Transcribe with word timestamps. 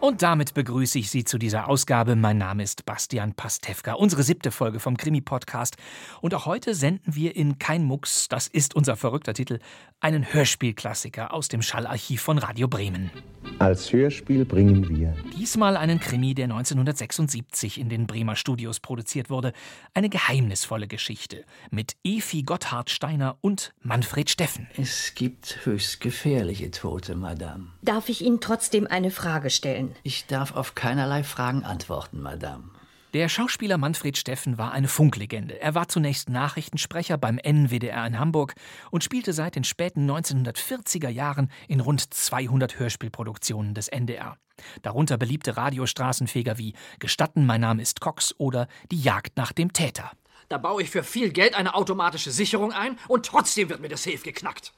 Und 0.00 0.22
damit 0.22 0.54
begrüße 0.54 0.98
ich 0.98 1.10
Sie 1.10 1.24
zu 1.24 1.36
dieser 1.36 1.68
Ausgabe. 1.68 2.16
Mein 2.16 2.38
Name 2.38 2.62
ist 2.62 2.86
Bastian 2.86 3.34
Pastewka, 3.34 3.92
unsere 3.92 4.22
siebte 4.22 4.50
Folge 4.50 4.80
vom 4.80 4.96
Krimi-Podcast. 4.96 5.76
Und 6.22 6.34
auch 6.34 6.46
heute 6.46 6.74
senden 6.74 7.14
wir 7.14 7.36
in 7.36 7.58
Kein 7.58 7.84
Mucks, 7.84 8.26
das 8.28 8.46
ist 8.46 8.74
unser 8.74 8.96
verrückter 8.96 9.34
Titel, 9.34 9.58
einen 10.00 10.32
Hörspielklassiker 10.32 11.34
aus 11.34 11.48
dem 11.48 11.60
Schallarchiv 11.60 12.22
von 12.22 12.38
Radio 12.38 12.66
Bremen. 12.66 13.10
Als 13.58 13.92
Hörspiel 13.92 14.46
bringen 14.46 14.88
wir 14.88 15.14
Diesmal 15.36 15.76
einen 15.76 16.00
Krimi, 16.00 16.34
der 16.34 16.44
1976 16.44 17.78
in 17.78 17.90
den 17.90 18.06
Bremer 18.06 18.36
Studios 18.36 18.80
produziert 18.80 19.28
wurde. 19.28 19.52
Eine 19.92 20.08
geheimnisvolle 20.08 20.88
Geschichte 20.88 21.44
mit 21.70 21.96
Efi 22.04 22.42
Gotthard 22.42 22.88
Steiner 22.88 23.36
und 23.42 23.74
Manfred 23.82 24.30
Steffen. 24.30 24.66
Es 24.78 25.14
gibt 25.14 25.60
höchst 25.64 26.00
gefährliche 26.00 26.70
Tote, 26.70 27.16
Madame. 27.16 27.66
Darf 27.82 28.08
ich 28.08 28.24
Ihnen 28.24 28.40
trotzdem 28.40 28.86
eine 28.86 29.10
Frage 29.10 29.50
stellen? 29.50 29.89
Ich 30.02 30.26
darf 30.26 30.54
auf 30.54 30.74
keinerlei 30.74 31.22
Fragen 31.22 31.64
antworten, 31.64 32.20
Madame. 32.20 32.70
Der 33.12 33.28
Schauspieler 33.28 33.76
Manfred 33.76 34.16
Steffen 34.16 34.56
war 34.56 34.70
eine 34.70 34.86
Funklegende. 34.86 35.60
Er 35.60 35.74
war 35.74 35.88
zunächst 35.88 36.28
Nachrichtensprecher 36.28 37.18
beim 37.18 37.38
NWDR 37.38 38.06
in 38.06 38.20
Hamburg 38.20 38.54
und 38.92 39.02
spielte 39.02 39.32
seit 39.32 39.56
den 39.56 39.64
späten 39.64 40.08
1940er 40.08 41.08
Jahren 41.08 41.50
in 41.66 41.80
rund 41.80 42.14
200 42.14 42.78
Hörspielproduktionen 42.78 43.74
des 43.74 43.88
NDR. 43.88 44.36
Darunter 44.82 45.18
beliebte 45.18 45.56
Radiostraßenfeger 45.56 46.56
wie 46.56 46.74
Gestatten, 47.00 47.46
mein 47.46 47.62
Name 47.62 47.82
ist 47.82 48.00
Cox 48.00 48.32
oder 48.38 48.68
Die 48.92 49.00
Jagd 49.00 49.36
nach 49.36 49.50
dem 49.50 49.72
Täter. 49.72 50.12
Da 50.48 50.58
baue 50.58 50.82
ich 50.82 50.90
für 50.90 51.02
viel 51.02 51.30
Geld 51.30 51.56
eine 51.56 51.74
automatische 51.74 52.30
Sicherung 52.30 52.72
ein 52.72 52.96
und 53.08 53.26
trotzdem 53.26 53.70
wird 53.70 53.80
mir 53.80 53.88
das 53.88 54.04
Safe 54.04 54.18
geknackt. 54.18 54.72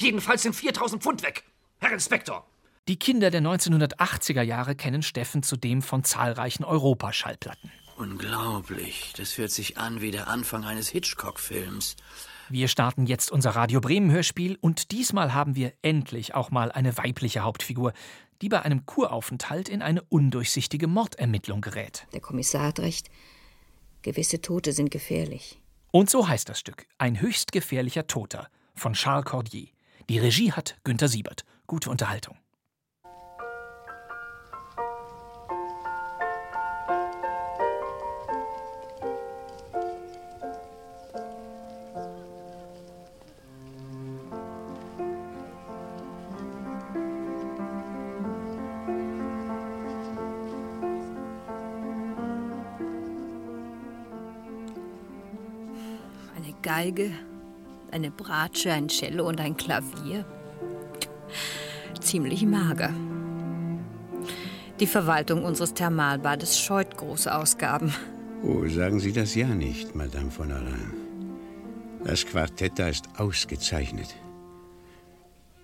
Jedenfalls 0.00 0.42
sind 0.42 0.56
4000 0.56 1.00
Pfund 1.00 1.22
weg. 1.22 1.44
Herr 1.78 1.92
Inspektor. 1.92 2.44
Die 2.88 2.98
Kinder 2.98 3.30
der 3.30 3.42
1980er 3.42 4.40
Jahre 4.40 4.74
kennen 4.74 5.02
Steffen 5.02 5.42
zudem 5.42 5.82
von 5.82 6.04
zahlreichen 6.04 6.64
Europaschallplatten. 6.64 7.70
Unglaublich. 7.98 9.12
Das 9.18 9.36
hört 9.36 9.50
sich 9.50 9.76
an 9.76 10.00
wie 10.00 10.10
der 10.10 10.28
Anfang 10.28 10.64
eines 10.64 10.88
Hitchcock-Films. 10.88 11.96
Wir 12.48 12.66
starten 12.66 13.04
jetzt 13.04 13.30
unser 13.30 13.50
Radio 13.50 13.82
Bremen 13.82 14.10
Hörspiel 14.10 14.56
und 14.62 14.90
diesmal 14.90 15.34
haben 15.34 15.54
wir 15.54 15.74
endlich 15.82 16.34
auch 16.34 16.50
mal 16.50 16.72
eine 16.72 16.96
weibliche 16.96 17.40
Hauptfigur, 17.40 17.92
die 18.40 18.48
bei 18.48 18.62
einem 18.62 18.86
Kuraufenthalt 18.86 19.68
in 19.68 19.82
eine 19.82 20.00
undurchsichtige 20.04 20.86
Mordermittlung 20.86 21.60
gerät. 21.60 22.06
Der 22.14 22.20
Kommissar 22.20 22.68
hat 22.68 22.80
recht. 22.80 23.10
Gewisse 24.00 24.40
Tote 24.40 24.72
sind 24.72 24.90
gefährlich. 24.90 25.60
Und 25.90 26.08
so 26.08 26.26
heißt 26.26 26.48
das 26.48 26.58
Stück 26.58 26.86
Ein 26.96 27.20
höchst 27.20 27.52
gefährlicher 27.52 28.06
Toter 28.06 28.48
von 28.74 28.94
Charles 28.94 29.26
Cordier. 29.26 29.68
Die 30.08 30.18
Regie 30.18 30.52
hat 30.52 30.78
Günter 30.84 31.08
Siebert. 31.08 31.44
Gute 31.66 31.90
Unterhaltung. 31.90 32.38
Geige, 56.98 57.12
eine 57.92 58.10
Bratsche, 58.10 58.72
ein 58.72 58.88
Cello 58.88 59.28
und 59.28 59.40
ein 59.40 59.56
Klavier. 59.56 60.24
Ziemlich 62.00 62.44
mager. 62.44 62.92
Die 64.80 64.86
Verwaltung 64.86 65.44
unseres 65.44 65.74
Thermalbades 65.74 66.58
scheut 66.58 66.96
große 66.96 67.32
Ausgaben. 67.32 67.94
Oh, 68.42 68.66
sagen 68.66 68.98
Sie 68.98 69.12
das 69.12 69.34
ja 69.36 69.46
nicht, 69.46 69.94
Madame 69.94 70.30
von 70.30 70.50
Alain. 70.50 70.92
Das 72.04 72.26
Quartett 72.26 72.78
da 72.78 72.88
ist 72.88 73.06
ausgezeichnet. 73.16 74.14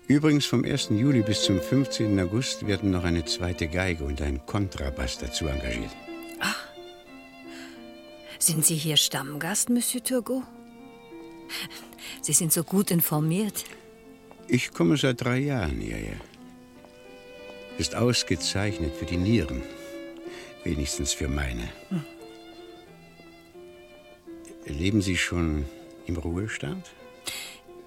Übrigens, 0.07 0.45
vom 0.45 0.63
1. 0.63 0.89
Juli 0.91 1.21
bis 1.21 1.43
zum 1.43 1.59
15. 1.59 2.17
August 2.19 2.65
werden 2.67 2.91
noch 2.91 3.03
eine 3.03 3.25
zweite 3.25 3.67
Geige 3.67 4.03
und 4.03 4.21
ein 4.21 4.45
Kontrabass 4.45 5.17
dazu 5.17 5.47
engagiert. 5.47 5.95
Sind 8.37 8.65
Sie 8.65 8.75
hier 8.75 8.97
Stammgast, 8.97 9.69
Monsieur 9.69 10.03
Turgot? 10.03 10.43
Sie 12.21 12.33
sind 12.33 12.51
so 12.51 12.63
gut 12.63 12.91
informiert. 12.91 13.65
Ich 14.47 14.73
komme 14.73 14.97
seit 14.97 15.21
drei 15.21 15.39
Jahren 15.39 15.79
hierher. 15.79 16.17
Ist 17.77 17.95
ausgezeichnet 17.95 18.95
für 18.95 19.05
die 19.05 19.17
Nieren. 19.17 19.61
Wenigstens 20.63 21.13
für 21.13 21.27
meine. 21.27 21.69
Leben 24.65 25.01
Sie 25.01 25.17
schon 25.17 25.65
im 26.07 26.17
Ruhestand? 26.17 26.87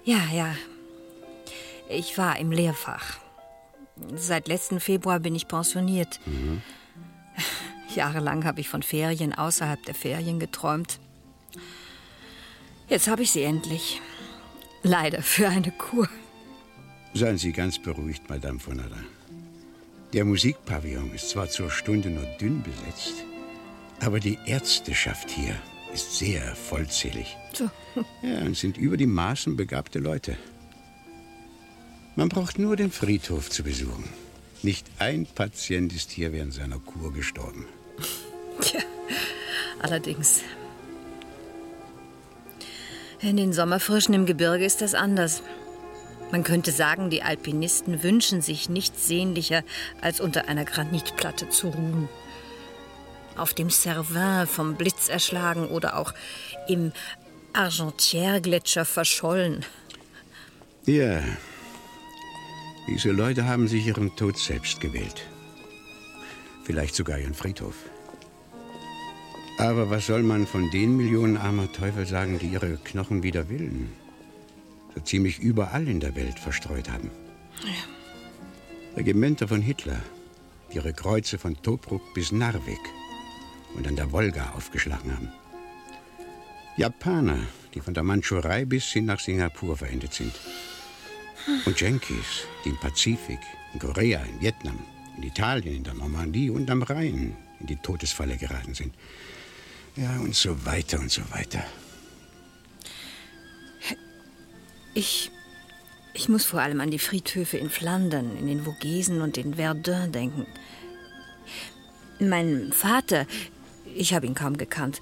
Ja, 0.03 0.19
ja. 0.33 0.55
Ich 1.89 2.17
war 2.17 2.37
im 2.39 2.51
Lehrfach. 2.51 3.17
Seit 4.15 4.47
letzten 4.47 4.79
Februar 4.79 5.19
bin 5.19 5.35
ich 5.35 5.47
pensioniert. 5.47 6.19
Jahrelang 7.95 8.45
habe 8.45 8.61
ich 8.61 8.69
von 8.69 8.83
Ferien 8.83 9.33
außerhalb 9.33 9.83
der 9.85 9.95
Ferien 9.95 10.39
geträumt. 10.39 10.99
Jetzt 12.89 13.07
habe 13.07 13.21
ich 13.21 13.31
sie 13.31 13.43
endlich. 13.43 14.01
Leider 14.81 15.21
für 15.21 15.47
eine 15.47 15.71
Kur. 15.71 16.09
Seien 17.13 17.37
Sie 17.37 17.51
ganz 17.51 17.77
beruhigt, 17.79 18.29
Madame 18.29 18.59
von 18.59 18.79
Alain. 18.79 19.05
Der 20.13 20.25
Musikpavillon 20.25 21.13
ist 21.13 21.29
zwar 21.29 21.49
zur 21.49 21.69
Stunde 21.69 22.09
nur 22.09 22.25
dünn 22.39 22.63
besetzt, 22.63 23.13
aber 23.99 24.19
die 24.19 24.39
Ärzteschaft 24.45 25.29
hier 25.29 25.55
ist 25.93 26.17
sehr 26.17 26.55
vollzählig. 26.55 27.37
So. 27.53 27.69
Ja, 28.23 28.39
und 28.39 28.57
sind 28.57 28.77
über 28.77 28.97
die 28.97 29.05
Maßen 29.05 29.55
begabte 29.55 29.99
Leute. 29.99 30.37
Man 32.15 32.29
braucht 32.29 32.57
nur 32.57 32.75
den 32.75 32.91
Friedhof 32.91 33.49
zu 33.49 33.63
besuchen. 33.63 34.09
Nicht 34.63 34.85
ein 34.97 35.25
Patient 35.25 35.93
ist 35.93 36.11
hier 36.11 36.31
während 36.31 36.53
seiner 36.53 36.79
Kur 36.79 37.13
gestorben. 37.13 37.65
Tja, 38.61 38.81
allerdings. 39.79 40.41
In 43.21 43.35
den 43.35 43.51
Sommerfrischen 43.51 44.13
im 44.13 44.25
Gebirge 44.25 44.63
ist 44.63 44.81
das 44.81 44.93
anders. 44.93 45.43
Man 46.31 46.43
könnte 46.43 46.71
sagen, 46.71 47.09
die 47.09 47.21
Alpinisten 47.21 48.01
wünschen 48.01 48.41
sich 48.41 48.69
nichts 48.69 49.07
sehnlicher, 49.07 49.63
als 50.01 50.21
unter 50.21 50.47
einer 50.47 50.63
Granitplatte 50.63 51.49
zu 51.49 51.67
ruhen. 51.69 52.07
Auf 53.35 53.53
dem 53.53 53.69
Cervin 53.69 54.47
vom 54.47 54.75
Blitz 54.75 55.09
erschlagen 55.09 55.67
oder 55.67 55.97
auch 55.97 56.13
im 56.67 56.93
Argentière-Gletscher 57.53 58.85
verschollen. 58.85 59.65
Ja, 60.85 61.21
diese 62.87 63.11
Leute 63.11 63.45
haben 63.45 63.67
sich 63.67 63.85
ihren 63.85 64.15
Tod 64.15 64.37
selbst 64.37 64.79
gewählt. 64.79 65.25
Vielleicht 66.63 66.95
sogar 66.95 67.19
ihren 67.19 67.33
Friedhof. 67.33 67.75
Aber 69.59 69.89
was 69.89 70.05
soll 70.05 70.23
man 70.23 70.47
von 70.47 70.71
den 70.71 70.95
Millionen 70.95 71.35
armer 71.35 71.69
Teufel 71.69 72.05
sagen, 72.05 72.39
die 72.39 72.47
ihre 72.47 72.77
Knochen 72.77 73.23
wider 73.23 73.49
Willen 73.49 73.89
so 74.95 75.01
ziemlich 75.01 75.39
überall 75.39 75.85
in 75.85 75.99
der 75.99 76.15
Welt 76.15 76.39
verstreut 76.39 76.89
haben? 76.89 77.11
Regimenter 78.95 79.49
von 79.49 79.61
Hitler, 79.61 80.01
die 80.71 80.77
ihre 80.77 80.93
Kreuze 80.93 81.37
von 81.37 81.61
Tobruk 81.61 82.01
bis 82.13 82.31
Narvik 82.31 82.79
und 83.75 83.85
an 83.85 83.97
der 83.97 84.13
Wolga 84.13 84.53
aufgeschlagen 84.55 85.13
haben. 85.13 85.29
Japaner, 86.77 87.39
die 87.73 87.81
von 87.81 87.93
der 87.93 88.03
Mandschurei 88.03 88.63
bis 88.63 88.85
hin 88.85 89.07
nach 89.07 89.19
Singapur 89.19 89.75
verendet 89.75 90.13
sind. 90.13 90.31
Und 91.65 91.81
Yankees, 91.81 92.47
die 92.63 92.69
im 92.69 92.77
Pazifik, 92.77 93.41
in 93.73 93.79
Korea, 93.79 94.21
in 94.21 94.39
Vietnam, 94.39 94.79
in 95.17 95.23
Italien, 95.23 95.75
in 95.75 95.83
der 95.83 95.95
Normandie 95.95 96.49
und 96.49 96.71
am 96.71 96.81
Rhein 96.81 97.35
in 97.59 97.67
die 97.67 97.75
Todesfalle 97.75 98.37
geraten 98.37 98.73
sind. 98.73 98.93
Ja, 99.99 100.17
und 100.19 100.33
so 100.33 100.65
weiter 100.65 100.99
und 100.99 101.11
so 101.11 101.21
weiter. 101.31 101.63
Ich. 104.93 105.31
Ich 106.11 106.27
muss 106.27 106.43
vor 106.43 106.59
allem 106.59 106.81
an 106.81 106.89
die 106.89 106.99
Friedhöfe 106.99 107.57
in 107.57 107.69
Flandern, 107.69 108.35
in 108.35 108.47
den 108.47 108.63
Vogesen 108.63 109.21
und 109.21 109.37
in 109.37 109.55
Verdun 109.55 110.11
denken. 110.11 110.47
Mein 112.19 112.73
Vater, 112.73 113.25
Ich 113.95 114.13
habe 114.13 114.25
ihn 114.25 114.35
kaum 114.35 114.57
gekannt. 114.57 115.01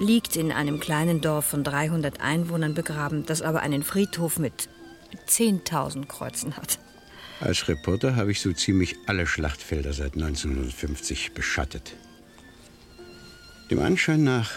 Liegt 0.00 0.36
in 0.36 0.50
einem 0.52 0.80
kleinen 0.80 1.20
Dorf 1.20 1.46
von 1.46 1.62
300 1.62 2.20
Einwohnern 2.20 2.74
begraben, 2.74 3.26
das 3.26 3.42
aber 3.42 3.60
einen 3.60 3.82
Friedhof 3.82 4.38
mit 4.38 4.68
10.000 5.28 6.06
Kreuzen 6.06 6.56
hat. 6.56 6.78
Als 7.40 7.68
Reporter 7.68 8.16
habe 8.16 8.32
ich 8.32 8.40
so 8.40 8.52
ziemlich 8.52 8.96
alle 9.06 9.26
Schlachtfelder 9.26 9.92
seit 9.92 10.14
1950 10.14 11.32
beschattet. 11.32 11.94
Dem 13.70 13.78
Anschein 13.80 14.24
nach 14.24 14.50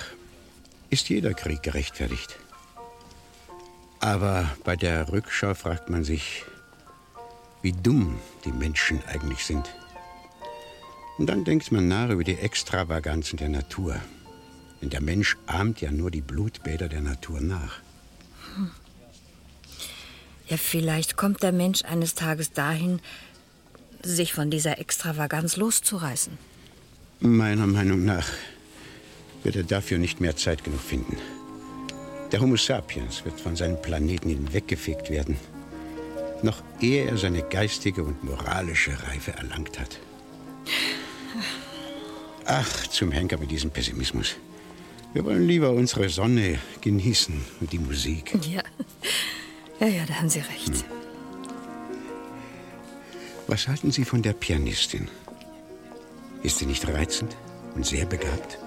ist 0.89 1.09
jeder 1.09 1.33
Krieg 1.33 1.63
gerechtfertigt. 1.63 2.37
Aber 3.99 4.49
bei 4.63 4.75
der 4.75 5.11
Rückschau 5.11 5.53
fragt 5.53 5.89
man 5.89 6.03
sich, 6.03 6.43
wie 7.61 7.71
dumm 7.71 8.19
die 8.45 8.51
Menschen 8.51 9.01
eigentlich 9.07 9.45
sind. 9.45 9.67
Und 11.17 11.27
dann 11.27 11.45
denkt 11.45 11.71
man 11.71 11.87
nach 11.87 12.09
über 12.09 12.23
die 12.23 12.37
Extravaganzen 12.37 13.37
der 13.37 13.49
Natur. 13.49 13.99
Denn 14.81 14.89
der 14.89 15.01
Mensch 15.01 15.35
ahmt 15.47 15.81
ja 15.81 15.91
nur 15.91 16.11
die 16.11 16.21
Blutbäder 16.21 16.87
der 16.87 17.01
Natur 17.01 17.41
nach. 17.41 17.79
Hm. 18.55 18.71
Ja, 20.47 20.57
vielleicht 20.57 21.17
kommt 21.17 21.43
der 21.43 21.51
Mensch 21.51 21.83
eines 21.83 22.13
Tages 22.13 22.53
dahin, 22.53 23.01
sich 24.03 24.33
von 24.33 24.51
dieser 24.51 24.77
Extravaganz 24.79 25.57
loszureißen. 25.57 26.37
Meiner 27.19 27.65
Meinung 27.65 28.05
nach 28.05 28.27
wird 29.43 29.55
er 29.55 29.63
dafür 29.63 29.97
nicht 29.97 30.21
mehr 30.21 30.35
Zeit 30.35 30.63
genug 30.63 30.81
finden. 30.81 31.17
Der 32.31 32.41
Homo 32.41 32.57
sapiens 32.57 33.23
wird 33.23 33.39
von 33.39 33.55
seinem 33.55 33.81
Planeten 33.81 34.29
hinweggefegt 34.29 35.09
werden, 35.09 35.37
noch 36.43 36.61
ehe 36.81 37.05
er 37.05 37.17
seine 37.17 37.41
geistige 37.41 38.03
und 38.03 38.23
moralische 38.23 38.91
Reife 39.03 39.31
erlangt 39.31 39.79
hat. 39.79 39.99
Ach, 42.45 42.87
zum 42.87 43.11
Henker 43.11 43.37
mit 43.37 43.51
diesem 43.51 43.71
Pessimismus. 43.71 44.35
Wir 45.13 45.25
wollen 45.25 45.47
lieber 45.47 45.71
unsere 45.71 46.09
Sonne 46.09 46.59
genießen 46.81 47.41
und 47.59 47.71
die 47.71 47.79
Musik. 47.79 48.33
Ja, 48.47 48.61
ja, 49.79 49.87
ja 49.87 50.05
da 50.05 50.15
haben 50.15 50.29
Sie 50.29 50.39
recht. 50.39 50.67
Hm. 50.67 50.83
Was 53.47 53.67
halten 53.67 53.91
Sie 53.91 54.03
von 54.03 54.21
der 54.21 54.33
Pianistin? 54.33 55.07
Ist 56.43 56.59
sie 56.59 56.65
nicht 56.65 56.87
reizend 56.87 57.35
und 57.75 57.85
sehr 57.85 58.05
begabt? 58.05 58.59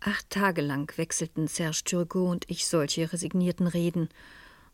Acht 0.00 0.30
Tage 0.30 0.62
lang 0.62 0.90
wechselten 0.96 1.46
Serge 1.46 1.82
Turgot 1.84 2.30
und 2.30 2.44
ich 2.48 2.66
solche 2.66 3.12
resignierten 3.12 3.66
Reden 3.66 4.08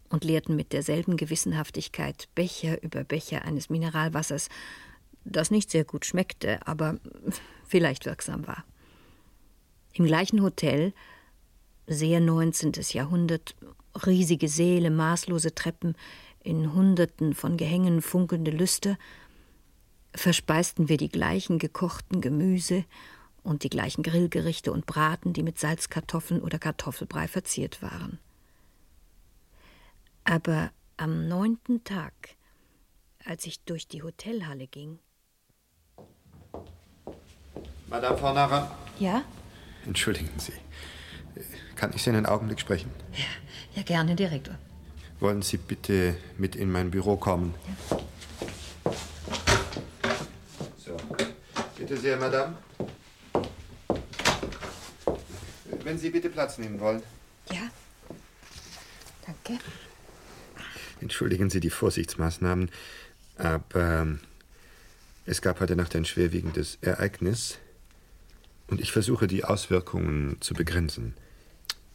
und 0.08 0.22
leerten 0.22 0.54
mit 0.54 0.72
derselben 0.72 1.16
Gewissenhaftigkeit 1.16 2.28
Becher 2.36 2.80
über 2.84 3.02
Becher 3.02 3.44
eines 3.44 3.68
Mineralwassers, 3.68 4.48
das 5.24 5.50
nicht 5.50 5.72
sehr 5.72 5.84
gut 5.84 6.06
schmeckte, 6.06 6.64
aber 6.64 7.00
vielleicht 7.66 8.06
wirksam 8.06 8.46
war. 8.46 8.64
Im 9.94 10.04
gleichen 10.04 10.42
Hotel, 10.42 10.92
sehr 11.88 12.20
19. 12.20 12.72
Jahrhundert, 12.90 13.56
riesige 14.06 14.46
Säle, 14.46 14.90
maßlose 14.90 15.56
Treppen, 15.56 15.96
in 16.44 16.72
Hunderten 16.72 17.34
von 17.34 17.56
Gehängen 17.56 18.00
funkelnde 18.00 18.52
Lüster, 18.52 18.96
verspeisten 20.14 20.88
wir 20.88 20.98
die 20.98 21.08
gleichen 21.08 21.58
gekochten 21.58 22.20
Gemüse 22.20 22.84
und 23.46 23.62
die 23.62 23.70
gleichen 23.70 24.02
Grillgerichte 24.02 24.72
und 24.72 24.86
Braten, 24.86 25.32
die 25.32 25.42
mit 25.42 25.58
Salzkartoffeln 25.58 26.42
oder 26.42 26.58
Kartoffelbrei 26.58 27.28
verziert 27.28 27.80
waren. 27.80 28.18
Aber 30.24 30.70
am 30.96 31.28
neunten 31.28 31.84
Tag, 31.84 32.12
als 33.24 33.46
ich 33.46 33.62
durch 33.64 33.86
die 33.86 34.02
Hotelhalle 34.02 34.66
ging. 34.66 34.98
Madame 37.88 38.18
von 38.18 38.34
Nara? 38.34 38.76
Ja? 38.98 39.22
Entschuldigen 39.86 40.38
Sie. 40.38 40.52
Kann 41.76 41.92
ich 41.94 42.02
Sie 42.02 42.10
einen 42.10 42.26
Augenblick 42.26 42.58
sprechen? 42.58 42.90
Ja, 43.12 43.26
ja 43.76 43.82
gerne, 43.82 44.16
Direktor. 44.16 44.56
Wollen 45.20 45.42
Sie 45.42 45.56
bitte 45.56 46.16
mit 46.36 46.56
in 46.56 46.72
mein 46.72 46.90
Büro 46.90 47.16
kommen? 47.16 47.54
Ja. 47.94 48.06
So. 50.76 50.96
Bitte 51.76 51.96
sehr, 51.96 52.16
Madame. 52.16 52.56
Wenn 55.86 55.98
Sie 55.98 56.10
bitte 56.10 56.30
Platz 56.30 56.58
nehmen 56.58 56.80
wollen. 56.80 57.00
Ja. 57.48 57.70
Danke. 59.24 59.62
Entschuldigen 61.00 61.48
Sie 61.48 61.60
die 61.60 61.70
Vorsichtsmaßnahmen, 61.70 62.72
aber 63.36 64.00
ähm, 64.02 64.18
es 65.26 65.42
gab 65.42 65.60
heute 65.60 65.76
Nacht 65.76 65.94
ein 65.94 66.04
schwerwiegendes 66.04 66.78
Ereignis 66.80 67.58
und 68.66 68.80
ich 68.80 68.90
versuche 68.90 69.28
die 69.28 69.44
Auswirkungen 69.44 70.40
zu 70.40 70.54
begrenzen. 70.54 71.14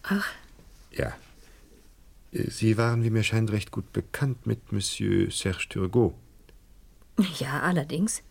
Ach. 0.04 0.32
Ja. 0.92 1.14
Sie 2.32 2.78
waren, 2.78 3.04
wie 3.04 3.10
mir 3.10 3.24
scheint, 3.24 3.52
recht 3.52 3.72
gut 3.72 3.92
bekannt 3.92 4.48
mit 4.48 4.72
Monsieur 4.72 5.30
Serge 5.32 5.68
Turgot. 5.68 6.16
Ja, 7.40 7.60
allerdings. 7.60 8.24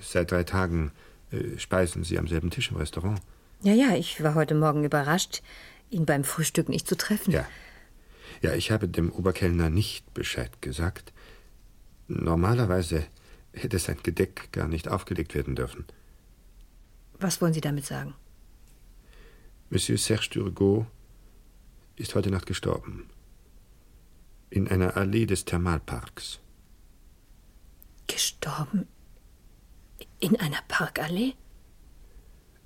Seit 0.00 0.32
drei 0.32 0.42
Tagen 0.42 0.90
äh, 1.30 1.56
speisen 1.56 2.02
Sie 2.02 2.18
am 2.18 2.26
selben 2.26 2.50
Tisch 2.50 2.72
im 2.72 2.78
Restaurant. 2.78 3.20
Ja, 3.62 3.72
ja, 3.72 3.94
ich 3.96 4.22
war 4.22 4.34
heute 4.34 4.54
Morgen 4.54 4.84
überrascht, 4.84 5.42
ihn 5.90 6.06
beim 6.06 6.24
Frühstück 6.24 6.68
nicht 6.68 6.86
zu 6.86 6.96
treffen. 6.96 7.32
Ja. 7.32 7.46
Ja, 8.40 8.54
ich 8.54 8.70
habe 8.70 8.86
dem 8.88 9.10
Oberkellner 9.10 9.68
nicht 9.68 10.14
Bescheid 10.14 10.62
gesagt. 10.62 11.12
Normalerweise 12.06 13.06
hätte 13.52 13.78
sein 13.78 13.98
Gedeck 14.02 14.52
gar 14.52 14.68
nicht 14.68 14.88
aufgelegt 14.88 15.34
werden 15.34 15.56
dürfen. 15.56 15.86
Was 17.18 17.40
wollen 17.40 17.52
Sie 17.52 17.60
damit 17.60 17.84
sagen? 17.84 18.14
Monsieur 19.70 19.98
Serge 19.98 20.28
Turgot 20.30 20.86
ist 21.96 22.14
heute 22.14 22.30
Nacht 22.30 22.46
gestorben. 22.46 23.10
In 24.50 24.68
einer 24.68 24.96
Allee 24.96 25.26
des 25.26 25.44
Thermalparks. 25.44 26.38
Gestorben? 28.06 28.86
In 30.20 30.38
einer 30.38 30.62
Parkallee? 30.68 31.34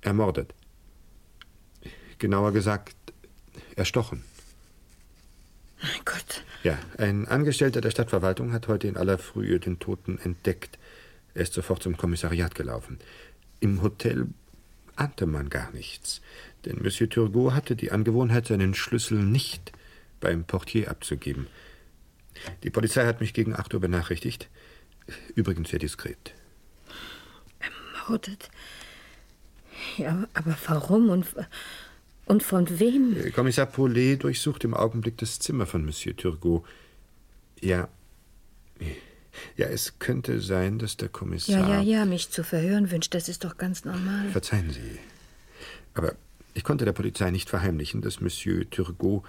Ermordet. 0.01 0.53
Genauer 2.23 2.53
gesagt, 2.53 2.95
erstochen. 3.75 4.23
Mein 5.81 6.05
Gott. 6.05 6.45
Ja, 6.63 6.79
ein 6.97 7.27
Angestellter 7.27 7.81
der 7.81 7.91
Stadtverwaltung 7.91 8.53
hat 8.53 8.69
heute 8.69 8.87
in 8.87 8.95
aller 8.95 9.17
Frühe 9.17 9.59
den 9.59 9.77
Toten 9.79 10.19
entdeckt. 10.19 10.79
Er 11.33 11.41
ist 11.41 11.51
sofort 11.51 11.83
zum 11.83 11.97
Kommissariat 11.97 12.55
gelaufen. 12.55 12.97
Im 13.59 13.81
Hotel 13.81 14.27
ahnte 14.95 15.25
man 15.25 15.49
gar 15.49 15.73
nichts, 15.73 16.21
denn 16.63 16.81
Monsieur 16.81 17.09
Turgot 17.09 17.51
hatte 17.51 17.75
die 17.75 17.91
Angewohnheit, 17.91 18.47
seinen 18.47 18.73
Schlüssel 18.73 19.17
nicht 19.21 19.73
beim 20.21 20.45
Portier 20.45 20.91
abzugeben. 20.91 21.47
Die 22.63 22.69
Polizei 22.69 23.05
hat 23.05 23.19
mich 23.19 23.33
gegen 23.33 23.53
acht 23.53 23.73
Uhr 23.73 23.81
benachrichtigt. 23.81 24.47
Übrigens 25.35 25.71
sehr 25.71 25.79
diskret. 25.79 26.33
Ermordet? 27.59 28.49
Ja, 29.97 30.25
aber 30.33 30.55
warum 30.67 31.09
und 31.09 31.25
und 32.25 32.43
von 32.43 32.79
wem? 32.79 33.17
Äh, 33.17 33.31
Kommissar 33.31 33.65
Paulet 33.65 34.23
durchsucht 34.23 34.63
im 34.63 34.73
Augenblick 34.73 35.17
das 35.17 35.39
Zimmer 35.39 35.65
von 35.65 35.85
Monsieur 35.85 36.15
Turgot. 36.15 36.63
Ja. 37.61 37.87
Ja, 39.57 39.67
es 39.67 39.99
könnte 39.99 40.39
sein, 40.41 40.79
dass 40.79 40.97
der 40.97 41.09
Kommissar. 41.09 41.59
Ja, 41.59 41.81
ja, 41.81 41.99
ja, 41.99 42.05
mich 42.05 42.29
zu 42.29 42.43
verhören 42.43 42.91
wünscht, 42.91 43.13
das 43.13 43.29
ist 43.29 43.43
doch 43.43 43.57
ganz 43.57 43.83
normal. 43.83 44.29
Verzeihen 44.29 44.69
Sie. 44.71 44.99
Aber 45.95 46.13
ich 46.53 46.63
konnte 46.63 46.85
der 46.85 46.91
Polizei 46.91 47.31
nicht 47.31 47.49
verheimlichen, 47.49 48.01
dass 48.01 48.21
Monsieur 48.21 48.69
Turgot 48.69 49.23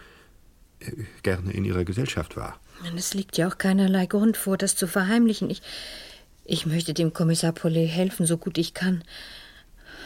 äh, 0.80 0.90
gerne 1.22 1.52
in 1.52 1.64
ihrer 1.64 1.84
Gesellschaft 1.84 2.36
war. 2.36 2.60
Es 2.96 3.14
liegt 3.14 3.36
ja 3.38 3.48
auch 3.48 3.58
keinerlei 3.58 4.06
Grund 4.06 4.36
vor, 4.36 4.58
das 4.58 4.76
zu 4.76 4.86
verheimlichen. 4.86 5.48
Ich, 5.48 5.62
ich 6.44 6.66
möchte 6.66 6.92
dem 6.92 7.12
Kommissar 7.12 7.52
Paulet 7.52 7.88
helfen, 7.88 8.26
so 8.26 8.36
gut 8.36 8.58
ich 8.58 8.74
kann. 8.74 9.04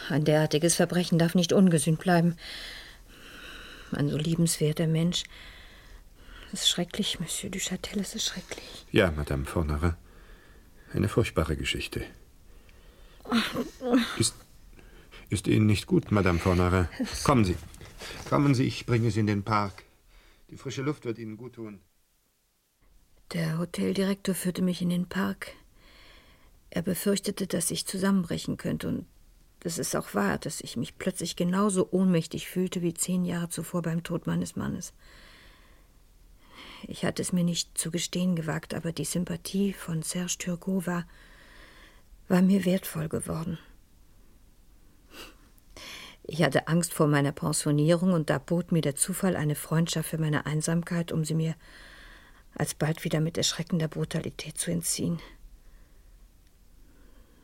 Ein 0.09 0.23
derartiges 0.23 0.75
Verbrechen 0.75 1.19
darf 1.19 1.35
nicht 1.35 1.53
ungesühnt 1.53 1.99
bleiben. 1.99 2.35
Ein 3.91 4.09
so 4.09 4.17
liebenswerter 4.17 4.87
Mensch. 4.87 5.23
Das 6.51 6.61
ist 6.61 6.69
schrecklich, 6.69 7.19
Monsieur 7.19 7.49
du 7.49 7.59
Châtel, 7.59 7.99
es 8.01 8.15
ist 8.15 8.25
schrecklich. 8.25 8.85
Ja, 8.91 9.11
Madame 9.11 9.45
Fornara. 9.45 9.97
Eine 10.93 11.07
furchtbare 11.07 11.55
Geschichte. 11.55 12.03
Ist, 14.17 14.35
ist 15.29 15.47
Ihnen 15.47 15.67
nicht 15.67 15.85
gut, 15.85 16.11
Madame 16.11 16.39
Fornara? 16.39 16.89
Kommen 17.23 17.45
Sie. 17.45 17.55
Kommen 18.27 18.55
Sie, 18.55 18.63
ich 18.63 18.85
bringe 18.85 19.11
Sie 19.11 19.19
in 19.19 19.27
den 19.27 19.43
Park. 19.43 19.83
Die 20.49 20.57
frische 20.57 20.81
Luft 20.81 21.05
wird 21.05 21.19
Ihnen 21.19 21.37
gut 21.37 21.53
tun. 21.53 21.79
Der 23.33 23.59
Hoteldirektor 23.59 24.33
führte 24.33 24.63
mich 24.63 24.81
in 24.81 24.89
den 24.89 25.07
Park. 25.07 25.51
Er 26.71 26.81
befürchtete, 26.81 27.45
dass 27.45 27.69
ich 27.69 27.85
zusammenbrechen 27.85 28.57
könnte 28.57 28.87
und 28.87 29.05
das 29.61 29.77
ist 29.77 29.95
auch 29.95 30.13
wahr, 30.13 30.37
dass 30.37 30.61
ich 30.61 30.77
mich 30.77 30.97
plötzlich 30.97 31.35
genauso 31.35 31.89
ohnmächtig 31.91 32.47
fühlte 32.47 32.81
wie 32.81 32.93
zehn 32.93 33.25
Jahre 33.25 33.49
zuvor 33.49 33.81
beim 33.81 34.03
Tod 34.03 34.25
meines 34.25 34.55
Mannes. 34.55 34.93
Ich 36.87 37.03
hatte 37.03 37.21
es 37.21 37.33
mir 37.33 37.43
nicht 37.43 37.77
zu 37.77 37.91
gestehen 37.91 38.35
gewagt, 38.35 38.73
aber 38.73 38.91
die 38.93 39.05
Sympathie 39.05 39.73
von 39.73 40.01
Serge 40.01 40.37
Turgot 40.39 40.87
war, 40.87 41.05
war 42.29 42.41
mir 42.41 42.63
wertvoll 42.63 43.09
geworden. 43.09 43.57
Ich 46.23 46.43
hatte 46.43 46.67
Angst 46.67 46.93
vor 46.93 47.07
meiner 47.07 47.31
Pensionierung 47.31 48.13
und 48.13 48.29
da 48.29 48.37
bot 48.37 48.71
mir 48.71 48.81
der 48.81 48.95
Zufall 48.95 49.35
eine 49.35 49.55
Freundschaft 49.55 50.09
für 50.09 50.19
meine 50.19 50.45
Einsamkeit, 50.45 51.11
um 51.11 51.25
sie 51.25 51.33
mir 51.33 51.55
alsbald 52.55 53.03
wieder 53.03 53.19
mit 53.19 53.37
erschreckender 53.37 53.87
Brutalität 53.87 54.57
zu 54.57 54.71
entziehen. 54.71 55.19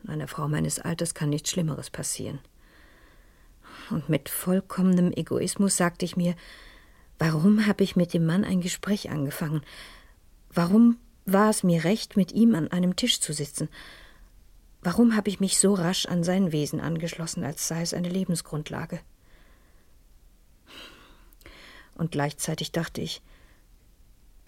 Einer 0.06 0.28
Frau 0.28 0.48
meines 0.48 0.78
Alters 0.78 1.14
kann 1.14 1.30
nichts 1.30 1.50
Schlimmeres 1.50 1.90
passieren. 1.90 2.38
Und 3.90 4.08
mit 4.08 4.28
vollkommenem 4.28 5.12
Egoismus 5.12 5.76
sagte 5.76 6.04
ich 6.04 6.16
mir, 6.16 6.34
warum 7.18 7.66
habe 7.66 7.84
ich 7.84 7.96
mit 7.96 8.14
dem 8.14 8.26
Mann 8.26 8.44
ein 8.44 8.60
Gespräch 8.60 9.10
angefangen? 9.10 9.62
Warum 10.50 10.98
war 11.24 11.50
es 11.50 11.62
mir 11.62 11.84
recht, 11.84 12.16
mit 12.16 12.32
ihm 12.32 12.54
an 12.54 12.68
einem 12.68 12.96
Tisch 12.96 13.20
zu 13.20 13.32
sitzen? 13.32 13.68
Warum 14.82 15.16
habe 15.16 15.28
ich 15.28 15.40
mich 15.40 15.58
so 15.58 15.74
rasch 15.74 16.06
an 16.06 16.22
sein 16.22 16.52
Wesen 16.52 16.80
angeschlossen, 16.80 17.42
als 17.42 17.66
sei 17.66 17.82
es 17.82 17.94
eine 17.94 18.08
Lebensgrundlage? 18.08 19.00
Und 21.94 22.12
gleichzeitig 22.12 22.72
dachte 22.72 23.00
ich, 23.00 23.22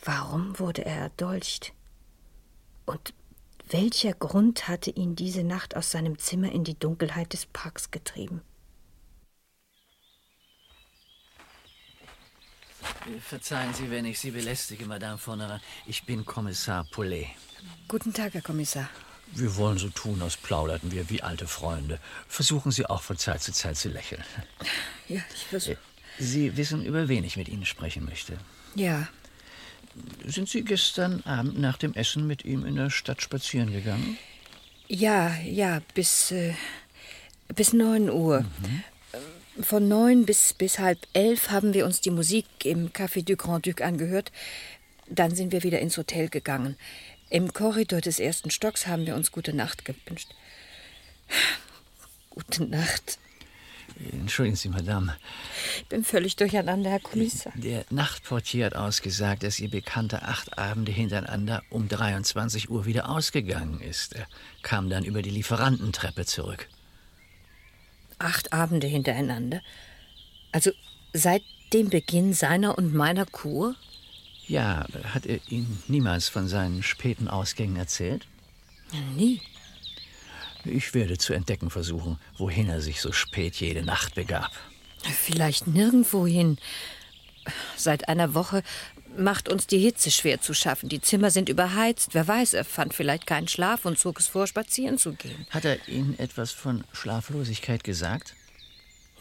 warum 0.05 0.59
wurde 0.59 0.85
er 0.85 0.97
erdolcht? 0.97 1.73
Und 2.87 3.15
welcher 3.71 4.13
Grund 4.13 4.69
hatte 4.69 4.91
ihn 4.91 5.17
diese 5.17 5.45
Nacht 5.45 5.77
aus 5.77 5.91
seinem 5.91 6.19
Zimmer 6.19 6.53
in 6.53 6.65
die 6.65 6.79
Dunkelheit 6.79 7.33
des 7.33 7.47
Parks 7.47 7.91
getrieben? 7.91 8.43
Verzeihen 13.23 13.75
Sie, 13.75 13.91
wenn 13.91 14.05
ich 14.05 14.19
Sie 14.19 14.31
belästige, 14.31 14.87
Madame 14.87 15.19
Fornerin. 15.19 15.61
Ich 15.87 16.05
bin 16.05 16.25
Kommissar 16.25 16.85
Poulet. 16.91 17.27
Guten 17.89 18.13
Tag, 18.13 18.35
Herr 18.35 18.43
Kommissar. 18.43 18.89
Wir 19.33 19.57
wollen 19.57 19.79
so 19.79 19.89
tun, 19.91 20.23
als 20.23 20.37
plauderten 20.37 20.91
wir 20.91 21.11
wie 21.11 21.23
alte 21.23 21.47
Freunde. 21.47 22.01
Versuchen 22.29 22.73
Sie 22.73 22.87
auch 22.87 23.03
von 23.03 23.19
Zeit 23.19 23.43
zu 23.43 23.53
Zeit 23.53 23.77
zu 23.77 23.89
lächeln. 23.89 24.23
Ja, 25.09 25.21
ich 25.35 25.47
versuche. 25.47 25.79
Sie 26.19 26.57
wissen, 26.57 26.85
über 26.85 27.09
wen 27.09 27.25
ich 27.25 27.37
mit 27.37 27.49
Ihnen 27.49 27.67
sprechen 27.67 28.05
möchte. 28.05 28.39
Ja. 28.75 29.09
Sind 30.27 30.49
Sie 30.49 30.63
gestern 30.63 31.23
Abend 31.25 31.59
nach 31.59 31.79
dem 31.79 31.95
Essen 31.95 32.27
mit 32.27 32.45
ihm 32.45 32.65
in 32.65 32.77
der 32.77 32.91
Stadt 32.91 33.23
spazieren 33.23 33.73
gegangen? 33.73 34.19
Ja, 34.89 35.35
ja, 35.45 35.81
bis, 35.95 36.31
äh, 36.31 36.55
bis 37.55 37.73
neun 37.73 38.11
Uhr. 38.11 38.45
Von 39.61 39.89
neun 39.89 40.25
bis, 40.25 40.53
bis 40.53 40.79
halb 40.79 40.99
elf 41.13 41.51
haben 41.51 41.75
wir 41.75 41.85
uns 41.85 42.01
die 42.01 42.11
Musik 42.11 42.47
im 42.65 42.93
Café 42.93 43.25
du 43.25 43.37
Grand 43.37 43.67
Duc 43.67 43.81
angehört. 43.81 44.31
Dann 45.09 45.35
sind 45.35 45.53
wir 45.53 45.63
wieder 45.63 45.81
ins 45.81 45.97
Hotel 45.97 46.29
gegangen. 46.29 46.77
Im 47.31 47.53
Korridor 47.53 48.01
des 48.01 48.21
ersten 48.21 48.51
Stocks 48.51 48.87
haben 48.87 49.05
wir 49.05 49.15
uns 49.15 49.33
gute 49.33 49.53
Nacht 49.53 49.85
gewünscht. 49.85 50.29
Gute 52.31 52.65
Nacht. 52.65 53.19
Entschuldigen 54.13 54.57
Sie, 54.57 54.69
Madame. 54.69 55.17
Ich 55.79 55.87
bin 55.87 56.03
völlig 56.03 56.35
durcheinander, 56.35 56.91
Herr 56.91 56.99
Kommissar. 56.99 57.53
Der 57.55 57.85
Nachtportier 57.91 58.67
hat 58.67 58.75
ausgesagt, 58.75 59.45
dass 59.45 59.61
Ihr 59.61 59.71
Bekannter 59.71 60.29
acht 60.29 60.59
Abende 60.59 60.91
hintereinander 60.91 61.63
um 61.71 61.89
23 61.89 62.69
Uhr 62.69 62.85
wieder 62.85 63.09
ausgegangen 63.09 63.81
ist. 63.81 64.17
Er 64.17 64.27
kam 64.63 64.91
dann 64.91 65.05
über 65.05 65.23
die 65.23 65.31
Lieferantentreppe 65.31 66.27
zurück. 66.27 66.69
Acht 68.19 68.53
Abende 68.53 68.89
hintereinander? 68.89 69.63
Also 70.51 70.73
seit 71.13 71.43
dem 71.73 71.91
Beginn 71.91 72.33
seiner 72.33 72.77
und 72.77 72.93
meiner 72.93 73.25
Kur? 73.25 73.77
Ja, 74.49 74.85
hat 75.15 75.27
er 75.27 75.39
Ihnen 75.49 75.81
niemals 75.87 76.29
von 76.29 76.49
seinen 76.49 76.83
späten 76.83 77.29
Ausgängen 77.29 77.77
erzählt? 77.77 78.27
Nie. 79.15 79.41
Ich 80.65 80.93
werde 80.93 81.19
zu 81.19 81.35
entdecken 81.35 81.71
versuchen, 81.71 82.19
wohin 82.37 82.69
er 82.69 82.81
sich 82.81 83.01
so 83.01 83.13
spät 83.13 83.57
jede 83.57 83.85
Nacht 83.85 84.17
begab. 84.17 84.51
Vielleicht 85.03 85.67
nirgendwohin. 85.67 86.59
Seit 87.77 88.09
einer 88.09 88.35
Woche 88.35 88.63
macht 89.17 89.49
uns 89.49 89.67
die 89.67 89.79
Hitze 89.79 90.11
schwer 90.11 90.41
zu 90.41 90.55
schaffen. 90.55 90.89
Die 90.89 91.01
Zimmer 91.01 91.31
sind 91.31 91.49
überheizt. 91.49 92.11
Wer 92.13 92.29
weiß, 92.29 92.55
er 92.55 92.65
fand 92.65 92.95
vielleicht 92.95 93.27
keinen 93.27 93.49
Schlaf 93.49 93.85
und 93.85 93.99
zog 93.99 94.21
es 94.21 94.29
vor, 94.29 94.47
spazieren 94.47 94.99
zu 94.99 95.13
gehen. 95.15 95.47
Hat 95.51 95.65
er 95.65 95.89
Ihnen 95.89 96.19
etwas 96.19 96.53
von 96.53 96.85
Schlaflosigkeit 96.93 97.85
gesagt? 97.85 98.35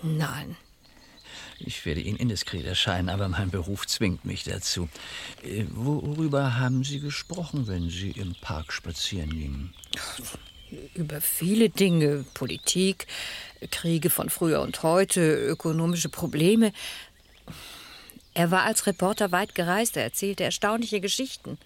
Nein. 0.03 0.55
Ich 1.59 1.85
werde 1.85 2.01
Ihnen 2.01 2.17
indiskret 2.17 2.65
erscheinen, 2.65 3.09
aber 3.09 3.27
mein 3.29 3.49
Beruf 3.49 3.87
zwingt 3.87 4.25
mich 4.25 4.43
dazu. 4.43 4.89
Äh, 5.41 5.65
Worüber 5.71 6.57
haben 6.57 6.83
Sie 6.83 6.99
gesprochen, 6.99 7.67
wenn 7.67 7.89
Sie 7.89 8.11
im 8.11 8.35
Park 8.41 8.71
spazieren 8.71 9.31
gingen? 9.31 9.73
Über 10.95 11.21
viele 11.21 11.69
Dinge. 11.69 12.25
Politik, 12.33 13.07
Kriege 13.71 14.09
von 14.09 14.29
früher 14.29 14.61
und 14.61 14.83
heute, 14.83 15.21
ökonomische 15.21 16.09
Probleme. 16.09 16.73
Er 18.33 18.51
war 18.51 18.63
als 18.63 18.85
Reporter 18.85 19.31
weit 19.31 19.55
gereist. 19.55 19.97
Er 19.97 20.03
erzählte 20.03 20.43
erstaunliche 20.43 21.01
Geschichten. 21.01 21.57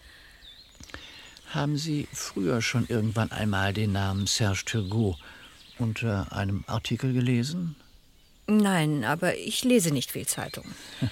Haben 1.50 1.78
Sie 1.78 2.08
früher 2.14 2.62
schon 2.62 2.88
irgendwann 2.88 3.32
einmal 3.32 3.74
den 3.74 3.92
Namen 3.92 4.26
Serge 4.26 4.64
Turgot 4.66 5.18
unter 5.80 6.32
einem 6.32 6.64
Artikel 6.68 7.12
gelesen? 7.12 7.76
Nein, 8.48 9.04
aber 9.04 9.38
ich 9.38 9.64
lese 9.64 9.92
nicht 9.92 10.12
viel 10.12 10.28
Zeitung. 10.28 10.66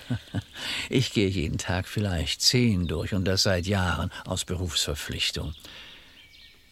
Ich 0.89 1.13
gehe 1.13 1.29
jeden 1.29 1.57
Tag 1.57 1.87
vielleicht 1.87 2.41
zehn 2.41 2.87
durch 2.87 3.13
und 3.13 3.23
das 3.25 3.43
seit 3.43 3.65
Jahren 3.65 4.11
aus 4.25 4.43
Berufsverpflichtung. 4.43 5.53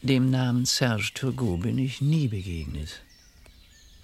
Dem 0.01 0.29
Namen 0.29 0.65
Serge 0.65 1.11
Turgot 1.13 1.61
bin 1.61 1.77
ich 1.77 2.01
nie 2.01 2.27
begegnet. 2.27 3.01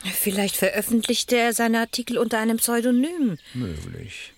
Vielleicht 0.03 0.57
veröffentlichte 0.57 1.37
er 1.37 1.53
seine 1.53 1.79
Artikel 1.79 2.17
unter 2.17 2.39
einem 2.39 2.57
Pseudonym. 2.57 3.37
Möglich. 3.53 4.33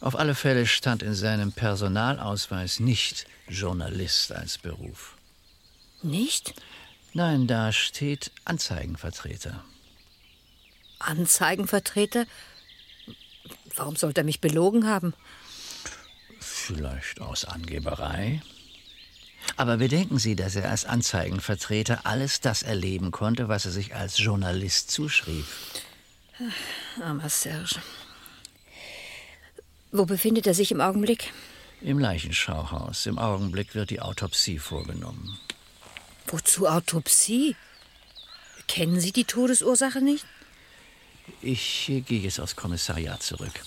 Auf 0.00 0.16
alle 0.16 0.34
Fälle 0.34 0.66
stand 0.66 1.02
in 1.02 1.14
seinem 1.14 1.52
Personalausweis 1.52 2.80
nicht 2.80 3.26
Journalist 3.48 4.32
als 4.32 4.56
Beruf. 4.56 5.16
Nicht? 6.02 6.54
Nein, 7.12 7.46
da 7.46 7.72
steht 7.72 8.30
Anzeigenvertreter. 8.44 9.62
Anzeigenvertreter? 11.00 12.26
Warum 13.74 13.96
sollte 13.96 14.22
er 14.22 14.24
mich 14.24 14.40
belogen 14.40 14.86
haben? 14.86 15.14
Vielleicht 16.38 17.20
aus 17.20 17.44
Angeberei. 17.44 18.40
Aber 19.56 19.78
bedenken 19.78 20.18
Sie, 20.18 20.36
dass 20.36 20.56
er 20.56 20.70
als 20.70 20.84
Anzeigenvertreter 20.84 22.00
alles 22.04 22.40
das 22.40 22.62
erleben 22.62 23.10
konnte, 23.10 23.48
was 23.48 23.64
er 23.64 23.72
sich 23.72 23.94
als 23.94 24.18
Journalist 24.18 24.90
zuschrieb. 24.90 25.44
Armer 27.02 27.28
Serge. 27.28 27.76
Wo 29.92 30.06
befindet 30.06 30.46
er 30.46 30.54
sich 30.54 30.70
im 30.72 30.80
Augenblick? 30.80 31.32
Im 31.80 31.98
Leichenschauhaus. 31.98 33.06
Im 33.06 33.18
Augenblick 33.18 33.74
wird 33.74 33.90
die 33.90 34.00
Autopsie 34.00 34.58
vorgenommen. 34.58 35.38
Wozu 36.26 36.66
Autopsie? 36.66 37.56
Kennen 38.68 39.00
Sie 39.00 39.12
die 39.12 39.24
Todesursache 39.24 40.00
nicht? 40.00 40.24
Ich 41.42 41.86
gehe 42.06 42.20
jetzt 42.20 42.40
aufs 42.40 42.56
Kommissariat 42.56 43.22
zurück. 43.22 43.62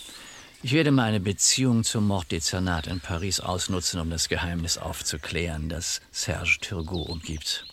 Ich 0.66 0.72
werde 0.72 0.92
meine 0.92 1.20
Beziehung 1.20 1.84
zum 1.84 2.08
Morddezernat 2.08 2.88
in 2.88 3.02
Paris 3.02 3.42
ausnutzen, 3.42 4.00
um 4.00 4.10
das 4.10 4.30
Geheimnis 4.30 4.78
aufzuklären, 4.78 5.68
das 5.68 6.00
Serge 6.14 6.58
Turgot 6.62 7.10
umgibt. 7.10 7.66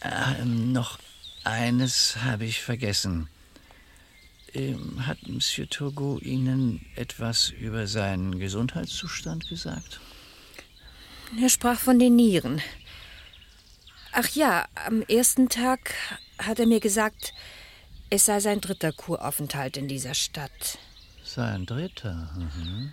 Ähm, 0.00 0.72
noch 0.72 0.98
eines 1.44 2.16
habe 2.24 2.46
ich 2.46 2.62
vergessen. 2.62 3.28
Ähm, 4.54 5.06
hat 5.06 5.18
Monsieur 5.28 5.68
Turgot 5.68 6.22
Ihnen 6.22 6.86
etwas 6.96 7.50
über 7.50 7.86
seinen 7.86 8.38
Gesundheitszustand 8.38 9.46
gesagt? 9.50 10.00
Er 11.38 11.50
sprach 11.50 11.78
von 11.78 11.98
den 11.98 12.16
Nieren. 12.16 12.62
Ach 14.12 14.28
ja, 14.30 14.66
am 14.86 15.02
ersten 15.02 15.50
Tag 15.50 15.92
hat 16.38 16.58
er 16.58 16.66
mir 16.66 16.80
gesagt, 16.80 17.34
es 18.08 18.24
sei 18.24 18.40
sein 18.40 18.62
dritter 18.62 18.92
Kuraufenthalt 18.92 19.76
in 19.76 19.88
dieser 19.88 20.14
Stadt. 20.14 20.78
Sein 21.34 21.64
dritter. 21.64 22.28
Mhm. 22.36 22.92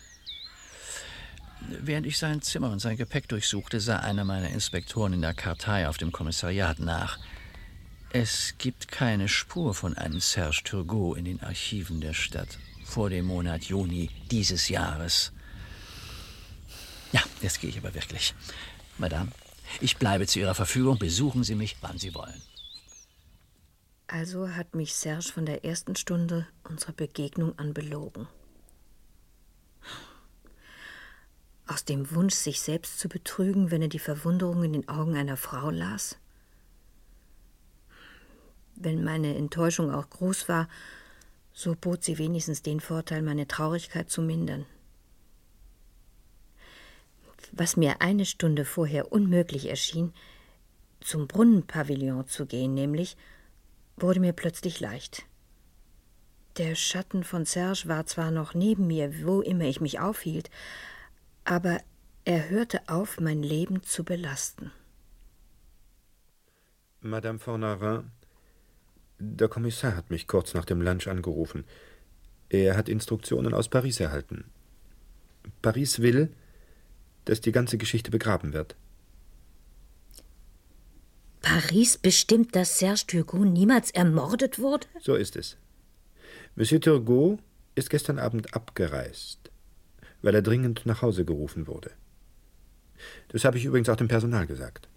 Während 1.60 2.08
ich 2.08 2.18
sein 2.18 2.42
Zimmer 2.42 2.72
und 2.72 2.80
sein 2.80 2.96
Gepäck 2.96 3.28
durchsuchte, 3.28 3.82
sah 3.82 3.98
einer 3.98 4.24
meiner 4.24 4.50
Inspektoren 4.50 5.12
in 5.12 5.22
der 5.22 5.34
Kartei 5.34 5.90
auf 5.90 5.98
dem 5.98 6.14
Kommissariat 6.14 6.80
nach. 6.80 7.20
Es 8.14 8.54
gibt 8.58 8.88
keine 8.88 9.28
Spur 9.28 9.74
von 9.74 9.98
einem 9.98 10.22
Serge 10.22 10.62
Turgot 10.64 11.18
in 11.18 11.26
den 11.26 11.44
Archiven 11.44 12.00
der 12.00 12.14
Stadt 12.14 12.58
vor 12.86 13.10
dem 13.10 13.26
Monat 13.26 13.66
Juni 13.66 14.10
dieses 14.32 14.70
Jahres. 14.70 15.34
Ja, 17.12 17.22
jetzt 17.42 17.60
gehe 17.60 17.70
ich 17.70 17.78
aber 17.78 17.94
wirklich. 17.94 18.34
Madame, 18.98 19.34
ich 19.82 19.98
bleibe 19.98 20.28
zu 20.28 20.40
Ihrer 20.40 20.56
Verfügung. 20.56 20.98
Besuchen 20.98 21.44
Sie 21.44 21.56
mich, 21.56 21.76
wann 21.82 21.98
Sie 21.98 22.16
wollen. 22.16 22.42
Also 24.12 24.50
hat 24.56 24.74
mich 24.74 24.96
Serge 24.96 25.32
von 25.32 25.46
der 25.46 25.64
ersten 25.64 25.96
Stunde 25.96 26.48
unserer 26.64 26.94
Begegnung 26.94 27.58
an 27.60 27.76
belogen. 27.76 28.28
Aus 31.68 31.86
dem 31.86 32.10
Wunsch, 32.10 32.34
sich 32.34 32.60
selbst 32.60 32.98
zu 32.98 33.08
betrügen, 33.08 33.70
wenn 33.70 33.84
er 33.84 33.88
die 33.88 34.00
Verwunderung 34.00 34.64
in 34.64 34.74
den 34.74 34.90
Augen 34.90 35.16
einer 35.16 35.38
Frau 35.38 35.70
las? 35.70 36.18
Wenn 38.74 39.04
meine 39.04 39.36
Enttäuschung 39.36 39.94
auch 39.94 40.10
groß 40.10 40.50
war, 40.50 40.68
so 41.54 41.76
bot 41.80 42.04
sie 42.04 42.18
wenigstens 42.18 42.64
den 42.64 42.80
Vorteil, 42.80 43.22
meine 43.22 43.48
Traurigkeit 43.48 44.10
zu 44.10 44.24
mindern. 44.24 44.66
Was 47.52 47.78
mir 47.78 48.02
eine 48.02 48.26
Stunde 48.26 48.66
vorher 48.66 49.12
unmöglich 49.12 49.70
erschien, 49.70 50.14
zum 51.00 51.28
Brunnenpavillon 51.28 52.28
zu 52.28 52.48
gehen, 52.48 52.74
nämlich, 52.74 53.16
wurde 54.02 54.20
mir 54.20 54.34
plötzlich 54.34 54.80
leicht. 54.80 55.26
Der 56.58 56.76
Schatten 56.76 57.24
von 57.24 57.46
Serge 57.46 57.84
war 57.86 58.06
zwar 58.06 58.32
noch 58.32 58.54
neben 58.54 58.88
mir, 58.88 59.26
wo 59.26 59.42
immer 59.42 59.66
ich 59.66 59.82
mich 59.82 60.00
aufhielt, 60.00 60.50
aber 61.46 61.80
er 62.26 62.50
hörte 62.50 62.82
auf, 62.88 63.20
mein 63.20 63.42
Leben 63.42 63.82
zu 63.84 64.04
belasten. 64.04 64.72
Madame 67.02 67.40
Fornarin, 67.40 68.12
der 69.20 69.48
Kommissar 69.48 69.96
hat 69.96 70.10
mich 70.10 70.28
kurz 70.28 70.54
nach 70.54 70.66
dem 70.66 70.82
Lunch 70.82 71.08
angerufen. 71.08 71.64
Er 72.50 72.76
hat 72.76 72.90
Instruktionen 72.90 73.54
aus 73.54 73.70
Paris 73.70 74.00
erhalten. 74.00 74.46
Paris 75.62 76.02
will, 76.02 76.34
dass 77.26 77.42
die 77.42 77.52
ganze 77.52 77.78
Geschichte 77.78 78.12
begraben 78.12 78.54
wird. 78.54 78.76
Paris 81.42 81.98
bestimmt, 81.98 82.56
dass 82.56 82.80
Serge 82.80 83.04
Turgot 83.08 83.48
niemals 83.48 83.92
ermordet 83.92 84.60
wurde? 84.60 84.88
So 85.02 85.16
ist 85.16 85.36
es. 85.36 85.58
Monsieur 86.56 86.82
Turgot 86.82 87.40
ist 87.76 87.90
gestern 87.90 88.20
Abend 88.20 88.54
abgereist, 88.54 89.52
weil 90.22 90.36
er 90.36 90.42
dringend 90.42 90.86
nach 90.86 91.02
Hause 91.02 91.26
gerufen 91.26 91.68
wurde. 91.68 91.92
Das 93.30 93.46
habe 93.46 93.58
ich 93.58 93.66
übrigens 93.66 93.90
auch 93.90 93.96
dem 93.96 94.08
Personal 94.08 94.46
gesagt. 94.48 94.90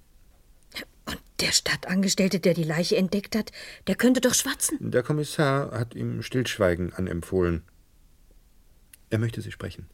Und 1.05 1.19
der 1.41 1.53
Stadtangestellte, 1.53 2.41
der 2.41 2.55
die 2.55 2.65
Leiche 2.65 2.97
entdeckt 2.97 3.37
hat, 3.37 3.53
der 3.87 3.95
könnte 3.95 4.21
doch 4.21 4.35
schwatzen. 4.35 4.79
Der 4.91 5.03
Kommissar 5.03 5.71
hat 5.73 5.95
ihm 5.95 6.23
Stillschweigen 6.23 6.93
anempfohlen. 6.93 7.63
Er 9.11 9.19
möchte 9.19 9.41
Sie 9.43 9.53
sprechen. 9.53 9.87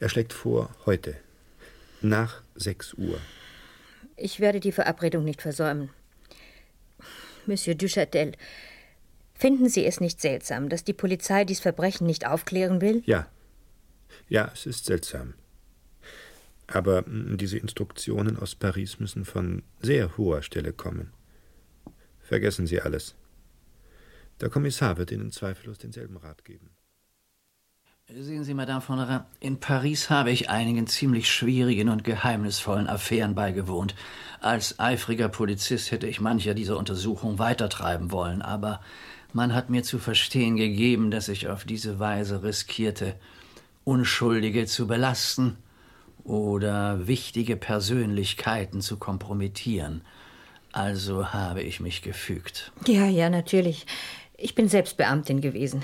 Er 0.00 0.08
schlägt 0.08 0.32
vor, 0.32 0.70
heute, 0.86 1.16
nach 2.00 2.42
sechs 2.54 2.94
Uhr. 2.94 3.18
Ich 4.16 4.40
werde 4.40 4.60
die 4.60 4.72
Verabredung 4.72 5.24
nicht 5.24 5.42
versäumen. 5.42 5.90
Monsieur 7.46 7.74
Duchatel, 7.74 8.32
finden 9.34 9.68
Sie 9.68 9.84
es 9.84 10.00
nicht 10.00 10.20
seltsam, 10.20 10.68
dass 10.68 10.84
die 10.84 10.94
Polizei 10.94 11.44
dies 11.44 11.60
Verbrechen 11.60 12.06
nicht 12.06 12.26
aufklären 12.26 12.80
will? 12.80 13.02
Ja. 13.06 13.30
Ja, 14.28 14.50
es 14.52 14.66
ist 14.66 14.86
seltsam. 14.86 15.34
Aber 16.66 17.04
diese 17.06 17.58
Instruktionen 17.58 18.38
aus 18.38 18.54
Paris 18.54 18.98
müssen 18.98 19.24
von 19.24 19.62
sehr 19.80 20.16
hoher 20.16 20.42
Stelle 20.42 20.72
kommen. 20.72 21.12
Vergessen 22.20 22.66
Sie 22.66 22.80
alles. 22.80 23.14
Der 24.40 24.50
Kommissar 24.50 24.96
wird 24.96 25.12
Ihnen 25.12 25.30
zweifellos 25.30 25.78
denselben 25.78 26.16
Rat 26.16 26.44
geben. 26.44 26.70
Sehen 28.08 28.44
Sie, 28.44 28.54
Madame 28.54 28.80
von 28.80 29.00
Rin, 29.00 29.22
in 29.40 29.58
Paris 29.58 30.10
habe 30.10 30.30
ich 30.30 30.48
einigen 30.48 30.86
ziemlich 30.86 31.28
schwierigen 31.28 31.88
und 31.88 32.04
geheimnisvollen 32.04 32.86
Affären 32.86 33.34
beigewohnt. 33.34 33.96
Als 34.40 34.78
eifriger 34.78 35.28
Polizist 35.28 35.90
hätte 35.90 36.06
ich 36.06 36.20
mancher 36.20 36.54
dieser 36.54 36.78
Untersuchung 36.78 37.40
weitertreiben 37.40 38.12
wollen, 38.12 38.42
aber 38.42 38.80
man 39.32 39.54
hat 39.54 39.70
mir 39.70 39.82
zu 39.82 39.98
verstehen 39.98 40.54
gegeben, 40.54 41.10
dass 41.10 41.28
ich 41.28 41.48
auf 41.48 41.64
diese 41.64 41.98
Weise 41.98 42.44
riskierte, 42.44 43.16
Unschuldige 43.82 44.66
zu 44.66 44.86
belasten 44.86 45.56
oder 46.22 47.08
wichtige 47.08 47.56
Persönlichkeiten 47.56 48.82
zu 48.82 48.98
kompromittieren. 48.98 50.02
Also 50.70 51.32
habe 51.32 51.62
ich 51.62 51.80
mich 51.80 52.02
gefügt. 52.02 52.70
Ja, 52.86 53.08
ja, 53.08 53.30
natürlich. 53.30 53.84
Ich 54.36 54.54
bin 54.54 54.68
selbst 54.68 54.96
Beamtin 54.96 55.40
gewesen. 55.40 55.82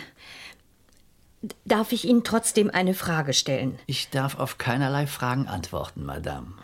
Darf 1.64 1.92
ich 1.92 2.06
Ihnen 2.06 2.22
trotzdem 2.22 2.70
eine 2.70 2.94
Frage 2.94 3.32
stellen? 3.32 3.78
Ich 3.86 4.10
darf 4.10 4.38
auf 4.38 4.58
keinerlei 4.58 5.06
Fragen 5.06 5.48
antworten, 5.48 6.04
Madame. 6.04 6.54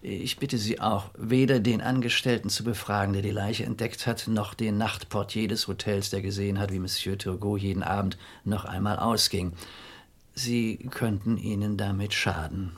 Ich 0.00 0.38
bitte 0.38 0.58
Sie 0.58 0.80
auch, 0.80 1.10
weder 1.16 1.60
den 1.60 1.80
Angestellten 1.80 2.50
zu 2.50 2.62
befragen, 2.62 3.14
der 3.14 3.22
die 3.22 3.30
Leiche 3.30 3.64
entdeckt 3.64 4.06
hat, 4.06 4.28
noch 4.28 4.52
den 4.52 4.76
Nachtportier 4.76 5.48
des 5.48 5.66
Hotels, 5.66 6.10
der 6.10 6.20
gesehen 6.20 6.58
hat, 6.58 6.72
wie 6.72 6.78
Monsieur 6.78 7.16
Turgot 7.16 7.60
jeden 7.60 7.82
Abend 7.82 8.18
noch 8.44 8.66
einmal 8.66 8.98
ausging. 8.98 9.54
Sie 10.34 10.76
könnten 10.90 11.38
Ihnen 11.38 11.76
damit 11.78 12.12
schaden. 12.12 12.76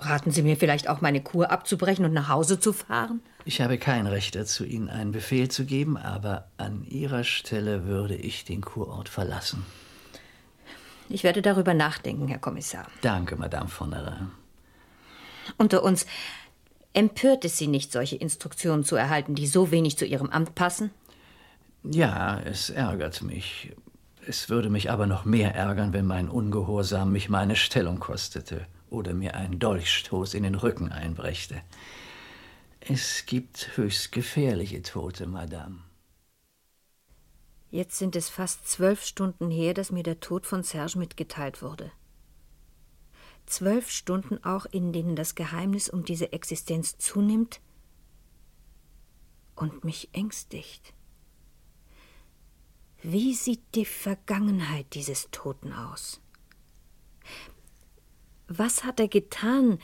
Raten 0.00 0.30
Sie 0.30 0.42
mir 0.42 0.56
vielleicht 0.56 0.88
auch, 0.88 1.00
meine 1.00 1.22
Kur 1.22 1.50
abzubrechen 1.50 2.04
und 2.04 2.12
nach 2.12 2.28
Hause 2.28 2.58
zu 2.58 2.72
fahren? 2.72 3.20
Ich 3.44 3.60
habe 3.60 3.76
kein 3.78 4.06
Recht 4.06 4.34
dazu, 4.34 4.64
Ihnen 4.64 4.88
einen 4.88 5.12
Befehl 5.12 5.48
zu 5.48 5.66
geben, 5.66 5.96
aber 5.96 6.48
an 6.56 6.84
Ihrer 6.84 7.22
Stelle 7.22 7.84
würde 7.84 8.16
ich 8.16 8.44
den 8.44 8.62
Kurort 8.62 9.08
verlassen. 9.08 9.64
Ich 11.08 11.22
werde 11.22 11.42
darüber 11.42 11.74
nachdenken, 11.74 12.28
Herr 12.28 12.38
Kommissar. 12.38 12.86
Danke, 13.02 13.36
Madame 13.36 13.68
von 13.68 13.90
der 13.90 14.28
Unter 15.58 15.82
uns, 15.82 16.06
empört 16.94 17.44
es 17.44 17.58
Sie 17.58 17.66
nicht, 17.66 17.92
solche 17.92 18.16
Instruktionen 18.16 18.84
zu 18.84 18.96
erhalten, 18.96 19.34
die 19.34 19.46
so 19.46 19.70
wenig 19.70 19.98
zu 19.98 20.06
Ihrem 20.06 20.30
Amt 20.30 20.54
passen? 20.54 20.90
Ja, 21.82 22.40
es 22.40 22.70
ärgert 22.70 23.22
mich. 23.22 23.72
Es 24.26 24.48
würde 24.48 24.70
mich 24.70 24.90
aber 24.90 25.06
noch 25.06 25.24
mehr 25.24 25.54
ärgern, 25.54 25.92
wenn 25.92 26.06
mein 26.06 26.28
Ungehorsam 26.28 27.12
mich 27.12 27.28
meine 27.28 27.56
Stellung 27.56 27.98
kostete 27.98 28.66
oder 28.90 29.14
mir 29.14 29.34
einen 29.34 29.58
Dolchstoß 29.58 30.34
in 30.34 30.42
den 30.42 30.54
Rücken 30.54 30.92
einbrächte. 30.92 31.62
Es 32.80 33.24
gibt 33.26 33.76
höchst 33.76 34.12
gefährliche 34.12 34.82
Tote, 34.82 35.26
Madame. 35.26 35.78
Jetzt 37.70 37.98
sind 37.98 38.16
es 38.16 38.28
fast 38.28 38.68
zwölf 38.68 39.04
Stunden 39.04 39.50
her, 39.50 39.74
dass 39.74 39.92
mir 39.92 40.02
der 40.02 40.18
Tod 40.18 40.44
von 40.44 40.62
Serge 40.64 40.98
mitgeteilt 40.98 41.62
wurde. 41.62 41.92
Zwölf 43.46 43.90
Stunden 43.90 44.42
auch, 44.44 44.66
in 44.66 44.92
denen 44.92 45.14
das 45.14 45.34
Geheimnis 45.34 45.88
um 45.88 46.04
diese 46.04 46.32
Existenz 46.32 46.98
zunimmt 46.98 47.60
und 49.54 49.84
mich 49.84 50.08
ängstigt. 50.12 50.94
Wie 53.02 53.34
sieht 53.34 53.62
die 53.74 53.84
Vergangenheit 53.84 54.94
dieses 54.94 55.28
Toten 55.30 55.72
aus? 55.72 56.20
Was 58.52 58.82
hat 58.82 58.98
er 58.98 59.06
getan? 59.06 59.78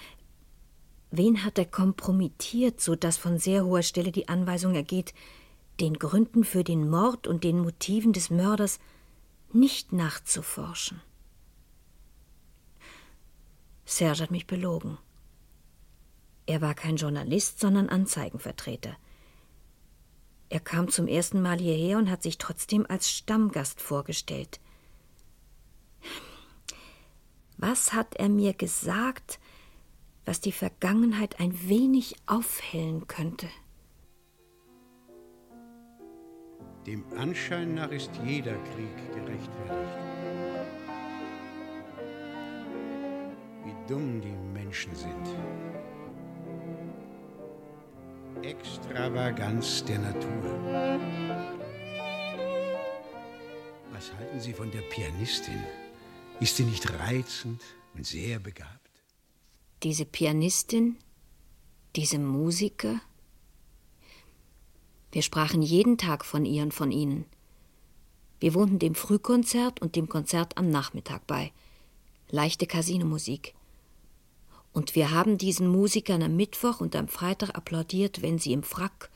Wen 1.12 1.44
hat 1.44 1.56
er 1.56 1.66
kompromittiert, 1.66 2.80
so 2.80 2.96
dass 2.96 3.16
von 3.16 3.38
sehr 3.38 3.64
hoher 3.64 3.84
Stelle 3.84 4.10
die 4.10 4.26
Anweisung 4.28 4.74
ergeht, 4.74 5.14
den 5.78 5.94
Gründen 5.94 6.42
für 6.42 6.64
den 6.64 6.90
Mord 6.90 7.28
und 7.28 7.44
den 7.44 7.60
Motiven 7.60 8.12
des 8.12 8.28
Mörders 8.28 8.80
nicht 9.52 9.92
nachzuforschen? 9.92 11.00
Serge 13.84 14.24
hat 14.24 14.32
mich 14.32 14.48
belogen. 14.48 14.98
Er 16.46 16.60
war 16.60 16.74
kein 16.74 16.96
Journalist, 16.96 17.60
sondern 17.60 17.88
Anzeigenvertreter. 17.88 18.96
Er 20.48 20.60
kam 20.60 20.88
zum 20.88 21.06
ersten 21.06 21.40
Mal 21.40 21.60
hierher 21.60 21.98
und 21.98 22.10
hat 22.10 22.24
sich 22.24 22.36
trotzdem 22.36 22.84
als 22.88 23.12
Stammgast 23.12 23.80
vorgestellt. 23.80 24.58
Was 27.58 27.92
hat 27.92 28.16
er 28.16 28.28
mir 28.28 28.52
gesagt, 28.52 29.38
was 30.26 30.40
die 30.40 30.52
Vergangenheit 30.52 31.40
ein 31.40 31.68
wenig 31.68 32.16
aufhellen 32.26 33.06
könnte? 33.06 33.48
Dem 36.86 37.04
Anschein 37.16 37.74
nach 37.74 37.90
ist 37.90 38.10
jeder 38.24 38.54
Krieg 38.54 38.96
gerechtfertigt. 39.12 39.98
Wie 43.64 43.74
dumm 43.88 44.20
die 44.20 44.36
Menschen 44.52 44.94
sind. 44.94 45.26
Extravaganz 48.42 49.84
der 49.84 49.98
Natur. 49.98 51.00
Was 53.92 54.12
halten 54.14 54.38
Sie 54.38 54.52
von 54.52 54.70
der 54.70 54.82
Pianistin? 54.82 55.64
Ist 56.38 56.56
sie 56.56 56.64
nicht 56.64 56.90
reizend 56.90 57.62
und 57.94 58.06
sehr 58.06 58.38
begabt? 58.38 58.90
Diese 59.82 60.04
Pianistin, 60.04 60.98
diese 61.96 62.18
Musiker. 62.18 63.00
Wir 65.12 65.22
sprachen 65.22 65.62
jeden 65.62 65.96
Tag 65.96 66.26
von 66.26 66.44
ihr 66.44 66.62
und 66.62 66.74
von 66.74 66.92
ihnen. 66.92 67.24
Wir 68.38 68.52
wohnten 68.52 68.78
dem 68.78 68.94
Frühkonzert 68.94 69.80
und 69.80 69.96
dem 69.96 70.10
Konzert 70.10 70.58
am 70.58 70.68
Nachmittag 70.68 71.26
bei. 71.26 71.52
Leichte 72.28 72.66
Casinomusik. 72.66 73.54
Und 74.74 74.94
wir 74.94 75.12
haben 75.12 75.38
diesen 75.38 75.68
Musikern 75.68 76.22
am 76.22 76.36
Mittwoch 76.36 76.82
und 76.82 76.94
am 76.96 77.08
Freitag 77.08 77.56
applaudiert, 77.56 78.20
wenn 78.20 78.38
sie 78.38 78.52
im 78.52 78.62
Frack 78.62 79.10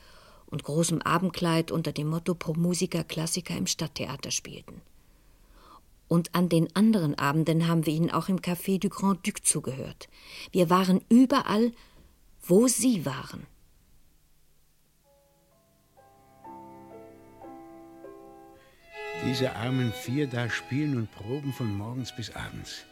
und 0.47 0.63
großem 0.63 1.03
Abendkleid 1.03 1.69
unter 1.69 1.91
dem 1.91 2.07
Motto 2.07 2.33
Pro 2.33 2.55
Musica 2.55 3.03
Classica 3.03 3.53
im 3.53 3.67
Stadttheater 3.67 4.31
spielten. 4.31 4.81
Und 6.11 6.35
an 6.35 6.49
den 6.49 6.75
anderen 6.75 7.15
Abenden 7.15 7.69
haben 7.69 7.85
wir 7.85 7.93
ihnen 7.93 8.11
auch 8.11 8.27
im 8.27 8.41
Café 8.41 8.77
du 8.77 8.89
Grand 8.89 9.25
Duc 9.25 9.45
zugehört. 9.45 10.09
Wir 10.51 10.69
waren 10.69 10.99
überall, 11.07 11.71
wo 12.41 12.67
sie 12.67 13.05
waren. 13.05 13.47
Diese 19.25 19.55
armen 19.55 19.93
vier 19.93 20.27
da 20.27 20.49
spielen 20.49 20.97
und 20.97 21.09
proben 21.13 21.53
von 21.53 21.73
morgens 21.77 22.13
bis 22.13 22.35
abends. 22.35 22.83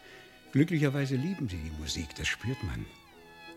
Glücklicherweise 0.53 1.17
lieben 1.17 1.49
sie 1.49 1.57
die 1.57 1.77
Musik, 1.77 2.15
das 2.15 2.29
spürt 2.29 2.63
man. 2.63 2.85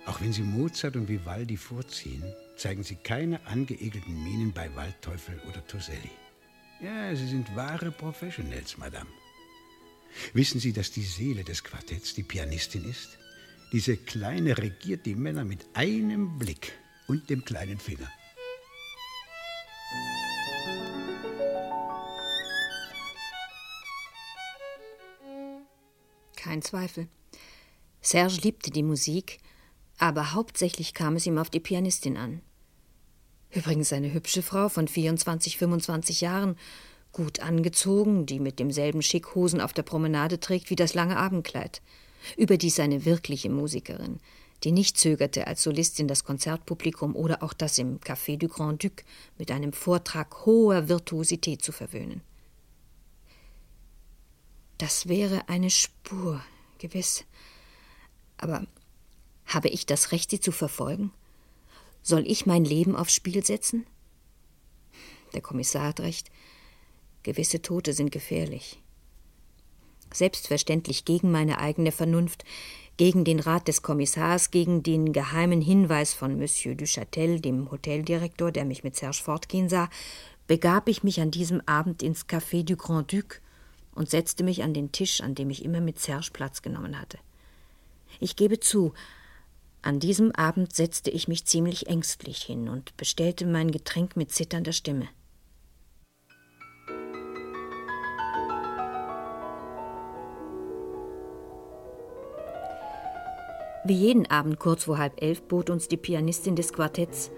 Auch 0.07 0.21
wenn 0.21 0.33
sie 0.33 0.43
Mozart 0.43 0.97
und 0.97 1.07
Vivaldi 1.07 1.57
vorziehen, 1.57 2.25
zeigen 2.57 2.83
sie 2.83 2.97
keine 2.97 3.47
angeekelten 3.47 4.25
Mienen 4.25 4.53
bei 4.53 4.75
Waldteufel 4.75 5.41
oder 5.49 5.65
Toselli. 5.65 6.11
Ja, 6.81 7.15
sie 7.15 7.29
sind 7.29 7.55
wahre 7.55 7.93
Professionals, 7.93 8.77
Madame. 8.77 9.22
Wissen 10.33 10.61
Sie, 10.61 10.73
dass 10.73 10.91
die 10.91 11.03
Seele 11.03 11.45
des 11.45 11.65
Quartetts 11.65 12.15
die 12.15 12.23
Pianistin 12.23 12.85
ist? 12.85 13.19
Diese 13.73 13.97
Kleine 13.97 14.59
regiert 14.59 15.07
die 15.07 15.15
Männer 15.15 15.45
mit 15.45 15.67
einem 15.75 16.39
Blick 16.39 16.73
und 17.09 17.31
dem 17.31 17.45
kleinen 17.45 17.79
Finger. 17.79 18.11
Kein 26.37 26.61
Zweifel. 26.61 27.09
Serge 28.01 28.41
liebte 28.43 28.71
die 28.71 28.83
Musik, 28.83 29.39
aber 29.97 30.33
hauptsächlich 30.33 30.93
kam 30.93 31.17
es 31.17 31.25
ihm 31.25 31.39
auf 31.39 31.51
die 31.51 31.61
Pianistin 31.61 32.17
an. 32.17 32.43
Übrigens 33.51 33.93
eine 33.93 34.13
hübsche 34.13 34.43
Frau 34.43 34.69
von 34.69 34.89
24, 34.89 35.57
25 35.57 36.21
Jahren, 36.21 36.57
gut 37.13 37.41
angezogen, 37.41 38.27
die 38.27 38.41
mit 38.41 38.59
demselben 38.59 39.03
Schickhosen 39.03 39.61
auf 39.61 39.73
der 39.73 39.83
Promenade 39.83 40.41
trägt 40.41 40.71
wie 40.71 40.77
das 40.77 40.95
lange 40.95 41.17
Abendkleid. 41.17 41.83
Überdies 42.37 42.81
eine 42.81 43.05
wirkliche 43.05 43.51
Musikerin, 43.51 44.21
die 44.65 44.73
nicht 44.73 44.97
zögerte, 44.97 45.47
als 45.47 45.63
Solistin 45.63 46.09
das 46.09 46.25
Konzertpublikum 46.25 47.15
oder 47.17 47.43
auch 47.43 47.53
das 47.53 47.79
im 47.79 47.99
Café 47.99 48.39
du 48.39 48.49
Grand 48.49 48.83
Duc 48.83 49.05
mit 49.39 49.51
einem 49.51 49.73
Vortrag 49.73 50.47
hoher 50.47 50.89
Virtuosität 50.89 51.63
zu 51.63 51.73
verwöhnen. 51.73 52.23
Das 54.79 55.09
wäre 55.09 55.49
eine 55.49 55.71
Spur, 55.71 56.43
gewiss. 56.79 57.25
Aber 58.39 58.67
habe 59.47 59.69
ich 59.69 59.87
das 59.87 60.13
Recht, 60.13 60.31
sie 60.31 60.41
zu 60.41 60.51
verfolgen? 60.51 61.13
Soll 62.03 62.27
ich 62.27 62.47
mein 62.47 62.65
Leben 62.65 62.97
aufs 62.97 63.15
Spiel 63.15 63.45
setzen? 63.45 63.87
Der 65.35 65.41
Kommissar 65.41 65.89
hat 65.89 66.01
recht. 66.01 66.31
Gewisse 67.23 67.63
Tote 67.63 67.93
sind 67.93 68.11
gefährlich. 68.11 68.81
Selbstverständlich 70.13 71.05
gegen 71.05 71.31
meine 71.31 71.59
eigene 71.59 71.93
Vernunft, 71.93 72.45
gegen 72.97 73.25
den 73.25 73.41
Rat 73.41 73.69
des 73.69 73.83
Kommissars, 73.83 74.51
gegen 74.51 74.83
den 74.83 75.13
geheimen 75.13 75.61
Hinweis 75.61 76.13
von 76.13 76.39
Monsieur 76.39 76.75
Duchatel, 76.75 77.41
dem 77.41 77.71
Hoteldirektor, 77.71 78.53
der 78.53 78.65
mich 78.65 78.85
mit 78.85 78.97
Serge 78.97 79.23
fortgehen 79.23 79.69
sah, 79.69 79.89
begab 80.47 80.89
ich 80.89 81.03
mich 81.03 81.21
an 81.21 81.31
diesem 81.31 81.63
Abend 81.67 82.03
ins 82.03 82.29
Café 82.29 82.65
du 82.65 82.77
Grand 82.77 83.13
Duc 83.13 83.41
und 83.95 84.11
setzte 84.11 84.45
mich 84.45 84.63
an 84.63 84.75
den 84.75 84.93
Tisch, 84.93 85.21
an 85.21 85.35
dem 85.35 85.51
ich 85.51 85.65
immer 85.65 85.81
mit 85.81 85.99
Serge 86.01 86.31
Platz 86.33 86.63
genommen 86.63 87.01
hatte. 87.01 87.19
Ich 88.21 88.37
gebe 88.37 88.61
zu, 88.61 88.93
an 89.81 89.99
diesem 89.99 90.33
Abend 90.33 90.75
setzte 90.75 91.11
ich 91.11 91.27
mich 91.29 91.45
ziemlich 91.47 91.89
ängstlich 91.89 92.43
hin 92.43 92.69
und 92.69 92.97
bestellte 92.97 93.47
mein 93.47 93.71
Getränk 93.71 94.17
mit 94.17 94.31
zitternder 94.31 94.73
Stimme. 94.73 95.09
Wie 103.85 103.95
jeden 103.95 104.31
Abend 104.31 104.61
kurz 104.61 104.85
vor 104.85 104.99
halb 104.99 105.21
elf 105.21 105.43
bot 105.43 105.69
uns 105.69 105.89
die 105.89 105.97
Pianistin 105.97 106.55
des 106.55 106.73
Quartetts. 106.73 107.33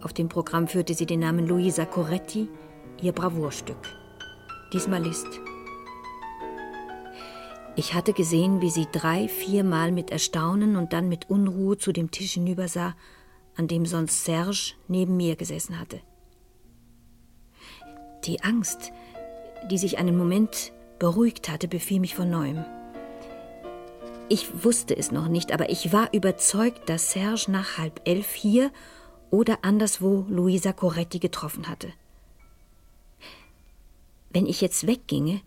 Auf 0.00 0.12
dem 0.12 0.28
Programm 0.28 0.68
führte 0.68 0.94
sie 0.94 1.06
den 1.06 1.20
Namen 1.20 1.48
Luisa 1.48 1.84
Coretti, 1.84 2.48
ihr 3.02 3.10
Bravourstück. 3.10 3.76
Diesmal 4.72 5.02
Liszt. 5.02 5.40
Ich 7.74 7.94
hatte 7.94 8.12
gesehen, 8.12 8.60
wie 8.60 8.70
sie 8.70 8.86
drei, 8.92 9.26
viermal 9.26 9.90
mit 9.90 10.12
Erstaunen 10.12 10.76
und 10.76 10.92
dann 10.92 11.08
mit 11.08 11.28
Unruhe 11.28 11.76
zu 11.76 11.92
dem 11.92 12.12
Tisch 12.12 12.34
hinübersah, 12.34 12.94
an 13.56 13.66
dem 13.66 13.86
sonst 13.86 14.24
Serge 14.24 14.74
neben 14.86 15.16
mir 15.16 15.34
gesessen 15.34 15.80
hatte. 15.80 16.00
Die 18.24 18.42
Angst, 18.44 18.92
die 19.68 19.78
sich 19.78 19.98
einen 19.98 20.16
Moment 20.16 20.72
beruhigt 21.00 21.48
hatte, 21.48 21.66
befiel 21.66 21.98
mich 21.98 22.14
von 22.14 22.30
neuem. 22.30 22.64
Ich 24.28 24.64
wusste 24.64 24.96
es 24.96 25.12
noch 25.12 25.28
nicht, 25.28 25.52
aber 25.52 25.70
ich 25.70 25.92
war 25.92 26.12
überzeugt, 26.12 26.88
dass 26.88 27.12
Serge 27.12 27.46
nach 27.48 27.78
halb 27.78 28.00
elf 28.04 28.34
hier 28.34 28.72
oder 29.30 29.58
anderswo 29.62 30.24
Luisa 30.28 30.72
Coretti 30.72 31.20
getroffen 31.20 31.68
hatte. 31.68 31.92
Wenn 34.30 34.46
ich 34.46 34.60
jetzt 34.60 34.86
wegginge, 34.86 35.40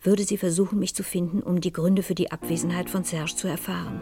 würde 0.00 0.24
sie 0.24 0.38
versuchen, 0.38 0.78
mich 0.78 0.94
zu 0.94 1.02
finden, 1.02 1.42
um 1.42 1.60
die 1.60 1.72
Gründe 1.72 2.02
für 2.02 2.14
die 2.14 2.30
Abwesenheit 2.30 2.88
von 2.88 3.04
Serge 3.04 3.34
zu 3.34 3.48
erfahren. 3.48 4.00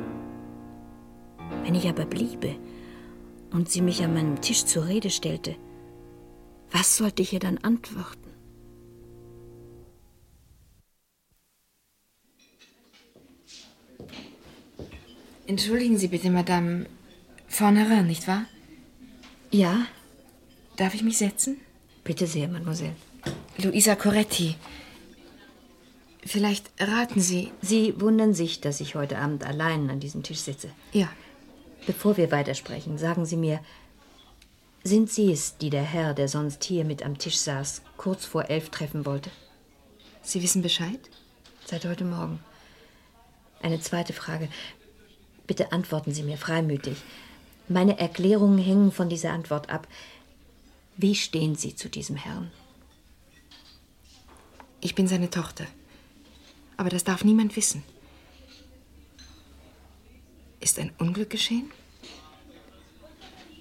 Wenn 1.65 1.75
ich 1.75 1.89
aber 1.89 2.05
bliebe 2.05 2.55
und 3.53 3.69
sie 3.69 3.83
mich 3.83 4.05
an 4.05 4.15
meinem 4.15 4.41
Tisch 4.41 4.65
zur 4.65 4.87
Rede 4.87 5.11
stellte, 5.11 5.57
was 6.71 6.97
sollte 6.97 7.23
ich 7.23 7.33
ihr 7.33 7.41
dann 7.41 7.59
antworten? 7.59 8.24
Entschuldigen 15.47 15.99
Sie 15.99 16.09
bitte, 16.09 16.31
Madame. 16.31 16.87
Vorne 17.49 18.03
nicht 18.03 18.27
wahr? 18.27 18.47
Ja. 19.51 19.87
Darf 20.77 20.95
ich 20.95 21.03
mich 21.03 21.19
setzen? 21.19 21.61
Bitte 22.03 22.27
sehr, 22.27 22.49
Mademoiselle. 22.49 22.97
Luisa 23.59 23.95
Coretti. 23.95 24.57
Vielleicht 26.25 26.71
raten 26.81 27.21
Sie. 27.21 27.53
Sie 27.61 28.01
wundern 28.01 28.33
sich, 28.33 28.61
dass 28.61 28.81
ich 28.81 28.95
heute 28.95 29.19
Abend 29.19 29.45
allein 29.45 29.91
an 29.91 30.01
diesem 30.01 30.23
Tisch 30.23 30.41
sitze. 30.41 30.71
Ja. 30.93 31.09
Bevor 31.87 32.17
wir 32.17 32.31
weitersprechen, 32.31 32.97
sagen 32.97 33.27
Sie 33.27 33.37
mir, 33.37 33.61
sind 34.83 35.11
Sie 35.11 35.31
es, 35.31 35.59
die 35.59 35.71
der 35.71 35.83
Herr, 35.83 36.15
der 36.15 36.29
sonst 36.29 36.65
hier 36.65 36.85
mit 36.85 37.03
am 37.03 37.19
Tisch 37.19 37.37
saß, 37.39 37.83
kurz 37.99 38.25
vor 38.25 38.49
elf 38.49 38.71
treffen 38.71 39.05
wollte? 39.05 39.31
Sie 40.23 40.43
wissen 40.43 40.63
Bescheid? 40.63 41.01
Seit 41.67 41.85
heute 41.85 42.05
Morgen. 42.05 42.41
Eine 43.63 43.81
zweite 43.81 44.15
Frage. 44.15 44.49
Bitte 45.47 45.73
antworten 45.73 46.13
Sie 46.13 46.23
mir 46.23 46.39
freimütig. 46.39 46.97
Meine 47.69 47.99
Erklärungen 47.99 48.59
hängen 48.59 48.93
von 48.93 49.09
dieser 49.09 49.33
Antwort 49.33 49.71
ab. 49.71 49.89
Wie 50.97 51.15
stehen 51.15 51.55
Sie 51.55 51.75
zu 51.75 51.89
diesem 51.89 52.17
Herrn? 52.17 52.51
Ich 54.81 54.95
bin 54.95 55.09
seine 55.09 55.31
Tochter. 55.31 55.67
Aber 56.77 56.91
das 56.91 57.05
darf 57.05 57.25
niemand 57.25 57.57
wissen. 57.57 57.83
Ist 60.61 60.79
ein 60.79 60.93
Unglück 60.99 61.31
geschehen? 61.31 61.71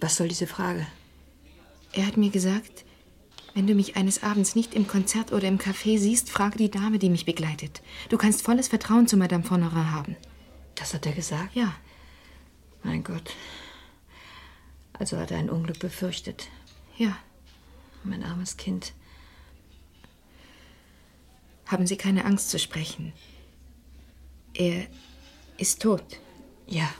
Was 0.01 0.17
soll 0.17 0.27
diese 0.27 0.47
Frage? 0.47 0.85
Er 1.93 2.07
hat 2.07 2.17
mir 2.17 2.29
gesagt, 2.29 2.83
wenn 3.53 3.67
du 3.67 3.75
mich 3.75 3.95
eines 3.95 4.23
Abends 4.23 4.55
nicht 4.55 4.73
im 4.73 4.87
Konzert 4.87 5.31
oder 5.31 5.47
im 5.47 5.59
Café 5.59 5.99
siehst, 5.99 6.29
frage 6.29 6.57
die 6.57 6.71
Dame, 6.71 6.97
die 6.97 7.09
mich 7.09 7.25
begleitet. 7.25 7.81
Du 8.09 8.17
kannst 8.17 8.41
volles 8.41 8.67
Vertrauen 8.67 9.07
zu 9.07 9.15
Madame 9.15 9.43
Fonerin 9.43 9.91
haben. 9.91 10.17
Das 10.75 10.93
hat 10.93 11.05
er 11.05 11.13
gesagt? 11.13 11.55
Ja. 11.55 11.75
Mein 12.83 13.03
Gott. 13.03 13.35
Also 14.93 15.17
hat 15.17 15.31
er 15.31 15.37
ein 15.37 15.49
Unglück 15.49 15.79
befürchtet. 15.79 16.49
Ja. 16.97 17.17
Mein 18.03 18.23
armes 18.23 18.57
Kind. 18.57 18.93
Haben 21.65 21.87
Sie 21.87 21.97
keine 21.97 22.25
Angst 22.25 22.49
zu 22.49 22.59
sprechen. 22.59 23.13
Er 24.53 24.87
ist 25.57 25.81
tot. 25.81 26.19
Ja. 26.67 26.93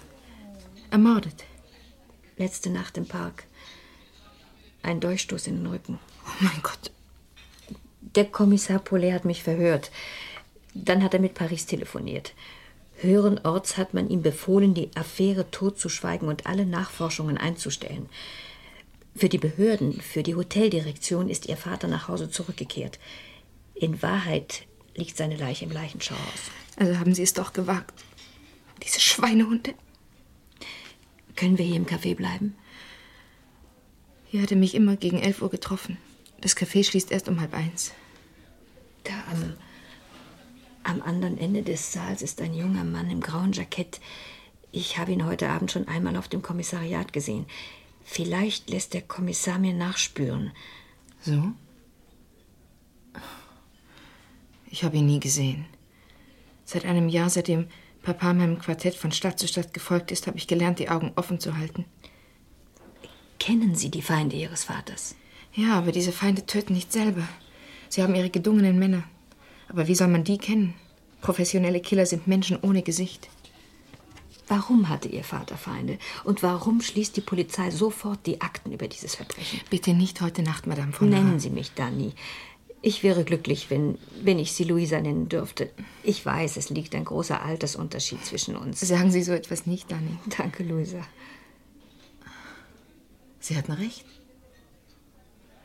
Ermordet. 0.90 1.44
Letzte 2.38 2.70
Nacht 2.70 2.98
im 2.98 3.08
Park. 3.08 3.46
Ein 4.82 5.00
Durchstoß 5.00 5.48
in 5.48 5.58
den 5.58 5.68
Rücken. 5.68 6.00
Oh 6.26 6.44
mein 6.44 6.62
Gott. 6.64 6.92
Der 8.02 8.26
Kommissar 8.26 8.80
Paulet 8.80 9.14
hat 9.14 9.26
mich 9.26 9.44
verhört. 9.44 9.92
Dann 10.74 11.04
hat 11.04 11.14
er 11.14 11.20
mit 11.20 11.36
Paris 11.36 11.66
telefoniert. 11.66 12.34
Höheren 13.04 13.38
Orts 13.46 13.78
hat 13.78 13.94
man 13.94 14.10
ihm 14.10 14.22
befohlen, 14.22 14.74
die 14.74 14.90
Affäre 14.96 15.52
totzuschweigen 15.52 16.28
und 16.28 16.48
alle 16.48 16.66
Nachforschungen 16.66 17.38
einzustellen. 17.38 18.10
Für 19.16 19.30
die 19.30 19.38
Behörden, 19.38 20.02
für 20.02 20.24
die 20.24 20.36
Hoteldirektion 20.36 21.30
ist 21.30 21.48
ihr 21.48 21.58
Vater 21.58 21.88
nach 21.88 22.08
Hause 22.08 22.32
zurückgekehrt. 22.32 23.00
In 23.76 24.02
Wahrheit 24.02 24.66
liegt 24.96 25.18
seine 25.18 25.36
Leiche 25.36 25.66
im 25.66 25.72
Leichenschauhaus. 25.72 26.52
Also 26.78 26.98
haben 26.98 27.14
Sie 27.14 27.24
es 27.24 27.34
doch 27.34 27.54
gewagt. 27.54 27.94
Diese 28.82 29.00
Schweinehunde. 29.00 29.74
Können 31.36 31.58
wir 31.58 31.66
hier 31.66 31.76
im 31.76 31.86
Café 31.86 32.16
bleiben? 32.16 32.56
Hier 34.26 34.42
hatte 34.42 34.56
mich 34.56 34.74
immer 34.76 34.96
gegen 34.96 35.20
elf 35.20 35.42
Uhr 35.42 35.50
getroffen. 35.50 35.98
Das 36.42 36.58
Café 36.58 36.84
schließt 36.84 37.12
erst 37.12 37.28
um 37.28 37.40
halb 37.40 37.54
eins. 37.54 37.92
Da 39.04 39.14
am, 39.32 39.54
Am 40.84 41.02
anderen 41.02 41.38
Ende 41.38 41.64
des 41.64 41.94
Saals 41.94 42.22
ist 42.22 42.42
ein 42.42 42.54
junger 42.54 42.84
Mann 42.84 43.10
im 43.10 43.22
grauen 43.22 43.54
Jackett. 43.54 44.02
Ich 44.72 44.98
habe 44.98 45.12
ihn 45.12 45.26
heute 45.26 45.50
Abend 45.50 45.72
schon 45.72 45.88
einmal 45.88 46.18
auf 46.18 46.28
dem 46.28 46.42
Kommissariat 46.42 47.14
gesehen. 47.14 47.46
Vielleicht 48.04 48.70
lässt 48.70 48.94
der 48.94 49.02
Kommissar 49.02 49.60
mir 49.60 49.74
nachspüren. 49.74 50.52
So? 51.22 51.54
Ich 54.70 54.84
habe 54.84 54.98
ihn 54.98 55.06
nie 55.06 55.20
gesehen. 55.20 55.66
Seit 56.66 56.86
einem 56.86 57.08
Jahr, 57.08 57.30
seitdem 57.30 57.68
Papa 58.02 58.34
meinem 58.34 58.60
Quartett 58.60 58.96
von 58.96 59.12
Stadt 59.12 59.40
zu 59.40 59.48
Stadt 59.48 59.74
gefolgt 59.74 60.12
ist, 60.12 60.28
habe 60.28 60.38
ich 60.38 60.48
gelernt, 60.48 60.80
die 60.80 60.90
Augen 60.90 61.14
offen 61.16 61.40
zu 61.40 61.58
halten. 61.58 61.86
Kennen 63.40 63.76
Sie 63.76 63.90
die 63.90 64.02
Feinde 64.02 64.36
Ihres 64.36 64.66
Vaters? 64.66 65.16
Ja, 65.54 65.78
aber 65.78 65.92
diese 65.92 66.12
Feinde 66.12 66.46
töten 66.46 66.74
nicht 66.74 66.92
selber. 66.92 67.28
Sie 67.88 68.02
haben 68.02 68.16
ihre 68.16 68.30
gedungenen 68.32 68.80
Männer. 68.80 69.04
Aber 69.74 69.88
wie 69.88 69.96
soll 69.96 70.08
man 70.08 70.24
die 70.24 70.38
kennen? 70.38 70.76
Professionelle 71.22 71.82
Killer 71.82 72.06
sind 72.06 72.28
Menschen 72.28 72.58
ohne 72.62 72.84
Gesicht. 72.84 73.28
Warum 74.48 74.90
hatte 74.90 75.08
Ihr 75.08 75.24
Vater 75.24 75.58
Feinde? 75.58 75.98
Und 76.24 76.44
warum 76.44 76.82
schließt 76.82 77.18
die 77.18 77.22
Polizei 77.22 77.72
sofort 77.72 78.26
die 78.26 78.42
Akten 78.42 78.72
über 78.72 78.88
dieses 78.88 79.16
Verbrechen? 79.16 79.62
Bitte 79.70 79.94
nicht 79.94 80.22
heute 80.22 80.44
Nacht, 80.44 80.68
Madame 80.68 80.92
von 80.92 81.10
Nennen. 81.10 81.40
Sie 81.40 81.50
mich 81.50 81.72
Dani. 81.74 82.14
Ich 82.82 83.02
wäre 83.02 83.24
glücklich, 83.24 83.70
wenn, 83.70 83.98
wenn 84.22 84.38
ich 84.38 84.52
Sie 84.52 84.66
Luisa 84.66 85.00
nennen 85.00 85.30
dürfte. 85.30 85.72
Ich 86.04 86.26
weiß, 86.26 86.58
es 86.58 86.70
liegt 86.70 86.94
ein 86.94 87.06
großer 87.06 87.42
Altersunterschied 87.42 88.24
zwischen 88.26 88.58
uns. 88.58 88.82
Sagen 88.82 89.10
Sie 89.10 89.24
so 89.24 89.32
etwas 89.32 89.66
nicht, 89.66 89.90
Dani. 89.90 90.20
Danke, 90.38 90.64
Luisa. 90.64 91.02
Sie 93.40 93.56
hatten 93.56 93.72
recht. 93.72 94.06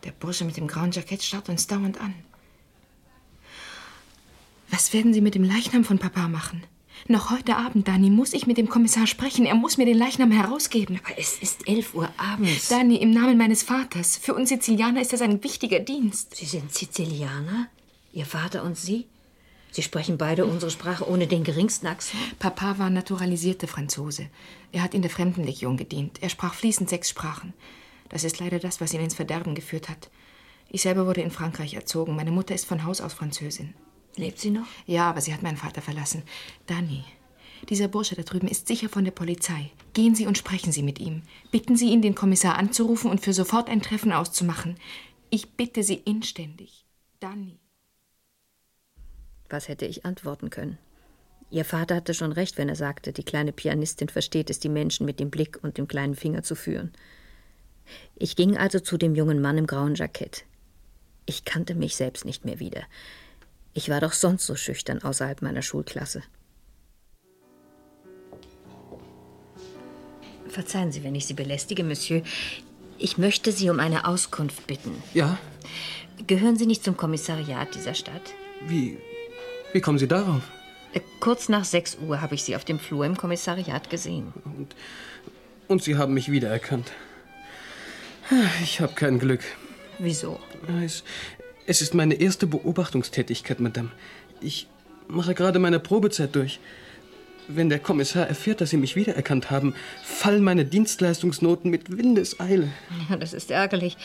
Der 0.04 0.12
Bursche 0.12 0.44
mit 0.44 0.56
dem 0.56 0.68
grauen 0.68 0.92
Jackett 0.92 1.24
starrt 1.24 1.48
uns 1.48 1.66
dauernd 1.66 2.00
an. 2.00 2.14
Was 4.78 4.92
werden 4.92 5.12
Sie 5.12 5.20
mit 5.20 5.34
dem 5.34 5.42
Leichnam 5.42 5.82
von 5.82 5.98
Papa 5.98 6.28
machen? 6.28 6.62
Noch 7.08 7.32
heute 7.32 7.56
Abend, 7.56 7.88
Dani, 7.88 8.10
muss 8.10 8.32
ich 8.32 8.46
mit 8.46 8.58
dem 8.58 8.68
Kommissar 8.68 9.08
sprechen. 9.08 9.44
Er 9.44 9.56
muss 9.56 9.76
mir 9.76 9.86
den 9.86 9.98
Leichnam 9.98 10.30
herausgeben. 10.30 11.00
Aber 11.02 11.18
es 11.18 11.36
ist 11.40 11.66
elf 11.66 11.96
Uhr 11.96 12.08
abends. 12.16 12.68
Dani, 12.68 12.94
im 12.94 13.10
Namen 13.10 13.36
meines 13.36 13.64
Vaters. 13.64 14.16
Für 14.16 14.34
uns 14.34 14.50
Sizilianer 14.50 15.00
ist 15.00 15.12
das 15.12 15.20
ein 15.20 15.42
wichtiger 15.42 15.80
Dienst. 15.80 16.36
Sie 16.36 16.44
sind 16.44 16.72
Sizilianer? 16.72 17.66
Ihr 18.12 18.24
Vater 18.24 18.62
und 18.62 18.78
Sie? 18.78 19.08
Sie 19.72 19.82
sprechen 19.82 20.16
beide 20.16 20.46
unsere 20.46 20.70
Sprache 20.70 21.10
ohne 21.10 21.26
den 21.26 21.42
geringsten 21.42 21.88
Akzent? 21.88 22.38
Papa 22.38 22.78
war 22.78 22.88
naturalisierte 22.88 23.66
Franzose. 23.66 24.30
Er 24.70 24.84
hat 24.84 24.94
in 24.94 25.02
der 25.02 25.10
Fremdenlegion 25.10 25.76
gedient. 25.76 26.22
Er 26.22 26.28
sprach 26.28 26.54
fließend 26.54 26.88
sechs 26.88 27.08
Sprachen. 27.08 27.52
Das 28.10 28.22
ist 28.22 28.38
leider 28.38 28.60
das, 28.60 28.80
was 28.80 28.94
ihn 28.94 29.00
ins 29.00 29.14
Verderben 29.14 29.56
geführt 29.56 29.88
hat. 29.88 30.08
Ich 30.70 30.82
selber 30.82 31.04
wurde 31.04 31.22
in 31.22 31.32
Frankreich 31.32 31.74
erzogen. 31.74 32.14
Meine 32.14 32.30
Mutter 32.30 32.54
ist 32.54 32.66
von 32.66 32.84
Haus 32.84 33.00
aus 33.00 33.14
Französin. 33.14 33.74
Lebt 34.18 34.40
sie 34.40 34.50
noch? 34.50 34.66
Ja, 34.84 35.08
aber 35.08 35.20
sie 35.20 35.32
hat 35.32 35.42
meinen 35.42 35.56
Vater 35.56 35.80
verlassen. 35.80 36.24
Dani, 36.66 37.04
dieser 37.68 37.88
Bursche 37.88 38.16
da 38.16 38.22
drüben 38.22 38.48
ist 38.48 38.66
sicher 38.66 38.88
von 38.88 39.04
der 39.04 39.12
Polizei. 39.12 39.70
Gehen 39.92 40.14
Sie 40.14 40.26
und 40.26 40.36
sprechen 40.36 40.72
Sie 40.72 40.82
mit 40.82 40.98
ihm. 40.98 41.22
Bitten 41.50 41.76
Sie 41.76 41.90
ihn, 41.90 42.02
den 42.02 42.14
Kommissar 42.14 42.56
anzurufen 42.56 43.10
und 43.10 43.20
für 43.20 43.32
sofort 43.32 43.68
ein 43.68 43.80
Treffen 43.80 44.12
auszumachen. 44.12 44.76
Ich 45.30 45.52
bitte 45.52 45.82
Sie 45.82 45.94
inständig. 45.94 46.84
Dani. 47.20 47.58
Was 49.48 49.68
hätte 49.68 49.86
ich 49.86 50.04
antworten 50.04 50.50
können? 50.50 50.78
Ihr 51.50 51.64
Vater 51.64 51.96
hatte 51.96 52.12
schon 52.12 52.32
recht, 52.32 52.58
wenn 52.58 52.68
er 52.68 52.76
sagte, 52.76 53.12
die 53.12 53.24
kleine 53.24 53.52
Pianistin 53.52 54.08
versteht 54.08 54.50
es, 54.50 54.58
die 54.58 54.68
Menschen 54.68 55.06
mit 55.06 55.20
dem 55.20 55.30
Blick 55.30 55.58
und 55.62 55.78
dem 55.78 55.88
kleinen 55.88 56.14
Finger 56.14 56.42
zu 56.42 56.54
führen. 56.54 56.92
Ich 58.16 58.36
ging 58.36 58.56
also 58.56 58.80
zu 58.80 58.98
dem 58.98 59.14
jungen 59.14 59.40
Mann 59.40 59.56
im 59.58 59.66
grauen 59.66 59.94
Jackett. 59.94 60.44
Ich 61.24 61.44
kannte 61.44 61.74
mich 61.74 61.96
selbst 61.96 62.24
nicht 62.24 62.44
mehr 62.44 62.58
wieder. 62.58 62.82
Ich 63.78 63.88
war 63.88 64.00
doch 64.00 64.12
sonst 64.12 64.44
so 64.44 64.56
schüchtern 64.56 65.02
außerhalb 65.02 65.40
meiner 65.40 65.62
Schulklasse. 65.62 66.24
Verzeihen 70.48 70.90
Sie, 70.90 71.04
wenn 71.04 71.14
ich 71.14 71.26
Sie 71.26 71.34
belästige, 71.34 71.84
Monsieur. 71.84 72.22
Ich 72.98 73.18
möchte 73.18 73.52
Sie 73.52 73.70
um 73.70 73.78
eine 73.78 74.08
Auskunft 74.08 74.66
bitten. 74.66 75.00
Ja? 75.14 75.38
Gehören 76.26 76.56
Sie 76.56 76.66
nicht 76.66 76.82
zum 76.82 76.96
Kommissariat 76.96 77.72
dieser 77.72 77.94
Stadt? 77.94 78.34
Wie, 78.66 78.98
wie 79.72 79.80
kommen 79.80 79.98
Sie 79.98 80.08
darauf? 80.08 80.42
Äh, 80.92 81.00
Kurz 81.20 81.48
nach 81.48 81.64
6 81.64 81.98
Uhr 82.04 82.20
habe 82.20 82.34
ich 82.34 82.42
Sie 82.42 82.56
auf 82.56 82.64
dem 82.64 82.80
Flur 82.80 83.06
im 83.06 83.16
Kommissariat 83.16 83.90
gesehen. 83.90 84.32
Und, 84.44 84.74
und 85.68 85.84
Sie 85.84 85.96
haben 85.96 86.14
mich 86.14 86.32
wiedererkannt. 86.32 86.90
Ich 88.60 88.80
habe 88.80 88.94
kein 88.94 89.20
Glück. 89.20 89.44
Wieso? 90.00 90.40
Es, 90.84 91.04
es 91.68 91.82
ist 91.82 91.92
meine 91.92 92.14
erste 92.14 92.46
Beobachtungstätigkeit, 92.46 93.60
Madame. 93.60 93.90
Ich 94.40 94.68
mache 95.06 95.34
gerade 95.34 95.58
meine 95.58 95.78
Probezeit 95.78 96.34
durch. 96.34 96.60
Wenn 97.46 97.68
der 97.68 97.78
Kommissar 97.78 98.26
erfährt, 98.26 98.62
dass 98.62 98.70
Sie 98.70 98.78
mich 98.78 98.96
wiedererkannt 98.96 99.50
haben, 99.50 99.74
fallen 100.02 100.42
meine 100.42 100.64
Dienstleistungsnoten 100.64 101.70
mit 101.70 101.94
Windeseile. 101.94 102.68
Ja, 103.10 103.16
das 103.16 103.34
ist 103.34 103.50
ärgerlich. 103.50 103.98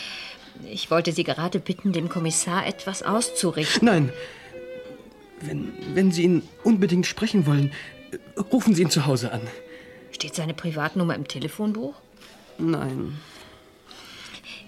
Ich 0.69 0.91
wollte 0.91 1.13
Sie 1.13 1.23
gerade 1.23 1.59
bitten, 1.59 1.93
dem 1.93 2.09
Kommissar 2.09 2.67
etwas 2.67 3.01
auszurichten. 3.01 3.85
Nein. 3.85 4.13
Wenn, 5.39 5.71
wenn 5.93 6.11
Sie 6.11 6.23
ihn 6.23 6.43
unbedingt 6.65 7.05
sprechen 7.05 7.45
wollen, 7.45 7.71
rufen 8.51 8.75
Sie 8.75 8.81
ihn 8.81 8.89
zu 8.89 9.05
Hause 9.05 9.31
an. 9.31 9.41
Steht 10.11 10.35
seine 10.35 10.53
Privatnummer 10.53 11.15
im 11.15 11.29
Telefonbuch? 11.29 11.95
Nein. 12.57 13.17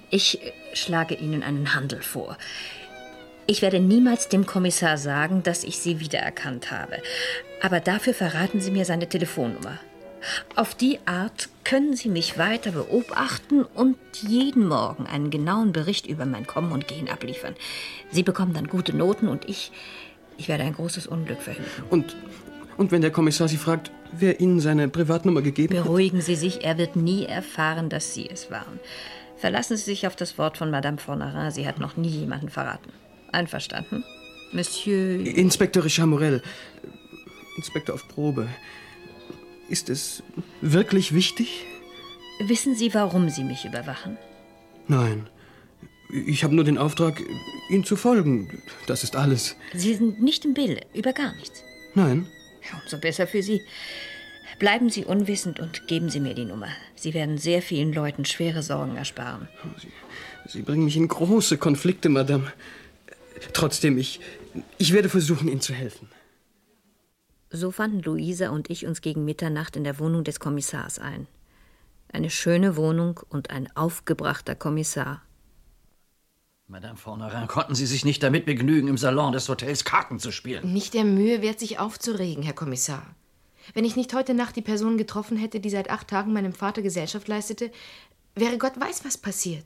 Ich 0.10 0.40
schlage 0.74 1.16
Ihnen 1.16 1.44
einen 1.44 1.74
Handel 1.74 2.02
vor. 2.02 2.38
Ich 3.48 3.62
werde 3.62 3.80
niemals 3.80 4.28
dem 4.28 4.48
Kommissar 4.48 4.98
sagen, 4.98 5.44
dass 5.44 5.64
ich 5.64 5.78
Sie 5.78 6.00
wiedererkannt 6.00 6.72
habe. 6.72 6.98
Aber 7.62 7.80
dafür 7.80 8.14
verraten 8.14 8.60
Sie 8.60 8.72
mir 8.72 8.86
seine 8.86 9.08
Telefonnummer. 9.08 9.80
Auf 10.56 10.74
die 10.74 10.98
Art 11.06 11.50
können 11.64 11.96
Sie 11.96 12.10
mich 12.10 12.40
weiter 12.40 12.72
beobachten 12.72 13.64
und 13.64 13.98
jeden 14.28 14.68
Morgen 14.68 15.06
einen 15.06 15.30
genauen 15.30 15.72
Bericht 15.74 16.08
über 16.08 16.26
mein 16.26 16.48
Kommen 16.48 16.72
und 16.72 16.88
Gehen 16.88 17.08
abliefern. 17.08 17.54
Sie 18.12 18.24
bekommen 18.24 18.54
dann 18.54 18.68
gute 18.68 18.96
Noten 18.96 19.28
und 19.28 19.48
ich, 19.48 19.72
ich 20.38 20.48
werde 20.48 20.64
ein 20.64 20.74
großes 20.74 21.06
Unglück 21.06 21.42
verhindern. 21.42 21.72
Und, 21.92 22.16
und 22.78 22.92
wenn 22.92 23.02
der 23.02 23.12
Kommissar 23.12 23.48
Sie 23.48 23.58
fragt, 23.58 23.92
wer 24.12 24.40
Ihnen 24.40 24.60
seine 24.60 24.88
Privatnummer 24.88 25.44
gegeben 25.44 25.78
hat? 25.78 25.84
Beruhigen 25.84 26.22
Sie 26.22 26.36
sich, 26.36 26.64
er 26.64 26.80
wird 26.80 26.96
nie 26.96 27.26
erfahren, 27.26 27.90
dass 27.90 28.16
Sie 28.16 28.28
es 28.28 28.50
waren. 28.50 28.80
Verlassen 29.38 29.78
Sie 29.78 29.84
sich 29.84 30.08
auf 30.08 30.16
das 30.16 30.40
Wort 30.40 30.58
von 30.58 30.72
Madame 30.72 30.98
Fornerin, 30.98 31.52
sie 31.52 31.68
hat 31.68 31.80
noch 31.80 31.98
nie 31.98 32.10
jemanden 32.10 32.50
verraten. 32.50 32.92
Einverstanden? 33.32 34.04
Monsieur. 34.52 35.20
Inspektor 35.26 35.84
Richard 35.84 36.08
Morel. 36.08 36.42
Inspektor 37.58 37.96
auf 37.96 38.08
Probe. 38.08 38.48
Ist 39.70 39.90
es 39.90 40.24
wirklich 40.62 41.14
wichtig? 41.14 41.66
Wissen 42.40 42.76
Sie, 42.76 42.94
warum 42.94 43.30
Sie 43.30 43.44
mich 43.44 43.66
überwachen? 43.66 44.18
Nein. 44.88 45.30
Ich 46.28 46.44
habe 46.44 46.54
nur 46.54 46.64
den 46.64 46.78
Auftrag, 46.78 47.22
Ihnen 47.70 47.84
zu 47.84 47.96
folgen. 47.96 48.62
Das 48.86 49.04
ist 49.04 49.16
alles. 49.16 49.56
Sie 49.74 49.96
sind 49.96 50.22
nicht 50.22 50.46
im 50.46 50.54
Bilde, 50.54 50.82
über 50.94 51.14
gar 51.14 51.34
nichts. 51.36 51.64
Nein. 51.96 52.28
Ja, 52.72 52.80
umso 52.84 52.98
besser 53.00 53.26
für 53.26 53.42
Sie. 53.42 53.62
Bleiben 54.60 54.90
Sie 54.90 55.04
unwissend 55.04 55.60
und 55.60 55.88
geben 55.88 56.10
Sie 56.10 56.20
mir 56.20 56.34
die 56.34 56.46
Nummer. 56.46 56.68
Sie 56.96 57.14
werden 57.14 57.38
sehr 57.38 57.62
vielen 57.62 57.92
Leuten 57.92 58.24
schwere 58.26 58.64
Sorgen 58.64 58.96
ersparen. 58.96 59.48
Sie, 59.82 59.90
Sie 60.48 60.62
bringen 60.62 60.86
mich 60.86 60.96
in 60.96 61.08
große 61.08 61.58
Konflikte, 61.58 62.10
Madame. 62.10 62.52
Trotzdem, 63.54 63.98
ich, 63.98 64.20
ich 64.78 64.94
werde 64.94 65.10
versuchen, 65.10 65.48
Ihnen 65.48 65.62
zu 65.62 65.74
helfen. 65.74 66.10
So 67.50 67.72
fanden 67.72 68.02
Luisa 68.02 68.50
und 68.50 68.70
ich 68.70 68.86
uns 68.86 69.02
gegen 69.02 69.24
Mitternacht 69.24 69.76
in 69.76 69.84
der 69.84 70.00
Wohnung 70.00 70.24
des 70.24 70.40
Kommissars 70.40 71.00
ein. 71.00 71.28
Eine 72.12 72.30
schöne 72.30 72.76
Wohnung 72.76 73.20
und 73.30 73.50
ein 73.50 73.70
aufgebrachter 73.76 74.56
Kommissar. 74.56 75.22
Madame 76.68 76.98
Fornerin, 76.98 77.48
konnten 77.48 77.76
Sie 77.76 77.86
sich 77.86 78.06
nicht 78.06 78.24
damit 78.24 78.46
begnügen, 78.46 78.88
im 78.88 78.98
Salon 78.98 79.34
des 79.34 79.48
Hotels 79.48 79.86
Karten 79.86 80.18
zu 80.18 80.32
spielen? 80.32 80.74
Nicht 80.74 80.96
der 80.96 81.04
Mühe 81.04 81.42
wert, 81.42 81.60
sich 81.60 81.78
aufzuregen, 81.78 82.44
Herr 82.44 82.54
Kommissar. 82.54 83.16
Wenn 83.74 83.86
ich 83.86 83.96
nicht 83.96 84.14
heute 84.14 84.34
Nacht 84.34 84.56
die 84.56 84.62
Person 84.62 84.98
getroffen 84.98 85.38
hätte, 85.38 85.60
die 85.60 85.70
seit 85.70 85.90
acht 85.90 86.08
Tagen 86.08 86.34
meinem 86.34 86.54
Vater 86.54 86.82
Gesellschaft 86.82 87.28
leistete, 87.28 87.72
wäre 88.34 88.58
Gott 88.58 88.80
weiß, 88.80 89.06
was 89.06 89.18
passiert. 89.18 89.66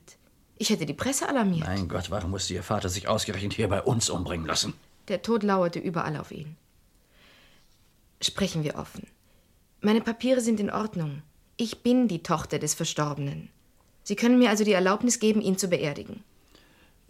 Ich 0.60 0.68
hätte 0.68 0.84
die 0.84 0.92
Presse 0.92 1.26
alarmiert. 1.26 1.66
Mein 1.66 1.88
Gott, 1.88 2.10
warum 2.10 2.32
musste 2.32 2.52
Ihr 2.52 2.62
Vater 2.62 2.90
sich 2.90 3.08
ausgerechnet 3.08 3.54
hier 3.54 3.66
bei 3.68 3.80
uns 3.80 4.10
umbringen 4.10 4.44
lassen? 4.44 4.74
Der 5.08 5.22
Tod 5.22 5.42
lauerte 5.42 5.78
überall 5.78 6.18
auf 6.18 6.30
ihn. 6.32 6.54
Sprechen 8.20 8.62
wir 8.62 8.74
offen. 8.74 9.06
Meine 9.80 10.02
Papiere 10.02 10.42
sind 10.42 10.60
in 10.60 10.70
Ordnung. 10.70 11.22
Ich 11.56 11.82
bin 11.82 12.08
die 12.08 12.22
Tochter 12.22 12.58
des 12.58 12.74
Verstorbenen. 12.74 13.48
Sie 14.02 14.16
können 14.16 14.38
mir 14.38 14.50
also 14.50 14.62
die 14.62 14.74
Erlaubnis 14.74 15.18
geben, 15.18 15.40
ihn 15.40 15.56
zu 15.56 15.68
beerdigen. 15.68 16.22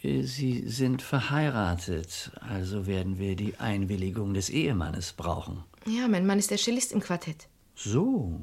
Sie 0.01 0.63
sind 0.69 1.03
verheiratet, 1.03 2.31
also 2.49 2.87
werden 2.87 3.19
wir 3.19 3.35
die 3.35 3.57
Einwilligung 3.57 4.33
des 4.33 4.49
Ehemannes 4.49 5.15
brauchen. 5.15 5.65
Ja, 5.87 6.07
mein 6.07 6.25
Mann 6.25 6.39
ist 6.39 6.53
der 6.53 6.59
Cellist 6.59 6.93
im 6.93 7.01
Quartett. 7.01 7.49
So. 7.75 8.41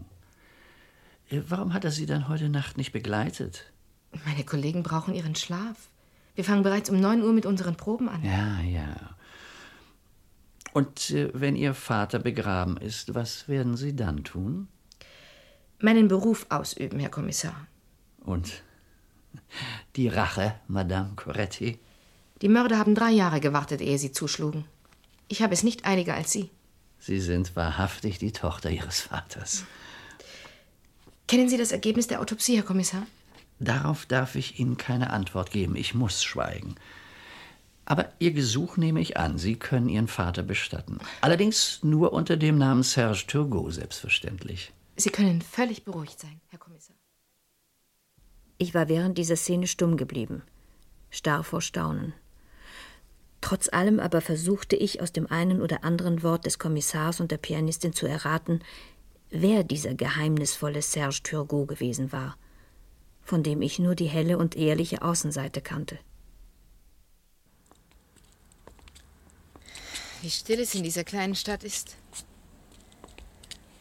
Äh, 1.30 1.44
Warum 1.48 1.74
hat 1.74 1.86
er 1.86 1.92
Sie 1.92 2.06
dann 2.06 2.28
heute 2.28 2.50
Nacht 2.50 2.76
nicht 2.76 2.92
begleitet? 2.92 3.72
Meine 4.26 4.44
Kollegen 4.44 4.84
brauchen 4.84 5.14
ihren 5.14 5.36
Schlaf. 5.36 5.90
Wir 6.36 6.44
fangen 6.44 6.64
bereits 6.64 6.90
um 6.90 7.00
9 7.00 7.24
Uhr 7.24 7.34
mit 7.34 7.46
unseren 7.46 7.76
Proben 7.76 8.10
an. 8.10 8.24
Ja, 8.24 8.62
ja. 8.62 8.96
Und 10.74 11.10
äh, 11.10 11.32
wenn 11.34 11.56
Ihr 11.56 11.74
Vater 11.74 12.20
begraben 12.20 12.78
ist, 12.78 13.16
was 13.16 13.48
werden 13.48 13.76
Sie 13.76 13.96
dann 13.96 14.24
tun? 14.24 14.68
Meinen 15.80 16.08
Beruf 16.08 16.46
ausüben, 16.50 17.00
Herr 17.00 17.10
Kommissar. 17.10 17.68
Und 18.20 18.64
die 19.96 20.08
Rache, 20.08 20.56
Madame 20.68 21.14
Coretti? 21.16 21.80
Die 22.42 22.50
Mörder 22.50 22.78
haben 22.78 22.94
drei 22.94 23.12
Jahre 23.12 23.40
gewartet, 23.40 23.82
ehe 23.82 23.98
sie 23.98 24.12
zuschlugen. 24.12 24.66
Ich 25.28 25.42
habe 25.42 25.54
es 25.54 25.64
nicht 25.64 25.86
einiger 25.86 26.14
als 26.14 26.32
Sie. 26.32 26.50
Sie 27.00 27.20
sind 27.20 27.56
wahrhaftig 27.56 28.20
die 28.20 28.32
Tochter 28.32 28.70
Ihres 28.70 29.02
Vaters. 29.02 29.66
Kennen 31.28 31.50
Sie 31.50 31.58
das 31.58 31.72
Ergebnis 31.72 32.08
der 32.08 32.22
Autopsie, 32.22 32.56
Herr 32.56 32.64
Kommissar? 32.64 33.06
Darauf 33.60 34.06
darf 34.06 34.36
ich 34.36 34.60
Ihnen 34.60 34.78
keine 34.78 35.10
Antwort 35.10 35.52
geben. 35.52 35.76
Ich 35.76 35.94
muss 35.94 36.24
schweigen. 36.24 36.76
Aber 37.86 38.12
Ihr 38.20 38.32
Gesuch 38.32 38.78
nehme 38.78 39.00
ich 39.00 39.18
an. 39.18 39.38
Sie 39.38 39.56
können 39.56 39.90
Ihren 39.90 40.08
Vater 40.08 40.44
bestatten. 40.44 41.00
Allerdings 41.22 41.80
nur 41.84 42.14
unter 42.14 42.38
dem 42.38 42.58
Namen 42.58 42.84
Serge 42.84 43.26
Turgot, 43.28 43.74
selbstverständlich. 43.74 44.74
Sie 44.98 45.10
können 45.10 45.42
völlig 45.42 45.86
beruhigt 45.86 46.20
sein, 46.20 46.42
Herr 46.48 46.60
Kommissar. 46.60 46.96
Ich 48.58 48.74
war 48.74 48.90
während 48.90 49.18
dieser 49.18 49.36
Szene 49.36 49.68
stumm 49.68 49.98
geblieben, 49.98 50.42
starr 51.12 51.44
vor 51.44 51.62
Staunen. 51.62 52.14
Trotz 53.40 53.70
allem 53.70 54.00
aber 54.00 54.20
versuchte 54.20 54.76
ich 54.76 55.00
aus 55.00 55.14
dem 55.14 55.28
einen 55.28 55.62
oder 55.62 55.84
anderen 55.84 56.24
Wort 56.24 56.48
des 56.48 56.58
Kommissars 56.58 57.20
und 57.20 57.32
der 57.32 57.38
Pianistin 57.38 57.94
zu 57.94 58.08
erraten, 58.08 58.62
wer 59.30 59.64
dieser 59.64 59.94
geheimnisvolle 59.94 60.82
Serge 60.82 61.22
Turgot 61.24 61.68
gewesen 61.68 62.12
war, 62.12 62.36
von 63.28 63.44
dem 63.44 63.62
ich 63.62 63.78
nur 63.78 63.94
die 63.94 64.08
helle 64.08 64.38
und 64.38 64.56
ehrliche 64.56 65.02
Außenseite 65.02 65.60
kannte. 65.62 66.00
Wie 70.22 70.30
still 70.30 70.62
es 70.62 70.74
in 70.74 70.84
dieser 70.84 71.04
kleinen 71.04 71.36
Stadt 71.36 71.66
ist. 71.66 71.98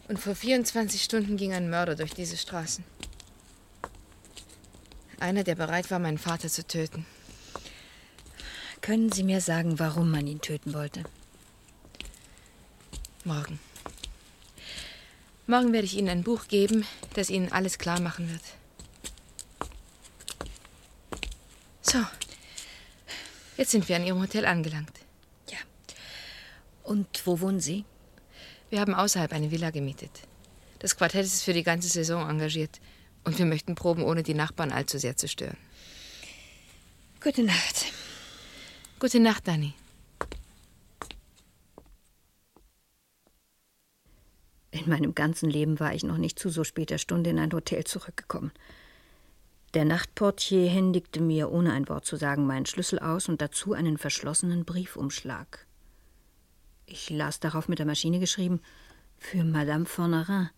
Und 0.09 0.19
vor 0.19 0.35
24 0.35 1.01
Stunden 1.03 1.37
ging 1.37 1.53
ein 1.53 1.71
Mörder 1.71 1.95
durch 1.95 2.13
diese 2.13 2.37
Straßen. 2.37 2.85
Einer, 5.21 5.45
der 5.45 5.55
bereit 5.55 5.91
war, 5.93 6.01
meinen 6.01 6.19
Vater 6.19 6.49
zu 6.49 6.67
töten. 6.67 7.07
Können 8.81 9.13
Sie 9.13 9.23
mir 9.23 9.41
sagen, 9.41 9.79
warum 9.79 10.11
man 10.11 10.27
ihn 10.27 10.41
töten 10.41 10.75
wollte? 10.75 11.05
Morgen. 13.25 13.61
Morgen 15.47 15.73
werde 15.73 15.87
ich 15.87 15.97
Ihnen 15.97 16.09
ein 16.09 16.25
Buch 16.25 16.49
geben, 16.49 16.85
das 17.15 17.31
Ihnen 17.31 17.53
alles 17.53 17.79
klar 17.79 18.01
machen 18.01 18.29
wird. 18.29 18.43
So. 21.89 21.99
Jetzt 23.57 23.71
sind 23.71 23.89
wir 23.89 23.97
an 23.97 24.05
Ihrem 24.05 24.21
Hotel 24.21 24.45
angelangt. 24.45 24.93
Ja. 25.51 25.59
Und 26.83 27.07
wo 27.25 27.41
wohnen 27.41 27.61
Sie? 27.61 27.85
Wir 28.71 28.81
haben 28.81 28.95
außerhalb 28.95 29.33
eine 29.33 29.51
Villa 29.51 29.71
gemietet. 29.71 30.11
Das 30.81 30.97
Quartett 30.97 31.25
ist 31.25 31.45
für 31.45 31.53
die 31.53 31.63
ganze 31.63 31.89
Saison 31.89 32.29
engagiert. 32.29 32.81
Und 33.25 33.39
wir 33.39 33.47
möchten 33.47 33.77
proben, 33.77 34.03
ohne 34.03 34.23
die 34.23 34.35
Nachbarn 34.35 34.73
allzu 34.73 34.99
sehr 34.99 35.17
zu 35.17 35.29
stören. 35.29 35.57
Gute 37.23 37.45
Nacht. 37.45 37.87
Gute 38.99 39.21
Nacht, 39.21 39.47
Dani. 39.47 39.75
In 44.71 44.89
meinem 44.89 45.15
ganzen 45.15 45.49
Leben 45.49 45.81
war 45.81 45.95
ich 45.95 46.03
noch 46.03 46.19
nicht 46.19 46.39
zu 46.39 46.51
so 46.51 46.65
später 46.65 46.99
Stunde 46.99 47.31
in 47.31 47.39
ein 47.39 47.53
Hotel 47.53 47.85
zurückgekommen. 47.85 48.53
Der 49.77 49.85
Nachtportier 49.85 50.71
händigte 50.71 51.21
mir, 51.21 51.53
ohne 51.53 51.75
ein 51.75 51.87
Wort 51.91 52.07
zu 52.07 52.17
sagen, 52.17 52.47
meinen 52.47 52.65
Schlüssel 52.65 52.99
aus 52.99 53.29
und 53.29 53.43
dazu 53.43 53.75
einen 53.75 53.99
verschlossenen 53.99 54.65
Briefumschlag. 54.65 55.67
Ich 56.87 57.11
las 57.11 57.41
darauf 57.41 57.69
mit 57.69 57.79
der 57.79 57.85
Maschine 57.85 58.19
geschrieben 58.19 58.63
für 59.19 59.45
Madame 59.45 59.85
Fornerin. 59.85 60.49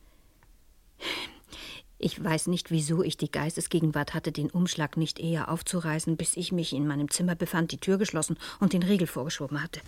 Ich 1.98 2.22
weiß 2.22 2.46
nicht, 2.46 2.70
wieso 2.70 3.02
ich 3.02 3.16
die 3.16 3.28
Geistesgegenwart 3.28 4.14
hatte, 4.14 4.30
den 4.30 4.50
Umschlag 4.50 4.96
nicht 4.96 5.18
eher 5.18 5.50
aufzureißen, 5.50 6.16
bis 6.16 6.36
ich 6.36 6.52
mich 6.52 6.72
in 6.72 6.86
meinem 6.86 7.10
Zimmer 7.10 7.34
befand, 7.34 7.72
die 7.72 7.78
Tür 7.78 7.98
geschlossen 7.98 8.38
und 8.60 8.72
den 8.72 8.84
Riegel 8.84 9.08
vorgeschoben 9.08 9.60
hatte. 9.60 9.80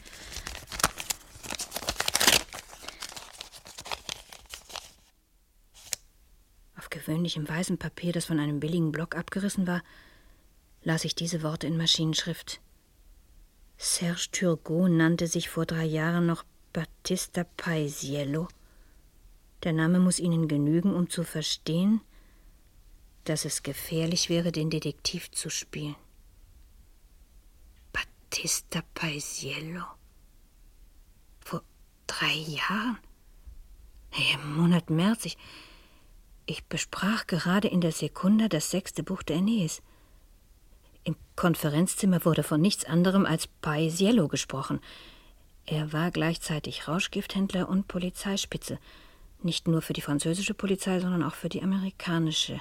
Auf 7.11 7.15
gewöhnlichem 7.15 7.49
weißem 7.49 7.77
Papier, 7.77 8.13
das 8.13 8.27
von 8.27 8.39
einem 8.39 8.61
billigen 8.61 8.93
Block 8.93 9.17
abgerissen 9.17 9.67
war, 9.67 9.83
las 10.85 11.05
ich 11.05 11.17
diese 11.17 11.43
Worte 11.43 11.67
in 11.67 11.77
Maschinenschrift. 11.77 12.61
Serge 13.79 14.29
Turgot 14.31 14.89
nannte 14.89 15.27
sich 15.27 15.49
vor 15.49 15.67
drei 15.67 15.87
Jahren 15.87 16.27
noch 16.27 16.45
Battista 16.73 17.43
Paisiello. 17.57 18.47
Der 19.65 19.73
Name 19.73 19.99
muss 19.99 20.21
Ihnen 20.21 20.47
genügen, 20.47 20.95
um 20.95 21.11
zu 21.11 21.25
verstehen, 21.25 22.01
dass 23.25 23.45
es 23.45 23.65
gefährlich 23.65 24.29
wäre, 24.29 24.53
den 24.53 24.71
Detektiv 24.71 25.33
zu 25.33 25.51
spielen. 25.51 25.97
Battista 27.93 28.83
Paisiello. 28.95 29.83
Vor 31.41 31.65
drei 32.07 32.35
Jahren? 32.35 32.99
Im 34.33 34.57
Monat 34.57 34.91
März. 34.91 35.25
Ich, 35.25 35.39
ich 36.51 36.65
besprach 36.65 37.29
gerade 37.29 37.69
in 37.69 37.81
der 37.81 37.93
Sekunda 37.93 38.49
das 38.49 38.71
sechste 38.71 39.05
Buch 39.05 39.23
der 39.23 39.37
Aeneis. 39.37 39.83
Im 41.05 41.15
Konferenzzimmer 41.37 42.25
wurde 42.25 42.43
von 42.43 42.61
nichts 42.61 42.85
anderem 42.85 43.25
als 43.25 43.47
Paisiello 43.47 44.27
gesprochen. 44.27 44.81
Er 45.65 45.93
war 45.93 46.11
gleichzeitig 46.11 46.89
Rauschgifthändler 46.89 47.69
und 47.69 47.87
Polizeispitze. 47.87 48.79
Nicht 49.43 49.69
nur 49.69 49.81
für 49.81 49.93
die 49.93 50.01
französische 50.01 50.55
Polizei, 50.55 50.99
sondern 50.99 51.23
auch 51.23 51.35
für 51.35 51.49
die 51.49 51.63
amerikanische. 51.63 52.61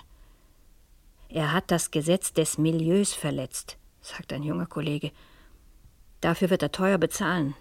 Er 1.28 1.52
hat 1.52 1.72
das 1.72 1.90
Gesetz 1.90 2.32
des 2.32 2.60
Milieus 2.60 3.14
verletzt, 3.14 3.78
sagt 4.02 4.32
ein 4.32 4.44
junger 4.44 4.68
Kollege. 4.68 5.12
Dafür 6.22 6.52
wird 6.52 6.62
er 6.62 6.72
teuer 6.72 7.00
bezahlen. 7.00 7.56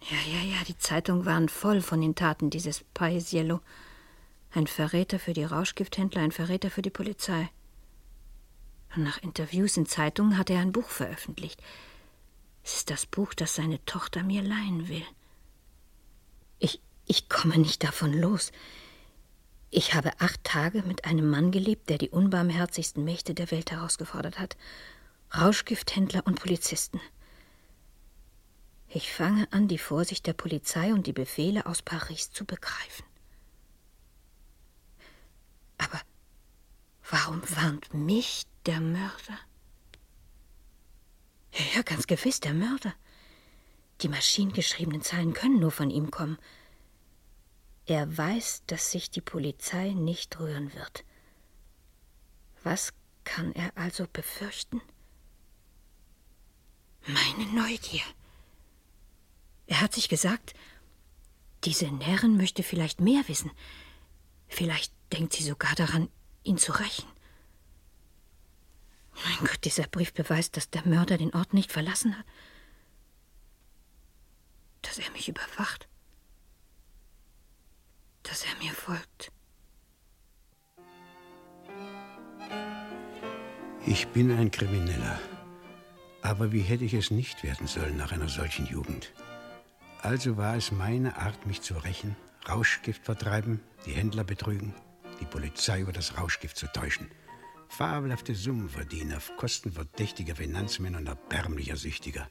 Ja, 0.00 0.16
ja, 0.32 0.56
ja, 0.56 0.64
die 0.66 0.78
Zeitungen 0.78 1.26
waren 1.26 1.48
voll 1.48 1.82
von 1.82 2.00
den 2.00 2.14
Taten 2.14 2.48
dieses 2.48 2.84
Paisiello. 2.94 3.60
Ein 4.54 4.68
Verräter 4.68 5.18
für 5.18 5.32
die 5.32 5.42
Rauschgifthändler, 5.42 6.22
ein 6.22 6.30
Verräter 6.30 6.70
für 6.70 6.82
die 6.82 6.90
Polizei. 6.90 7.50
Nach 8.94 9.20
Interviews 9.20 9.76
in 9.76 9.84
Zeitungen 9.86 10.38
hat 10.38 10.48
er 10.48 10.60
ein 10.60 10.70
Buch 10.70 10.88
veröffentlicht. 10.88 11.60
Es 12.62 12.76
ist 12.76 12.90
das 12.90 13.04
Buch, 13.04 13.34
das 13.34 13.56
seine 13.56 13.84
Tochter 13.84 14.22
mir 14.22 14.42
leihen 14.42 14.88
will. 14.88 15.04
Ich, 16.60 16.80
ich 17.04 17.28
komme 17.28 17.58
nicht 17.58 17.82
davon 17.82 18.12
los. 18.12 18.52
Ich 19.70 19.94
habe 19.94 20.12
acht 20.20 20.44
Tage 20.44 20.82
mit 20.82 21.04
einem 21.04 21.28
Mann 21.28 21.50
gelebt, 21.50 21.90
der 21.90 21.98
die 21.98 22.10
unbarmherzigsten 22.10 23.02
Mächte 23.02 23.34
der 23.34 23.50
Welt 23.50 23.72
herausgefordert 23.72 24.38
hat. 24.38 24.56
Rauschgifthändler 25.36 26.24
und 26.26 26.38
Polizisten. 26.38 27.00
Ich 28.88 29.12
fange 29.12 29.48
an, 29.50 29.66
die 29.66 29.78
Vorsicht 29.78 30.28
der 30.28 30.34
Polizei 30.34 30.92
und 30.92 31.08
die 31.08 31.12
Befehle 31.12 31.66
aus 31.66 31.82
Paris 31.82 32.30
zu 32.30 32.44
begreifen. 32.44 33.04
Aber 35.78 36.00
warum 37.10 37.42
warnt 37.56 37.92
mich 37.94 38.44
der 38.66 38.80
Mörder? 38.80 39.38
Ja, 41.74 41.82
ganz 41.82 42.06
gewiss, 42.06 42.40
der 42.40 42.54
Mörder. 42.54 42.94
Die 44.00 44.08
maschinengeschriebenen 44.08 45.02
Zahlen 45.02 45.34
können 45.34 45.60
nur 45.60 45.70
von 45.70 45.90
ihm 45.90 46.10
kommen. 46.10 46.38
Er 47.86 48.16
weiß, 48.16 48.62
dass 48.66 48.90
sich 48.90 49.10
die 49.10 49.20
Polizei 49.20 49.90
nicht 49.90 50.38
rühren 50.40 50.74
wird. 50.74 51.04
Was 52.62 52.92
kann 53.24 53.52
er 53.52 53.76
also 53.76 54.06
befürchten? 54.10 54.80
Meine 57.06 57.46
Neugier. 57.52 58.02
Er 59.66 59.80
hat 59.80 59.92
sich 59.92 60.08
gesagt, 60.08 60.54
diese 61.64 61.86
Närrin 61.86 62.36
möchte 62.36 62.62
vielleicht 62.62 63.00
mehr 63.00 63.26
wissen. 63.28 63.50
Vielleicht 64.48 64.93
denkt 65.12 65.32
sie 65.32 65.44
sogar 65.44 65.74
daran, 65.74 66.08
ihn 66.42 66.58
zu 66.58 66.72
rächen. 66.72 67.08
Mein 69.24 69.38
Gott, 69.48 69.64
dieser 69.64 69.86
Brief 69.86 70.12
beweist, 70.12 70.56
dass 70.56 70.70
der 70.70 70.86
Mörder 70.86 71.18
den 71.18 71.34
Ort 71.34 71.54
nicht 71.54 71.70
verlassen 71.70 72.18
hat. 72.18 72.26
Dass 74.82 74.98
er 74.98 75.10
mich 75.12 75.28
überwacht. 75.28 75.88
Dass 78.24 78.44
er 78.44 78.54
mir 78.62 78.72
folgt. 78.72 79.30
Ich 83.86 84.08
bin 84.08 84.30
ein 84.30 84.50
Krimineller. 84.50 85.18
Aber 86.22 86.52
wie 86.52 86.62
hätte 86.62 86.84
ich 86.84 86.94
es 86.94 87.10
nicht 87.10 87.42
werden 87.42 87.66
sollen 87.66 87.98
nach 87.98 88.12
einer 88.12 88.28
solchen 88.28 88.66
Jugend? 88.66 89.12
Also 90.00 90.36
war 90.36 90.56
es 90.56 90.72
meine 90.72 91.16
Art, 91.16 91.46
mich 91.46 91.60
zu 91.60 91.74
rächen, 91.74 92.16
Rauschgift 92.48 93.04
vertreiben, 93.04 93.60
die 93.86 93.92
Händler 93.92 94.24
betrügen, 94.24 94.74
die 95.20 95.26
Polizei 95.26 95.80
über 95.80 95.92
das 95.92 96.18
Rauschgift 96.18 96.56
zu 96.56 96.66
täuschen– 96.72 97.10
fabelhafte 97.74 98.36
Summen 98.36 98.68
verdienen 98.68 99.16
auf 99.16 99.36
Kosten 99.36 99.72
verdächtiger 99.72 100.36
Finanzmänner 100.36 100.98
und 100.98 101.08
erbärmlicher 101.08 101.76
Süchtiger. 101.76 102.28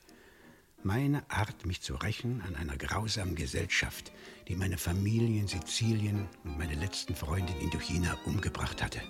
Meine 0.84 1.30
Art, 1.30 1.66
mich 1.66 1.82
zu 1.82 1.96
rächen 1.96 2.42
an 2.42 2.56
einer 2.56 2.78
grausamen 2.78 3.36
Gesellschaft, 3.36 4.14
die 4.48 4.56
meine 4.56 4.78
Familie 4.78 5.42
in 5.42 5.48
Sizilien 5.48 6.28
und 6.44 6.58
meine 6.58 6.76
letzten 6.76 7.16
Freundin 7.16 7.60
Indochina 7.60 8.18
umgebracht 8.26 8.82
hatte. 8.82 9.02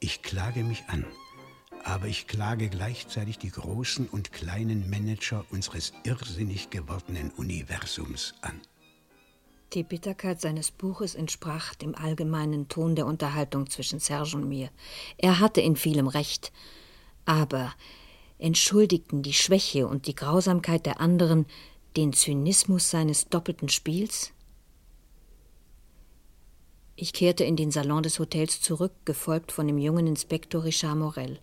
Ich 0.00 0.22
klage 0.22 0.64
mich 0.64 0.84
an, 0.88 1.04
aber 1.84 2.06
ich 2.06 2.26
klage 2.26 2.70
gleichzeitig 2.70 3.38
die 3.38 3.50
großen 3.50 4.06
und 4.08 4.32
kleinen 4.32 4.88
Manager 4.88 5.44
unseres 5.50 5.92
irrsinnig 6.04 6.70
gewordenen 6.70 7.30
Universums 7.32 8.34
an. 8.40 8.60
Die 9.74 9.84
Bitterkeit 9.84 10.38
seines 10.38 10.70
Buches 10.70 11.14
entsprach 11.14 11.74
dem 11.74 11.94
allgemeinen 11.94 12.68
Ton 12.68 12.94
der 12.94 13.06
Unterhaltung 13.06 13.70
zwischen 13.70 14.00
Serge 14.00 14.36
und 14.36 14.46
mir. 14.46 14.68
Er 15.16 15.40
hatte 15.40 15.62
in 15.62 15.76
vielem 15.76 16.08
Recht, 16.08 16.52
aber 17.24 17.72
entschuldigten 18.38 19.22
die 19.22 19.32
Schwäche 19.32 19.86
und 19.86 20.06
die 20.06 20.14
Grausamkeit 20.14 20.84
der 20.84 21.00
anderen 21.00 21.46
den 21.96 22.12
Zynismus 22.12 22.90
seines 22.90 23.28
doppelten 23.28 23.70
Spiels? 23.70 24.32
Ich 26.94 27.14
kehrte 27.14 27.44
in 27.44 27.56
den 27.56 27.70
Salon 27.70 28.02
des 28.02 28.18
Hotels 28.18 28.60
zurück, 28.60 28.92
gefolgt 29.06 29.52
von 29.52 29.66
dem 29.66 29.78
jungen 29.78 30.06
Inspektor 30.06 30.64
Richard 30.64 30.98
Morel. 30.98 31.40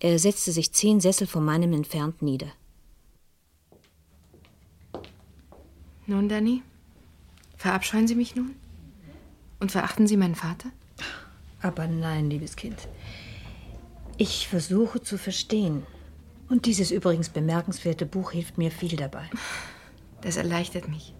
Er 0.00 0.18
setzte 0.18 0.52
sich 0.52 0.72
zehn 0.72 1.00
Sessel 1.00 1.26
von 1.26 1.44
meinem 1.44 1.74
entfernt 1.74 2.22
nieder. 2.22 2.48
Nun, 6.06 6.28
Danny, 6.28 6.62
verabscheuen 7.64 8.06
Sie 8.06 8.14
mich 8.14 8.36
nun? 8.36 8.54
Und 9.58 9.72
verachten 9.72 10.06
Sie 10.06 10.18
meinen 10.18 10.34
Vater? 10.34 10.68
Aber 11.62 11.86
nein, 11.86 12.28
liebes 12.28 12.56
Kind. 12.56 12.76
Ich 14.18 14.48
versuche 14.48 15.00
zu 15.00 15.16
verstehen. 15.16 15.86
Und 16.50 16.66
dieses 16.66 16.90
übrigens 16.90 17.30
bemerkenswerte 17.30 18.04
Buch 18.04 18.32
hilft 18.32 18.58
mir 18.58 18.70
viel 18.70 18.96
dabei. 18.96 19.24
Das 20.20 20.36
erleichtert 20.36 20.88
mich. 20.88 21.14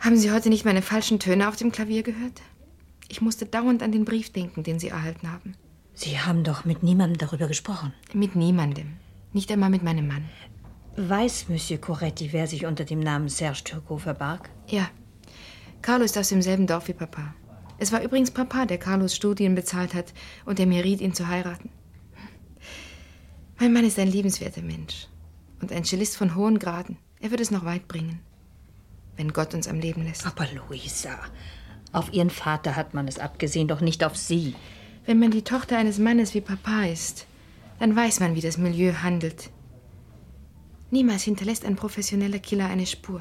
Haben 0.00 0.18
Sie 0.18 0.30
heute 0.30 0.50
nicht 0.50 0.66
meine 0.66 0.82
falschen 0.82 1.18
Töne 1.18 1.48
auf 1.48 1.56
dem 1.56 1.72
Klavier 1.72 2.02
gehört? 2.02 2.42
Ich 3.08 3.22
musste 3.22 3.46
dauernd 3.46 3.82
an 3.82 3.90
den 3.90 4.04
Brief 4.04 4.32
denken, 4.32 4.64
den 4.64 4.78
Sie 4.78 4.88
erhalten 4.88 5.32
haben. 5.32 5.54
Sie 5.94 6.20
haben 6.20 6.44
doch 6.44 6.66
mit 6.66 6.82
niemandem 6.82 7.16
darüber 7.16 7.48
gesprochen. 7.48 7.94
Mit 8.12 8.36
niemandem. 8.36 8.96
Nicht 9.32 9.50
einmal 9.50 9.70
mit 9.70 9.82
meinem 9.82 10.08
Mann. 10.08 10.28
Weiß 10.96 11.48
Monsieur 11.48 11.80
Coretti, 11.80 12.32
wer 12.32 12.46
sich 12.46 12.66
unter 12.66 12.84
dem 12.84 13.00
Namen 13.00 13.28
Serge 13.28 13.64
Turcot 13.64 14.02
verbarg? 14.02 14.48
Ja. 14.68 14.88
Carlo 15.82 16.04
ist 16.04 16.16
aus 16.16 16.28
demselben 16.28 16.68
Dorf 16.68 16.86
wie 16.86 16.92
Papa. 16.92 17.34
Es 17.78 17.90
war 17.90 18.00
übrigens 18.02 18.30
Papa, 18.30 18.64
der 18.64 18.78
Carlos 18.78 19.16
Studien 19.16 19.56
bezahlt 19.56 19.92
hat 19.92 20.14
und 20.44 20.60
der 20.60 20.66
mir 20.66 20.84
riet, 20.84 21.00
ihn 21.00 21.12
zu 21.12 21.26
heiraten. 21.26 21.68
Mein 23.58 23.72
Mann 23.72 23.84
ist 23.84 23.98
ein 23.98 24.06
liebenswerter 24.06 24.62
Mensch 24.62 25.08
und 25.60 25.72
ein 25.72 25.84
Cellist 25.84 26.16
von 26.16 26.36
hohen 26.36 26.60
Graden. 26.60 26.96
Er 27.20 27.32
wird 27.32 27.40
es 27.40 27.50
noch 27.50 27.64
weit 27.64 27.88
bringen, 27.88 28.20
wenn 29.16 29.32
Gott 29.32 29.52
uns 29.52 29.66
am 29.66 29.80
Leben 29.80 30.04
lässt. 30.04 30.24
Aber 30.24 30.46
Luisa, 30.46 31.18
auf 31.90 32.12
Ihren 32.12 32.30
Vater 32.30 32.76
hat 32.76 32.94
man 32.94 33.08
es 33.08 33.18
abgesehen, 33.18 33.66
doch 33.66 33.80
nicht 33.80 34.04
auf 34.04 34.16
Sie. 34.16 34.54
Wenn 35.06 35.18
man 35.18 35.32
die 35.32 35.42
Tochter 35.42 35.76
eines 35.76 35.98
Mannes 35.98 36.34
wie 36.34 36.40
Papa 36.40 36.84
ist, 36.84 37.26
dann 37.80 37.96
weiß 37.96 38.20
man, 38.20 38.36
wie 38.36 38.40
das 38.40 38.58
Milieu 38.58 38.92
handelt. 39.02 39.50
Niemals 40.94 41.24
hinterlässt 41.24 41.64
ein 41.64 41.74
professioneller 41.74 42.38
Killer 42.38 42.66
eine 42.66 42.86
Spur. 42.86 43.20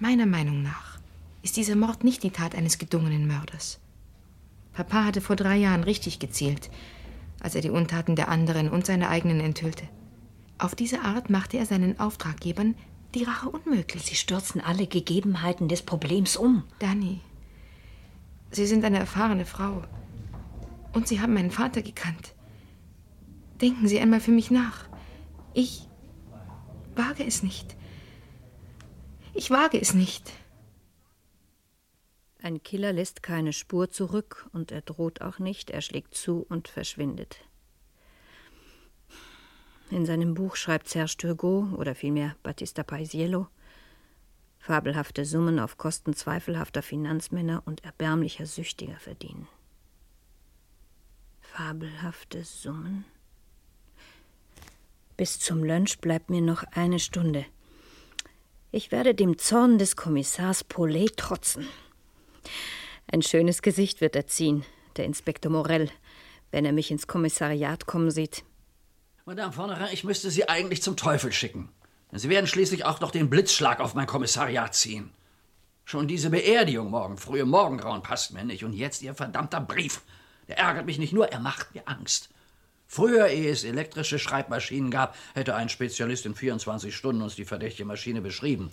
Meiner 0.00 0.26
Meinung 0.26 0.64
nach 0.64 0.98
ist 1.42 1.56
dieser 1.56 1.76
Mord 1.76 2.02
nicht 2.02 2.24
die 2.24 2.32
Tat 2.32 2.56
eines 2.56 2.76
gedungenen 2.76 3.28
Mörders. 3.28 3.78
Papa 4.72 5.04
hatte 5.04 5.20
vor 5.20 5.36
drei 5.36 5.58
Jahren 5.58 5.84
richtig 5.84 6.18
gezielt, 6.18 6.70
als 7.38 7.54
er 7.54 7.60
die 7.60 7.70
Untaten 7.70 8.16
der 8.16 8.28
anderen 8.28 8.68
und 8.68 8.84
seine 8.84 9.10
eigenen 9.10 9.38
enthüllte. 9.38 9.84
Auf 10.58 10.74
diese 10.74 11.02
Art 11.02 11.30
machte 11.30 11.56
er 11.56 11.66
seinen 11.66 12.00
Auftraggebern 12.00 12.74
die 13.14 13.22
Rache 13.22 13.48
unmöglich. 13.48 14.02
Sie 14.02 14.16
stürzen 14.16 14.60
alle 14.60 14.88
Gegebenheiten 14.88 15.68
des 15.68 15.82
Problems 15.82 16.36
um. 16.36 16.64
Danny, 16.80 17.20
Sie 18.50 18.66
sind 18.66 18.84
eine 18.84 18.98
erfahrene 18.98 19.46
Frau. 19.46 19.84
Und 20.94 21.06
Sie 21.06 21.20
haben 21.20 21.34
meinen 21.34 21.52
Vater 21.52 21.80
gekannt. 21.80 22.34
Denken 23.60 23.86
Sie 23.86 24.00
einmal 24.00 24.18
für 24.18 24.32
mich 24.32 24.50
nach. 24.50 24.88
Ich 25.54 25.86
wage 26.94 27.24
es 27.24 27.42
nicht. 27.42 27.76
Ich 29.34 29.50
wage 29.50 29.80
es 29.80 29.94
nicht. 29.94 30.32
Ein 32.42 32.62
Killer 32.62 32.92
lässt 32.92 33.22
keine 33.22 33.52
Spur 33.52 33.90
zurück 33.90 34.48
und 34.52 34.72
er 34.72 34.82
droht 34.82 35.20
auch 35.20 35.38
nicht, 35.38 35.70
er 35.70 35.80
schlägt 35.80 36.14
zu 36.14 36.44
und 36.48 36.68
verschwindet. 36.68 37.44
In 39.90 40.06
seinem 40.06 40.34
Buch 40.34 40.56
schreibt 40.56 40.88
Serge 40.88 41.16
Turgot 41.18 41.72
oder 41.74 41.94
vielmehr 41.94 42.36
Battista 42.42 42.82
Paisiello 42.82 43.48
fabelhafte 44.62 45.24
Summen 45.24 45.58
auf 45.58 45.76
Kosten 45.76 46.14
zweifelhafter 46.14 46.82
Finanzmänner 46.82 47.62
und 47.66 47.84
erbärmlicher 47.84 48.46
Süchtiger 48.46 48.94
verdienen. 48.94 49.48
Fabelhafte 51.40 52.44
Summen? 52.44 53.04
Bis 55.22 55.38
zum 55.38 55.62
Lunch 55.62 55.98
bleibt 56.00 56.30
mir 56.30 56.40
noch 56.40 56.64
eine 56.72 56.98
Stunde. 56.98 57.44
Ich 58.72 58.90
werde 58.90 59.14
dem 59.14 59.38
Zorn 59.38 59.78
des 59.78 59.94
Kommissars 59.94 60.64
Paulet 60.64 61.16
trotzen. 61.16 61.68
Ein 63.06 63.22
schönes 63.22 63.62
Gesicht 63.62 64.00
wird 64.00 64.16
er 64.16 64.26
ziehen, 64.26 64.64
der 64.96 65.04
Inspektor 65.04 65.52
Morell, 65.52 65.92
wenn 66.50 66.64
er 66.64 66.72
mich 66.72 66.90
ins 66.90 67.06
Kommissariat 67.06 67.86
kommen 67.86 68.10
sieht. 68.10 68.42
Madame 69.24 69.52
Fornerin, 69.52 69.90
ich 69.92 70.02
müsste 70.02 70.28
Sie 70.28 70.48
eigentlich 70.48 70.82
zum 70.82 70.96
Teufel 70.96 71.30
schicken. 71.30 71.68
Sie 72.10 72.28
werden 72.28 72.48
schließlich 72.48 72.84
auch 72.84 72.98
noch 72.98 73.12
den 73.12 73.30
Blitzschlag 73.30 73.78
auf 73.78 73.94
mein 73.94 74.08
Kommissariat 74.08 74.74
ziehen. 74.74 75.12
Schon 75.84 76.08
diese 76.08 76.30
Beerdigung 76.30 76.90
morgen 76.90 77.16
früh 77.16 77.42
im 77.42 77.50
Morgengrauen 77.50 78.02
passt 78.02 78.32
mir 78.32 78.42
nicht. 78.42 78.64
Und 78.64 78.72
jetzt 78.72 79.02
Ihr 79.02 79.14
verdammter 79.14 79.60
Brief. 79.60 80.02
Der 80.48 80.58
ärgert 80.58 80.86
mich 80.86 80.98
nicht 80.98 81.12
nur, 81.12 81.28
er 81.28 81.38
macht 81.38 81.76
mir 81.76 81.86
Angst. 81.86 82.28
Früher, 82.94 83.28
ehe 83.28 83.50
es 83.50 83.64
elektrische 83.64 84.18
Schreibmaschinen 84.18 84.90
gab, 84.90 85.16
hätte 85.32 85.54
ein 85.54 85.70
Spezialist 85.70 86.26
in 86.26 86.34
24 86.34 86.94
Stunden 86.94 87.22
uns 87.22 87.34
die 87.34 87.46
verdächtige 87.46 87.86
Maschine 87.86 88.20
beschrieben. 88.20 88.70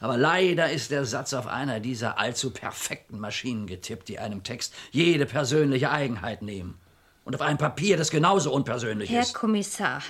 Aber 0.00 0.18
leider 0.18 0.70
ist 0.70 0.90
der 0.90 1.06
Satz 1.06 1.32
auf 1.32 1.46
einer 1.46 1.80
dieser 1.80 2.18
allzu 2.18 2.50
perfekten 2.50 3.18
Maschinen 3.18 3.66
getippt, 3.66 4.10
die 4.10 4.18
einem 4.18 4.42
Text 4.42 4.74
jede 4.90 5.24
persönliche 5.24 5.90
Eigenheit 5.90 6.42
nehmen. 6.42 6.78
Und 7.24 7.34
auf 7.34 7.40
einem 7.40 7.56
Papier, 7.56 7.96
das 7.96 8.10
genauso 8.10 8.52
unpersönlich 8.52 9.08
Herr 9.08 9.22
ist. 9.22 9.32
Herr 9.32 9.40
Kommissar, 9.40 10.02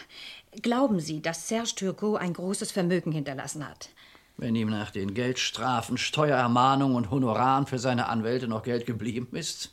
glauben 0.61 0.99
Sie, 0.99 1.23
dass 1.23 1.47
Serge 1.47 1.77
Turgot 1.77 2.21
ein 2.21 2.33
großes 2.33 2.73
Vermögen 2.73 3.13
hinterlassen 3.13 3.65
hat? 3.69 3.89
Wenn 4.37 4.57
ihm 4.57 4.69
nach 4.69 4.91
den 4.91 5.15
Geldstrafen, 5.15 5.97
Steuerermahnungen 5.97 6.97
und 6.97 7.13
Honoraren 7.13 7.67
für 7.67 7.79
seine 7.79 8.09
Anwälte 8.09 8.49
noch 8.49 8.65
Geld 8.65 8.85
geblieben 8.85 9.29
ist, 9.37 9.71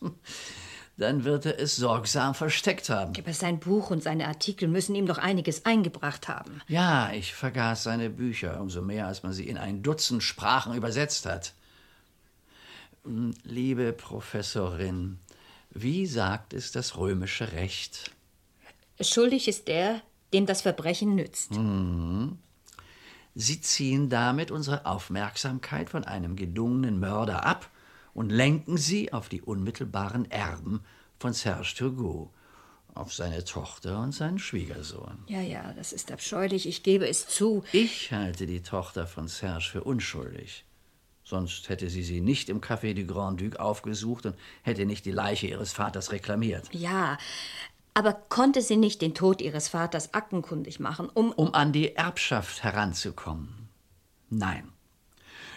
dann 0.98 1.24
wird 1.24 1.46
er 1.46 1.60
es 1.60 1.76
sorgsam 1.76 2.36
versteckt 2.36 2.90
haben. 2.90 3.14
Aber 3.18 3.34
sein 3.34 3.60
Buch 3.60 3.90
und 3.90 4.04
seine 4.04 4.28
Artikel 4.28 4.68
müssen 4.68 4.96
ihm 4.96 5.08
doch 5.08 5.18
einiges 5.18 5.66
eingebracht 5.66 6.28
haben. 6.28 6.62
Ja, 6.68 7.12
ich 7.12 7.34
vergaß 7.34 7.84
seine 7.84 8.10
Bücher, 8.10 8.60
umso 8.62 8.82
mehr, 8.82 9.08
als 9.08 9.24
man 9.24 9.34
sie 9.34 9.48
in 9.48 9.58
ein 9.58 9.82
Dutzend 9.84 10.24
Sprachen 10.24 10.76
übersetzt 10.76 11.26
hat. 11.26 11.54
Hm, 13.04 13.34
liebe 13.44 13.94
Professorin, 13.94 15.20
wie 15.72 16.06
sagt 16.06 16.54
es 16.54 16.72
das 16.72 16.98
römische 16.98 17.54
Recht? 17.54 18.12
Schuldig 19.00 19.48
ist 19.48 19.68
der, 19.68 20.02
dem 20.34 20.46
das 20.46 20.62
Verbrechen 20.62 21.16
nützt. 21.16 21.52
Mhm. 21.52 22.38
Sie 23.34 23.62
ziehen 23.62 24.10
damit 24.10 24.52
unsere 24.52 24.86
Aufmerksamkeit 24.86 25.90
von 25.90 26.04
einem 26.04 26.36
gedungenen 26.36 27.00
Mörder 27.00 27.46
ab 27.46 27.70
und 28.14 28.30
lenken 28.30 28.78
sie 28.78 29.14
auf 29.14 29.30
die 29.30 29.42
unmittelbaren 29.42 30.30
Erben 30.30 30.82
von 31.20 31.34
Serge 31.34 31.74
Turgot, 31.78 32.30
auf 32.94 33.14
seine 33.14 33.44
Tochter 33.44 34.02
und 34.02 34.12
seinen 34.12 34.40
Schwiegersohn. 34.40 35.24
Ja, 35.28 35.42
ja, 35.42 35.74
das 35.74 35.94
ist 35.94 36.12
abscheulich, 36.12 36.68
ich 36.68 36.84
gebe 36.84 37.08
es 37.08 37.28
zu. 37.28 37.64
Ich 37.72 38.12
halte 38.12 38.46
die 38.48 38.62
Tochter 38.62 39.08
von 39.08 39.28
Serge 39.28 39.70
für 39.72 39.84
unschuldig. 39.84 40.66
Sonst 41.24 41.70
hätte 41.70 41.90
sie 41.90 42.04
sie 42.04 42.20
nicht 42.20 42.50
im 42.50 42.60
Café 42.60 42.94
du 42.94 43.06
Grand 43.06 43.40
Duc 43.40 43.56
aufgesucht 43.58 44.26
und 44.26 44.36
hätte 44.64 44.86
nicht 44.86 45.06
die 45.06 45.12
Leiche 45.12 45.48
ihres 45.48 45.72
Vaters 45.72 46.12
reklamiert. 46.12 46.68
Ja, 46.74 47.18
aber 47.94 48.14
konnte 48.14 48.62
sie 48.62 48.78
nicht 48.78 49.02
den 49.02 49.14
Tod 49.14 49.42
ihres 49.42 49.70
Vaters 49.70 50.14
aktenkundig 50.14 50.80
machen, 50.80 51.10
um. 51.14 51.32
Um 51.32 51.54
an 51.54 51.72
die 51.72 51.96
Erbschaft 51.96 52.64
heranzukommen? 52.64 53.70
Nein. 54.30 54.70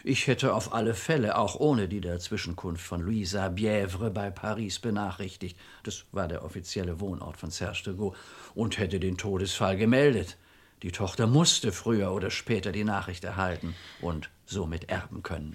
Ich 0.07 0.26
hätte 0.26 0.55
auf 0.55 0.74
alle 0.74 0.94
Fälle, 0.94 1.38
auch 1.38 1.57
ohne 1.57 1.88
die 1.88 2.00
Dazwischenkunft 2.00 2.84
von 2.84 3.00
Louisa 3.00 3.46
Bièvre 3.46 4.11
bei 4.11 4.30
Paris 4.30 4.78
benachrichtigt, 4.78 5.59
das 5.82 6.05
war 6.12 6.28
der 6.28 6.44
offizielle 6.44 7.00
Wohnort 7.00 7.38
von 7.38 7.50
Serge 7.50 7.82
de 7.86 7.96
Gaulle, 7.96 8.16
und 8.55 8.78
hätte 8.78 9.00
den 9.00 9.16
Todesfall 9.16 9.76
gemeldet. 9.76 10.36
Die 10.82 10.92
Tochter 10.92 11.26
musste 11.26 11.72
früher 11.72 12.12
oder 12.12 12.30
später 12.30 12.70
die 12.70 12.84
Nachricht 12.84 13.24
erhalten 13.24 13.74
und 14.02 14.30
somit 14.44 14.90
erben 14.90 15.22
können. 15.22 15.55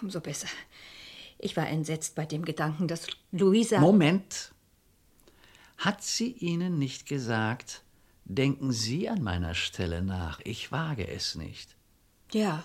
Umso 0.00 0.20
besser. 0.20 0.48
Ich 1.38 1.56
war 1.56 1.68
entsetzt 1.68 2.14
bei 2.14 2.26
dem 2.26 2.44
Gedanken, 2.44 2.86
dass 2.86 3.08
Luisa. 3.32 3.80
Moment. 3.80 4.52
Hat 5.78 6.02
sie 6.02 6.30
Ihnen 6.32 6.78
nicht 6.78 7.06
gesagt, 7.06 7.82
Denken 8.30 8.70
Sie 8.70 9.08
an 9.08 9.24
meiner 9.24 9.54
Stelle 9.54 10.02
nach. 10.02 10.38
Ich 10.44 10.70
wage 10.70 11.08
es 11.08 11.34
nicht. 11.34 11.74
Ja. 12.30 12.64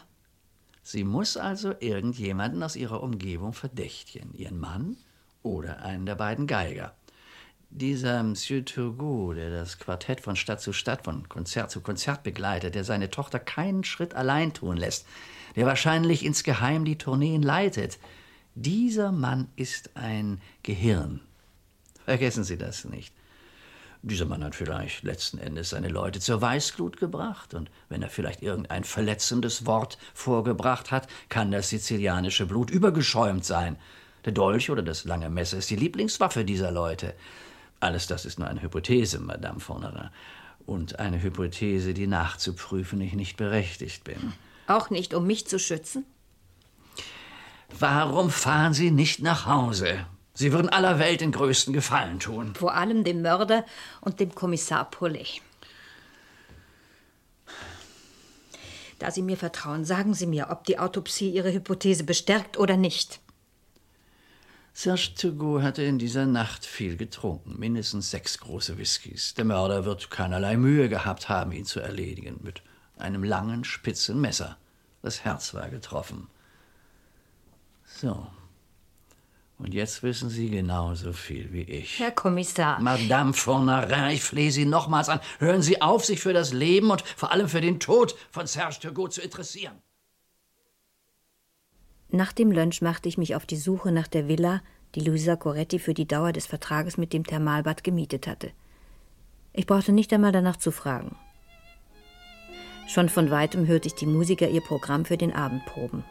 Sie 0.87 1.03
muss 1.03 1.35
also 1.35 1.73
irgendjemanden 1.79 2.61
aus 2.61 2.75
ihrer 2.75 3.01
Umgebung 3.01 3.53
verdächtigen. 3.53 4.35
Ihren 4.35 4.59
Mann 4.59 4.97
oder 5.41 5.81
einen 5.81 6.05
der 6.05 6.13
beiden 6.13 6.45
Geiger. 6.45 6.93
Dieser 7.71 8.21
Monsieur 8.21 8.63
Turgot, 8.63 9.35
der 9.35 9.49
das 9.49 9.79
Quartett 9.79 10.21
von 10.21 10.35
Stadt 10.35 10.61
zu 10.61 10.73
Stadt, 10.73 11.03
von 11.05 11.27
Konzert 11.27 11.71
zu 11.71 11.81
Konzert 11.81 12.21
begleitet, 12.21 12.75
der 12.75 12.83
seine 12.83 13.09
Tochter 13.09 13.39
keinen 13.39 13.83
Schritt 13.83 14.13
allein 14.13 14.53
tun 14.53 14.77
lässt, 14.77 15.07
der 15.55 15.65
wahrscheinlich 15.65 16.23
insgeheim 16.23 16.85
die 16.85 16.99
Tourneen 16.99 17.41
leitet, 17.41 17.97
dieser 18.53 19.11
Mann 19.11 19.47
ist 19.55 19.89
ein 19.97 20.39
Gehirn. 20.61 21.19
Vergessen 22.05 22.43
Sie 22.43 22.59
das 22.59 22.85
nicht. 22.85 23.11
Dieser 24.07 24.27
Mann 24.27 24.43
hat 24.43 24.53
vielleicht 24.53 25.01
letzten 25.01 25.39
Endes 25.39 25.71
seine 25.71 25.89
Leute 25.89 26.19
zur 26.19 26.39
Weißglut 26.39 26.97
gebracht, 26.97 27.55
und 27.55 27.71
wenn 27.89 28.03
er 28.03 28.09
vielleicht 28.09 28.43
irgendein 28.43 28.83
verletzendes 28.83 29.65
Wort 29.65 29.97
vorgebracht 30.13 30.91
hat, 30.91 31.07
kann 31.27 31.49
das 31.49 31.69
sizilianische 31.69 32.45
Blut 32.45 32.69
übergeschäumt 32.69 33.43
sein. 33.43 33.77
Der 34.23 34.31
Dolch 34.31 34.69
oder 34.69 34.83
das 34.83 35.05
lange 35.05 35.31
Messer 35.31 35.57
ist 35.57 35.71
die 35.71 35.75
Lieblingswaffe 35.75 36.45
dieser 36.45 36.69
Leute. 36.69 37.15
Alles 37.79 38.05
das 38.05 38.25
ist 38.25 38.37
nur 38.37 38.47
eine 38.47 38.61
Hypothese, 38.61 39.19
Madame 39.19 39.59
Fornerin. 39.59 40.11
Und 40.67 40.99
eine 40.99 41.19
Hypothese, 41.23 41.95
die 41.95 42.05
nachzuprüfen 42.05 43.01
ich 43.01 43.13
nicht 43.13 43.37
berechtigt 43.37 44.03
bin. 44.03 44.33
Auch 44.67 44.91
nicht, 44.91 45.15
um 45.15 45.25
mich 45.25 45.47
zu 45.47 45.57
schützen? 45.57 46.05
Warum 47.79 48.29
fahren 48.29 48.75
Sie 48.75 48.91
nicht 48.91 49.23
nach 49.23 49.47
Hause? 49.47 50.05
Sie 50.35 50.51
würden 50.51 50.69
aller 50.69 50.99
Welt 50.99 51.21
den 51.21 51.31
größten 51.31 51.73
Gefallen 51.73 52.19
tun. 52.19 52.53
Vor 52.55 52.75
allem 52.75 53.05
dem 53.05 53.21
Mörder 53.21 53.65
und 54.01 54.19
dem 54.19 54.35
Kommissar 54.35 54.91
Paulet. 54.91 55.41
Da 58.99 59.11
Sie 59.11 59.21
mir 59.21 59.37
vertrauen, 59.37 59.85
sagen 59.85 60.13
Sie 60.13 60.27
mir, 60.27 60.49
ob 60.49 60.65
die 60.65 60.77
Autopsie 60.77 61.29
Ihre 61.29 61.53
Hypothese 61.53 62.03
bestärkt 62.03 62.57
oder 62.57 62.75
nicht. 62.77 63.19
Serge 64.73 65.13
Turgot 65.17 65.61
hatte 65.61 65.83
in 65.83 65.99
dieser 65.99 66.25
Nacht 66.25 66.65
viel 66.65 66.97
getrunken, 66.97 67.57
mindestens 67.57 68.11
sechs 68.11 68.37
große 68.39 68.77
Whiskys. 68.77 69.33
Der 69.35 69.45
Mörder 69.45 69.85
wird 69.85 70.11
keinerlei 70.11 70.57
Mühe 70.57 70.89
gehabt 70.89 71.29
haben, 71.29 71.53
ihn 71.53 71.63
zu 71.63 71.79
erledigen, 71.79 72.41
mit 72.43 72.61
einem 72.97 73.23
langen, 73.23 73.63
spitzen 73.63 74.19
Messer. 74.19 74.57
Das 75.01 75.23
Herz 75.23 75.53
war 75.53 75.69
getroffen. 75.69 76.27
So, 77.85 78.27
und 79.57 79.73
jetzt 79.73 80.03
wissen 80.03 80.29
Sie 80.29 80.49
genauso 80.49 81.13
viel 81.13 81.51
wie 81.53 81.61
ich. 81.61 81.99
Herr 81.99 82.11
Kommissar. 82.11 82.79
Madame 82.81 83.33
Fornarin, 83.33 84.09
ich 84.09 84.23
flehe 84.23 84.51
Sie 84.51 84.65
nochmals 84.65 85.07
an. 85.07 85.21
Hören 85.39 85.61
Sie 85.61 85.81
auf, 85.81 86.03
sich 86.03 86.19
für 86.19 86.33
das 86.33 86.51
Leben 86.51 86.91
und 86.91 87.01
vor 87.01 87.31
allem 87.31 87.47
für 87.47 87.61
den 87.61 87.79
Tod 87.79 88.15
von 88.31 88.47
Serge 88.47 88.79
Turgot 88.81 89.13
zu 89.13 89.21
interessieren. 89.21 89.81
Nach 92.09 92.33
dem 92.33 92.51
Lunch 92.51 92.81
machte 92.81 93.09
ich 93.09 93.17
mich 93.17 93.35
auf 93.35 93.45
die 93.45 93.57
Suche 93.57 93.91
nach 93.91 94.07
der 94.07 94.27
Villa, 94.27 94.61
die 94.95 95.01
Luisa 95.01 95.35
Coretti 95.35 95.79
für 95.79 95.93
die 95.93 96.07
Dauer 96.07 96.31
des 96.31 96.45
Vertrages 96.45 96.97
mit 96.97 97.13
dem 97.13 97.25
Thermalbad 97.25 97.83
gemietet 97.83 98.27
hatte. 98.27 98.51
Ich 99.53 99.65
brauchte 99.65 99.91
nicht 99.91 100.11
einmal 100.13 100.31
danach 100.31 100.57
zu 100.57 100.71
fragen. 100.71 101.15
Schon 102.87 103.09
von 103.09 103.31
weitem 103.31 103.67
hörte 103.67 103.87
ich 103.87 103.95
die 103.95 104.05
Musiker 104.05 104.47
ihr 104.47 104.61
Programm 104.61 105.05
für 105.05 105.17
den 105.17 105.33
Abend 105.33 105.65
proben. 105.65 106.03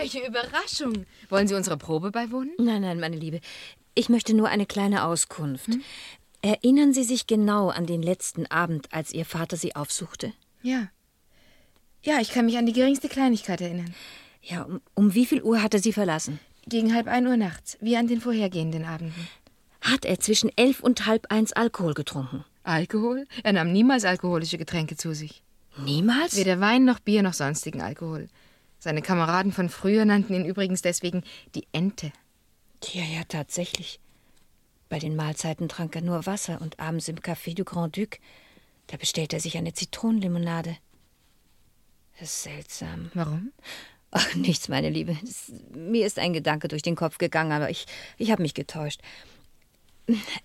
Welche 0.00 0.26
Überraschung. 0.26 1.06
Wollen 1.28 1.46
Sie 1.48 1.54
unserer 1.54 1.76
Probe 1.76 2.10
beiwohnen? 2.10 2.52
Nein, 2.58 2.82
nein, 2.82 3.00
meine 3.00 3.16
Liebe. 3.16 3.40
Ich 3.94 4.08
möchte 4.08 4.34
nur 4.34 4.48
eine 4.48 4.66
kleine 4.66 5.04
Auskunft. 5.04 5.68
Hm? 5.68 5.82
Erinnern 6.42 6.94
Sie 6.94 7.04
sich 7.04 7.26
genau 7.26 7.68
an 7.68 7.86
den 7.86 8.02
letzten 8.02 8.46
Abend, 8.46 8.88
als 8.92 9.12
Ihr 9.12 9.26
Vater 9.26 9.56
Sie 9.56 9.76
aufsuchte? 9.76 10.32
Ja. 10.62 10.88
Ja, 12.02 12.18
ich 12.20 12.30
kann 12.30 12.46
mich 12.46 12.56
an 12.56 12.66
die 12.66 12.72
geringste 12.72 13.08
Kleinigkeit 13.08 13.60
erinnern. 13.60 13.94
Ja, 14.42 14.62
um, 14.62 14.80
um 14.94 15.14
wie 15.14 15.26
viel 15.26 15.42
Uhr 15.42 15.62
hat 15.62 15.74
er 15.74 15.80
Sie 15.80 15.92
verlassen? 15.92 16.40
Gegen 16.66 16.94
halb 16.94 17.08
ein 17.08 17.26
Uhr 17.26 17.36
nachts, 17.36 17.76
wie 17.80 17.96
an 17.96 18.06
den 18.06 18.20
vorhergehenden 18.20 18.84
Abenden. 18.84 19.28
Hat 19.82 20.04
er 20.04 20.18
zwischen 20.18 20.50
elf 20.56 20.80
und 20.80 21.06
halb 21.06 21.26
eins 21.30 21.52
Alkohol 21.52 21.94
getrunken? 21.94 22.44
Alkohol? 22.62 23.26
Er 23.42 23.52
nahm 23.52 23.72
niemals 23.72 24.04
alkoholische 24.04 24.56
Getränke 24.56 24.96
zu 24.96 25.14
sich. 25.14 25.42
Niemals? 25.84 26.36
Weder 26.36 26.60
Wein 26.60 26.84
noch 26.84 27.00
Bier 27.00 27.22
noch 27.22 27.32
sonstigen 27.34 27.80
Alkohol. 27.82 28.28
Seine 28.80 29.02
Kameraden 29.02 29.52
von 29.52 29.68
früher 29.68 30.04
nannten 30.06 30.34
ihn 30.34 30.44
übrigens 30.44 30.82
deswegen 30.82 31.22
die 31.54 31.66
Ente. 31.70 32.12
Ja, 32.92 33.04
ja, 33.04 33.22
tatsächlich. 33.28 34.00
Bei 34.88 34.98
den 34.98 35.14
Mahlzeiten 35.14 35.68
trank 35.68 35.94
er 35.94 36.02
nur 36.02 36.26
Wasser 36.26 36.60
und 36.60 36.80
abends 36.80 37.06
im 37.06 37.16
Café 37.16 37.54
du 37.54 37.64
Grand 37.64 37.96
Duc, 37.96 38.18
da 38.88 38.96
bestellte 38.96 39.36
er 39.36 39.40
sich 39.40 39.56
eine 39.56 39.74
Zitronenlimonade. 39.74 40.76
Das 42.18 42.30
ist 42.30 42.42
seltsam. 42.42 43.10
Warum? 43.14 43.52
Ach, 44.10 44.34
nichts, 44.34 44.68
meine 44.68 44.90
Liebe. 44.90 45.16
Das, 45.20 45.52
mir 45.72 46.06
ist 46.06 46.18
ein 46.18 46.32
Gedanke 46.32 46.66
durch 46.66 46.82
den 46.82 46.96
Kopf 46.96 47.18
gegangen, 47.18 47.52
aber 47.52 47.70
ich, 47.70 47.86
ich 48.18 48.32
habe 48.32 48.42
mich 48.42 48.54
getäuscht. 48.54 49.00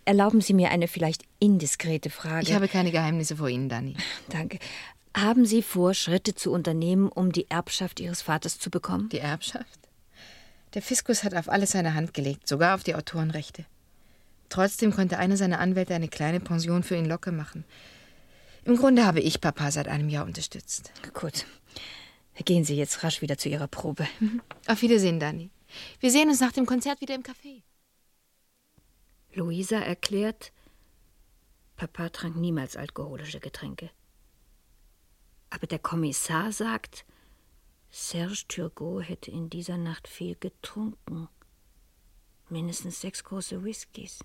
Erlauben 0.03 0.41
Sie 0.41 0.53
mir 0.53 0.69
eine 0.69 0.88
vielleicht 0.88 1.23
indiskrete 1.39 2.11
Frage. 2.11 2.45
Ich 2.45 2.53
habe 2.53 2.67
keine 2.67 2.91
Geheimnisse 2.91 3.38
vor 3.38 3.49
Ihnen, 3.49 3.69
Dani. 3.69 3.95
Danke. 4.29 4.59
Haben 5.16 5.45
Sie 5.45 5.61
vor, 5.61 5.93
Schritte 5.93 6.36
zu 6.36 6.51
unternehmen, 6.51 7.07
um 7.07 7.32
die 7.32 7.49
Erbschaft 7.49 8.01
Ihres 8.01 8.22
Vaters 8.22 8.59
zu 8.59 8.70
bekommen? 8.70 9.07
Die 9.07 9.20
Erbschaft? 9.20 9.80
Der 10.74 10.82
Fiskus 10.82 11.24
hat 11.24 11.34
auf 11.34 11.47
alles 11.47 11.72
seine 11.72 11.93
Hand 11.93 12.13
gelegt, 12.13 12.49
sogar 12.49 12.76
auf 12.76 12.84
die 12.84 12.95
Autorenrechte. 12.95 13.66
Trotzdem 14.49 14.93
konnte 14.93 15.18
einer 15.18 15.38
seiner 15.38 15.59
Anwälte 15.61 15.95
eine 15.95 16.09
kleine 16.09 16.41
Pension 16.41 16.84
für 16.84 16.97
ihn 16.97 17.05
locker 17.05 17.32
machen. 17.32 17.63
Im 18.66 18.76
Grunde 18.76 19.05
habe 19.05 19.22
ich 19.22 19.39
Papa 19.39 19.72
seit 19.72 19.88
einem 19.88 20.09
Jahr 20.09 20.26
unterstützt. 20.26 20.91
Gut. 21.13 21.45
Gehen 22.43 22.66
Sie 22.66 22.76
jetzt 22.76 23.01
rasch 23.01 23.22
wieder 23.22 23.38
zu 23.38 23.47
Ihrer 23.47 23.70
Probe. 23.70 24.05
Mhm. 24.20 24.41
Auf 24.68 24.82
Wiedersehen, 24.82 25.22
Dani. 25.22 25.49
Wir 26.01 26.11
sehen 26.11 26.28
uns 26.28 26.41
nach 26.41 26.51
dem 26.51 26.66
Konzert 26.66 26.99
wieder 26.99 27.16
im 27.16 27.24
Café. 27.24 27.63
Luisa 29.34 29.78
erklärt, 29.78 30.51
Papa 31.78 32.09
trank 32.09 32.36
niemals 32.36 32.76
alkoholische 32.76 33.39
Getränke. 33.39 33.91
Aber 35.55 35.67
der 35.67 35.79
Kommissar 35.79 36.51
sagt, 36.51 37.05
Serge 37.89 38.43
Turgot 38.49 39.07
hätte 39.07 39.31
in 39.31 39.49
dieser 39.49 39.77
Nacht 39.77 40.09
viel 40.09 40.35
getrunken. 40.35 41.29
Mindestens 42.49 42.99
sechs 42.99 43.23
große 43.23 43.63
Whiskys. 43.63 44.19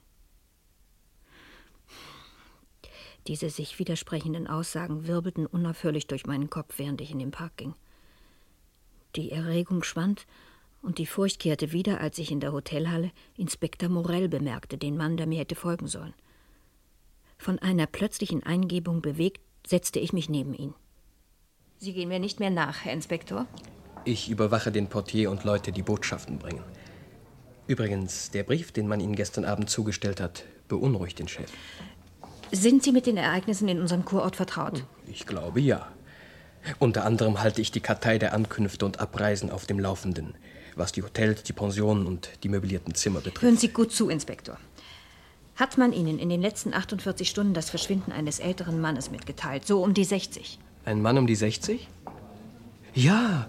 Diese 3.28 3.48
sich 3.48 3.78
widersprechenden 3.78 4.48
Aussagen 4.48 5.06
wirbelten 5.06 5.46
unaufhörlich 5.46 6.08
durch 6.08 6.26
meinen 6.26 6.50
Kopf, 6.50 6.78
während 6.78 7.00
ich 7.00 7.12
in 7.12 7.20
den 7.20 7.30
Park 7.30 7.58
ging. 7.58 7.74
Die 9.14 9.30
Erregung 9.30 9.84
schwand 9.84 10.26
und 10.82 10.98
die 10.98 11.06
Furcht 11.06 11.38
kehrte 11.38 11.70
wieder, 11.70 12.00
als 12.00 12.18
ich 12.18 12.32
in 12.32 12.40
der 12.40 12.52
Hotelhalle 12.52 13.12
Inspektor 13.36 13.88
Morell 13.88 14.28
bemerkte, 14.28 14.78
den 14.78 14.96
Mann, 14.96 15.16
der 15.16 15.28
mir 15.28 15.38
hätte 15.38 15.54
folgen 15.54 15.86
sollen. 15.86 16.14
Von 17.38 17.60
einer 17.60 17.86
plötzlichen 17.86 18.42
Eingebung 18.42 19.00
bewegt, 19.00 19.42
setzte 19.64 20.00
ich 20.00 20.12
mich 20.12 20.28
neben 20.28 20.54
ihn. 20.54 20.74
Sie 21.82 21.94
gehen 21.94 22.10
mir 22.10 22.18
nicht 22.18 22.40
mehr 22.40 22.50
nach, 22.50 22.84
Herr 22.84 22.92
Inspektor. 22.92 23.46
Ich 24.04 24.28
überwache 24.28 24.70
den 24.70 24.88
Portier 24.88 25.30
und 25.30 25.44
Leute, 25.44 25.72
die 25.72 25.80
Botschaften 25.80 26.38
bringen. 26.38 26.62
Übrigens, 27.68 28.30
der 28.30 28.42
Brief, 28.42 28.70
den 28.70 28.86
man 28.86 29.00
Ihnen 29.00 29.16
gestern 29.16 29.46
Abend 29.46 29.70
zugestellt 29.70 30.20
hat, 30.20 30.44
beunruhigt 30.68 31.18
den 31.18 31.26
Chef. 31.26 31.50
Sind 32.52 32.82
Sie 32.82 32.92
mit 32.92 33.06
den 33.06 33.16
Ereignissen 33.16 33.66
in 33.66 33.80
unserem 33.80 34.04
Kurort 34.04 34.36
vertraut? 34.36 34.84
Ich 35.06 35.24
glaube 35.24 35.60
ja. 35.60 35.90
Unter 36.78 37.06
anderem 37.06 37.40
halte 37.40 37.62
ich 37.62 37.70
die 37.70 37.80
Kartei 37.80 38.18
der 38.18 38.34
Ankünfte 38.34 38.84
und 38.84 39.00
Abreisen 39.00 39.50
auf 39.50 39.64
dem 39.64 39.78
Laufenden, 39.78 40.34
was 40.76 40.92
die 40.92 41.02
Hotels, 41.02 41.44
die 41.44 41.54
Pensionen 41.54 42.06
und 42.06 42.28
die 42.42 42.50
möblierten 42.50 42.94
Zimmer 42.94 43.20
betrifft. 43.20 43.42
Hören 43.42 43.56
Sie 43.56 43.68
gut 43.68 43.90
zu, 43.90 44.10
Inspektor. 44.10 44.58
Hat 45.56 45.78
man 45.78 45.94
Ihnen 45.94 46.18
in 46.18 46.28
den 46.28 46.42
letzten 46.42 46.74
48 46.74 47.26
Stunden 47.26 47.54
das 47.54 47.70
Verschwinden 47.70 48.12
eines 48.12 48.38
älteren 48.38 48.82
Mannes 48.82 49.10
mitgeteilt, 49.10 49.66
so 49.66 49.82
um 49.82 49.94
die 49.94 50.04
60? 50.04 50.58
Ein 50.84 51.02
Mann 51.02 51.18
um 51.18 51.26
die 51.26 51.34
60? 51.34 51.88
Ja, 52.94 53.46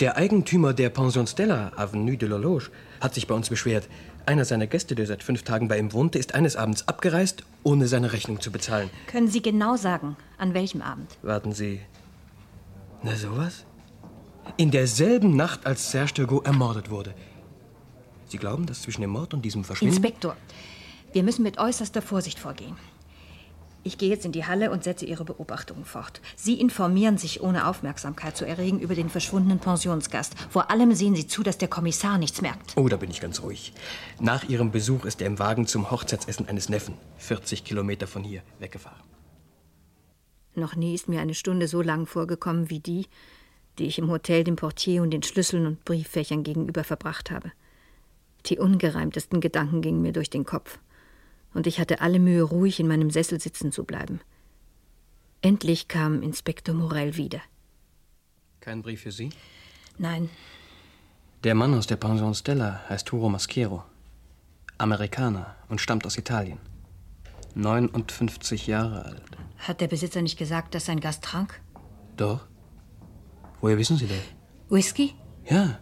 der 0.00 0.16
Eigentümer 0.16 0.72
der 0.72 0.90
Pension 0.90 1.26
Stella, 1.26 1.72
Avenue 1.76 2.16
de 2.16 2.28
l'Horloge, 2.28 2.70
hat 3.00 3.14
sich 3.14 3.26
bei 3.26 3.34
uns 3.34 3.48
beschwert. 3.48 3.88
Einer 4.24 4.44
seiner 4.44 4.68
Gäste, 4.68 4.94
der 4.94 5.06
seit 5.06 5.22
fünf 5.22 5.42
Tagen 5.42 5.66
bei 5.66 5.78
ihm 5.78 5.92
wohnte, 5.92 6.18
ist 6.18 6.34
eines 6.34 6.54
Abends 6.54 6.86
abgereist, 6.86 7.42
ohne 7.64 7.88
seine 7.88 8.12
Rechnung 8.12 8.40
zu 8.40 8.52
bezahlen. 8.52 8.88
Können 9.08 9.28
Sie 9.28 9.42
genau 9.42 9.76
sagen, 9.76 10.16
an 10.38 10.54
welchem 10.54 10.80
Abend? 10.80 11.18
Warten 11.22 11.52
Sie. 11.52 11.80
Na 13.02 13.16
sowas? 13.16 13.64
In 14.56 14.70
derselben 14.70 15.34
Nacht, 15.34 15.66
als 15.66 15.90
Serge 15.90 16.14
Turgot 16.14 16.46
ermordet 16.46 16.90
wurde. 16.90 17.14
Sie 18.28 18.38
glauben, 18.38 18.66
dass 18.66 18.82
zwischen 18.82 19.00
dem 19.00 19.10
Mord 19.10 19.34
und 19.34 19.44
diesem 19.44 19.64
Verschwinden... 19.64 19.96
Inspektor, 19.96 20.36
wir 21.12 21.22
müssen 21.24 21.42
mit 21.42 21.58
äußerster 21.58 22.00
Vorsicht 22.00 22.38
vorgehen. 22.38 22.76
Ich 23.84 23.98
gehe 23.98 24.10
jetzt 24.10 24.24
in 24.24 24.30
die 24.30 24.44
Halle 24.44 24.70
und 24.70 24.84
setze 24.84 25.04
Ihre 25.04 25.24
Beobachtungen 25.24 25.84
fort. 25.84 26.20
Sie 26.36 26.60
informieren 26.60 27.18
sich, 27.18 27.42
ohne 27.42 27.66
Aufmerksamkeit 27.66 28.36
zu 28.36 28.44
erregen, 28.44 28.78
über 28.78 28.94
den 28.94 29.08
verschwundenen 29.08 29.58
Pensionsgast. 29.58 30.34
Vor 30.50 30.70
allem 30.70 30.94
sehen 30.94 31.16
Sie 31.16 31.26
zu, 31.26 31.42
dass 31.42 31.58
der 31.58 31.68
Kommissar 31.68 32.18
nichts 32.18 32.42
merkt. 32.42 32.76
Oh, 32.76 32.88
da 32.88 32.96
bin 32.96 33.10
ich 33.10 33.20
ganz 33.20 33.42
ruhig. 33.42 33.72
Nach 34.20 34.44
Ihrem 34.44 34.70
Besuch 34.70 35.04
ist 35.04 35.20
er 35.20 35.26
im 35.26 35.40
Wagen 35.40 35.66
zum 35.66 35.90
Hochzeitsessen 35.90 36.48
eines 36.48 36.68
Neffen, 36.68 36.94
40 37.18 37.64
Kilometer 37.64 38.06
von 38.06 38.22
hier, 38.22 38.42
weggefahren. 38.60 39.02
Noch 40.54 40.76
nie 40.76 40.94
ist 40.94 41.08
mir 41.08 41.20
eine 41.20 41.34
Stunde 41.34 41.66
so 41.66 41.82
lang 41.82 42.06
vorgekommen 42.06 42.70
wie 42.70 42.80
die, 42.80 43.06
die 43.78 43.86
ich 43.86 43.98
im 43.98 44.10
Hotel 44.10 44.44
dem 44.44 44.56
Portier 44.56 45.02
und 45.02 45.10
den 45.10 45.22
Schlüsseln 45.22 45.66
und 45.66 45.84
Brieffächern 45.84 46.44
gegenüber 46.44 46.84
verbracht 46.84 47.30
habe. 47.30 47.50
Die 48.46 48.58
ungereimtesten 48.58 49.40
Gedanken 49.40 49.82
gingen 49.82 50.02
mir 50.02 50.12
durch 50.12 50.30
den 50.30 50.44
Kopf 50.44 50.78
und 51.54 51.66
ich 51.66 51.80
hatte 51.80 52.00
alle 52.00 52.18
Mühe, 52.18 52.42
ruhig 52.42 52.80
in 52.80 52.88
meinem 52.88 53.10
Sessel 53.10 53.40
sitzen 53.40 53.72
zu 53.72 53.84
bleiben. 53.84 54.20
Endlich 55.40 55.88
kam 55.88 56.22
Inspektor 56.22 56.74
Morell 56.74 57.16
wieder. 57.16 57.40
Kein 58.60 58.82
Brief 58.82 59.02
für 59.02 59.12
Sie? 59.12 59.30
Nein. 59.98 60.30
Der 61.44 61.54
Mann 61.54 61.74
aus 61.74 61.88
der 61.88 61.96
Pension 61.96 62.34
Stella 62.34 62.80
heißt 62.88 63.06
Turo 63.08 63.28
Maschero. 63.28 63.82
Amerikaner 64.78 65.56
und 65.68 65.80
stammt 65.80 66.06
aus 66.06 66.16
Italien. 66.16 66.58
59 67.54 68.66
Jahre 68.66 69.04
alt. 69.04 69.22
Hat 69.58 69.80
der 69.80 69.88
Besitzer 69.88 70.22
nicht 70.22 70.38
gesagt, 70.38 70.74
dass 70.74 70.86
sein 70.86 71.00
Gast 71.00 71.24
trank? 71.24 71.60
Doch. 72.16 72.46
Woher 73.60 73.78
wissen 73.78 73.96
Sie 73.96 74.06
das? 74.06 74.18
Whisky? 74.68 75.14
Ja. 75.48 75.80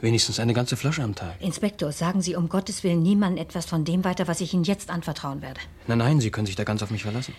Wenigstens 0.00 0.40
eine 0.40 0.54
ganze 0.54 0.76
Flasche 0.76 1.02
am 1.02 1.14
Tag. 1.14 1.40
Inspektor, 1.40 1.92
sagen 1.92 2.22
Sie 2.22 2.34
um 2.34 2.48
Gottes 2.48 2.82
Willen 2.84 3.02
niemandem 3.02 3.42
etwas 3.42 3.66
von 3.66 3.84
dem 3.84 4.04
weiter, 4.04 4.28
was 4.28 4.40
ich 4.40 4.54
Ihnen 4.54 4.64
jetzt 4.64 4.90
anvertrauen 4.90 5.42
werde. 5.42 5.60
Nein, 5.86 5.98
nein, 5.98 6.20
Sie 6.20 6.30
können 6.30 6.46
sich 6.46 6.56
da 6.56 6.64
ganz 6.64 6.82
auf 6.82 6.90
mich 6.90 7.02
verlassen. 7.02 7.34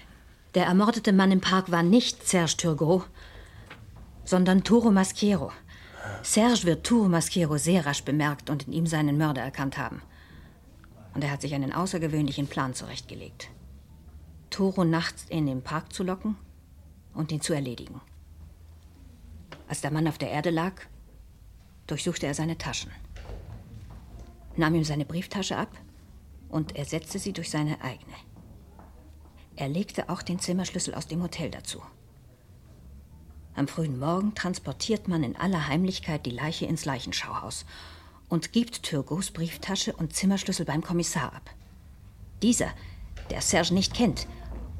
Der 0.54 0.66
ermordete 0.66 1.14
Mann 1.14 1.32
im 1.32 1.42
Park 1.42 1.72
war 1.72 1.82
nicht 1.82 2.28
Serge 2.28 2.58
Turgot, 2.58 3.08
sondern 4.26 4.64
Turo 4.64 4.92
Maschiero. 4.92 5.52
Serge 6.22 6.64
wird 6.66 6.86
Turo 6.86 7.08
Maschiero 7.08 7.58
sehr 7.58 7.86
rasch 7.86 8.04
bemerkt 8.04 8.50
und 8.50 8.68
in 8.68 8.74
ihm 8.74 8.86
seinen 8.86 9.18
Mörder 9.18 9.42
erkannt 9.42 9.78
haben. 9.78 10.02
Und 11.14 11.24
er 11.24 11.32
hat 11.32 11.42
sich 11.42 11.54
einen 11.56 11.74
außergewöhnlichen 11.74 12.48
Plan 12.48 12.74
zurechtgelegt. 12.74 13.50
Toro 14.50 14.84
nachts 14.84 15.26
in 15.30 15.46
den 15.48 15.62
Park 15.62 15.94
zu 15.94 16.04
locken 16.04 16.36
und 17.14 17.32
ihn 17.32 17.42
zu 17.42 17.54
erledigen. 17.54 18.02
Als 19.68 19.82
der 19.82 19.92
Mann 19.92 20.08
auf 20.08 20.18
der 20.18 20.32
Erde 20.32 20.50
lag, 20.50 20.74
durchsuchte 21.92 22.26
er 22.26 22.34
seine 22.34 22.58
Taschen, 22.58 22.92
nahm 24.56 24.76
ihm 24.76 24.84
seine 24.84 25.06
Brieftasche 25.06 25.58
ab 25.58 25.70
und 26.50 26.76
ersetzte 26.76 27.20
sie 27.20 27.34
durch 27.34 27.50
seine 27.50 27.82
eigene. 27.82 28.16
Er 29.56 29.68
legte 29.68 30.10
auch 30.10 30.22
den 30.22 30.40
Zimmerschlüssel 30.40 30.96
aus 30.96 31.08
dem 31.08 31.22
Hotel 31.22 31.52
dazu. 31.52 31.82
Am 33.54 33.68
frühen 33.68 34.00
Morgen 34.00 34.34
transportiert 34.34 35.08
man 35.10 35.24
in 35.24 35.36
aller 35.36 35.68
Heimlichkeit 35.68 36.26
die 36.26 36.32
Leiche 36.32 36.66
ins 36.66 36.86
Leichenschauhaus 36.86 37.66
und 38.30 38.54
gibt 38.54 38.84
Turgots 38.84 39.32
Brieftasche 39.32 39.94
und 39.94 40.16
Zimmerschlüssel 40.16 40.66
beim 40.66 40.82
Kommissar 40.82 41.34
ab. 41.34 41.50
Dieser, 42.42 42.72
der 43.30 43.42
Serge 43.42 43.74
nicht 43.74 43.94
kennt, 43.94 44.26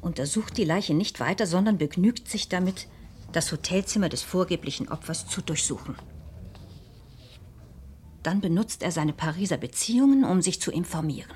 untersucht 0.00 0.56
die 0.56 0.64
Leiche 0.64 0.94
nicht 0.94 1.20
weiter, 1.20 1.46
sondern 1.46 1.76
begnügt 1.76 2.28
sich 2.28 2.48
damit, 2.48 2.88
das 3.32 3.52
Hotelzimmer 3.52 4.08
des 4.08 4.22
vorgeblichen 4.22 4.88
Opfers 4.88 5.26
zu 5.28 5.42
durchsuchen. 5.42 5.94
Dann 8.22 8.40
benutzt 8.40 8.82
er 8.82 8.92
seine 8.92 9.12
Pariser 9.12 9.56
Beziehungen, 9.56 10.24
um 10.24 10.42
sich 10.42 10.60
zu 10.60 10.70
informieren. 10.70 11.32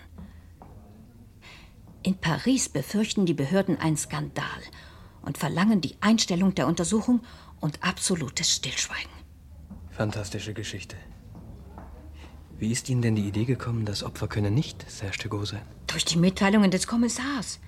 In 2.03 2.17
Paris 2.17 2.69
befürchten 2.69 3.27
die 3.27 3.35
Behörden 3.35 3.79
einen 3.79 3.97
Skandal 3.97 4.47
und 5.23 5.39
verlangen 5.39 5.81
die 5.81 5.97
Einstellung 6.01 6.55
der 6.55 6.69
Untersuchung 6.69 7.21
und 7.61 7.83
absolutes 7.83 8.53
Stillschweigen. 8.53 9.11
Fantastische 9.91 10.55
Geschichte. 10.55 10.97
Wie 12.59 12.71
ist 12.71 12.89
Ihnen 12.89 13.03
denn 13.03 13.17
die 13.17 13.27
Idee 13.27 13.45
gekommen, 13.45 13.85
das 13.85 14.03
Opfer 14.03 14.29
könne 14.29 14.51
nicht 14.51 14.89
Serge 14.91 15.19
Turgot 15.19 15.49
sein? 15.49 15.63
Durch 15.89 16.05
die 16.05 16.19
Mitteilungen 16.19 16.71
des 16.71 16.87
Kommissars. 16.87 17.59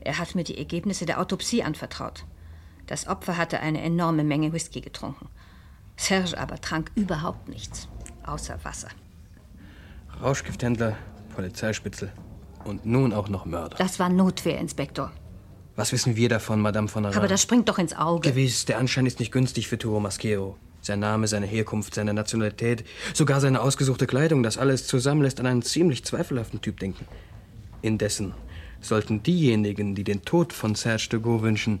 Er 0.00 0.18
hat 0.18 0.34
mir 0.34 0.44
die 0.44 0.56
Ergebnisse 0.56 1.04
der 1.04 1.20
Autopsie 1.20 1.62
anvertraut. 1.62 2.24
Das 2.86 3.08
Opfer 3.08 3.36
hatte 3.36 3.60
eine 3.60 3.82
enorme 3.82 4.22
Menge 4.22 4.52
Whisky 4.52 4.80
getrunken. 4.80 5.28
Serge 5.96 6.38
aber 6.38 6.60
trank 6.60 6.92
überhaupt 6.94 7.48
nichts, 7.48 7.88
außer 8.26 8.58
Wasser. 8.64 8.88
Rauschgifthändler, 10.22 10.96
Polizeispitzel 11.34 12.12
und 12.64 12.86
nun 12.86 13.12
auch 13.12 13.28
noch 13.28 13.44
Mörder. 13.44 13.76
Das 13.78 13.98
war 13.98 14.08
Notwehr, 14.08 14.58
Inspektor. 14.58 15.12
Was 15.76 15.92
wissen 15.92 16.16
wir 16.16 16.30
davon, 16.30 16.60
Madame 16.60 16.88
von 16.88 17.04
Arras? 17.04 17.18
Aber 17.18 17.28
das 17.28 17.42
springt 17.42 17.68
doch 17.68 17.78
ins 17.78 17.94
Auge. 17.94 18.30
Gewiss, 18.30 18.64
der 18.64 18.78
Anschein 18.78 19.04
ist 19.04 19.20
nicht 19.20 19.30
günstig 19.30 19.68
für 19.68 19.76
Turo 19.76 20.00
Maschero. 20.00 20.56
Sein 20.80 21.00
Name, 21.00 21.26
seine 21.26 21.46
Herkunft, 21.46 21.94
seine 21.94 22.14
Nationalität, 22.14 22.84
sogar 23.12 23.40
seine 23.40 23.60
ausgesuchte 23.60 24.06
Kleidung, 24.06 24.42
das 24.42 24.56
alles 24.56 24.86
zusammen 24.86 25.22
lässt 25.22 25.40
an 25.40 25.46
einen 25.46 25.62
ziemlich 25.62 26.04
zweifelhaften 26.04 26.60
Typ 26.60 26.80
denken. 26.80 27.06
Indessen 27.82 28.34
sollten 28.80 29.22
diejenigen, 29.22 29.94
die 29.94 30.04
den 30.04 30.22
Tod 30.22 30.52
von 30.52 30.74
Serge 30.74 31.08
de 31.10 31.20
Gaulle 31.20 31.42
wünschen, 31.42 31.80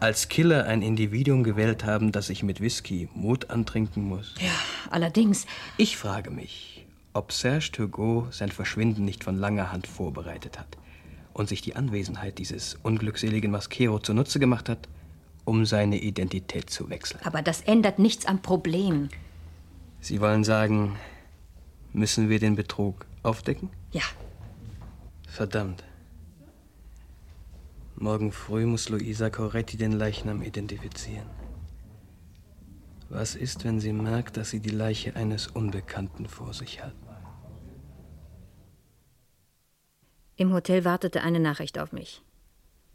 als 0.00 0.28
Killer 0.28 0.64
ein 0.64 0.82
Individuum 0.82 1.44
gewählt 1.44 1.84
haben, 1.84 2.10
das 2.10 2.26
sich 2.26 2.42
mit 2.42 2.60
Whisky 2.60 3.08
Mut 3.14 3.50
antrinken 3.50 4.02
muss. 4.02 4.34
Ja, 4.40 4.50
allerdings. 4.90 5.46
Ich 5.76 5.96
frage 5.96 6.30
mich, 6.30 6.86
ob 7.12 7.32
Serge 7.32 7.70
Turgot 7.70 8.32
sein 8.32 8.50
Verschwinden 8.50 9.04
nicht 9.04 9.24
von 9.24 9.36
langer 9.36 9.72
Hand 9.72 9.86
vorbereitet 9.86 10.58
hat 10.58 10.78
und 11.34 11.48
sich 11.48 11.60
die 11.60 11.76
Anwesenheit 11.76 12.38
dieses 12.38 12.78
unglückseligen 12.82 13.50
Maskero 13.50 13.98
zunutze 13.98 14.40
gemacht 14.40 14.68
hat, 14.68 14.88
um 15.44 15.66
seine 15.66 15.98
Identität 15.98 16.70
zu 16.70 16.88
wechseln. 16.88 17.20
Aber 17.24 17.42
das 17.42 17.60
ändert 17.62 17.98
nichts 17.98 18.26
am 18.26 18.40
Problem. 18.40 19.08
Sie 20.00 20.20
wollen 20.20 20.44
sagen, 20.44 20.96
müssen 21.92 22.30
wir 22.30 22.38
den 22.38 22.56
Betrug 22.56 23.04
aufdecken? 23.22 23.68
Ja. 23.92 24.02
Verdammt. 25.28 25.84
Morgen 28.00 28.32
früh 28.32 28.64
muss 28.64 28.88
Luisa 28.88 29.28
Coretti 29.28 29.76
den 29.76 29.92
Leichnam 29.92 30.40
identifizieren. 30.40 31.28
Was 33.10 33.34
ist, 33.34 33.62
wenn 33.66 33.78
sie 33.78 33.92
merkt, 33.92 34.38
dass 34.38 34.48
sie 34.48 34.60
die 34.60 34.70
Leiche 34.70 35.16
eines 35.16 35.48
Unbekannten 35.48 36.26
vor 36.26 36.54
sich 36.54 36.82
hat? 36.82 36.94
Im 40.36 40.54
Hotel 40.54 40.86
wartete 40.86 41.20
eine 41.20 41.40
Nachricht 41.40 41.78
auf 41.78 41.92
mich. 41.92 42.22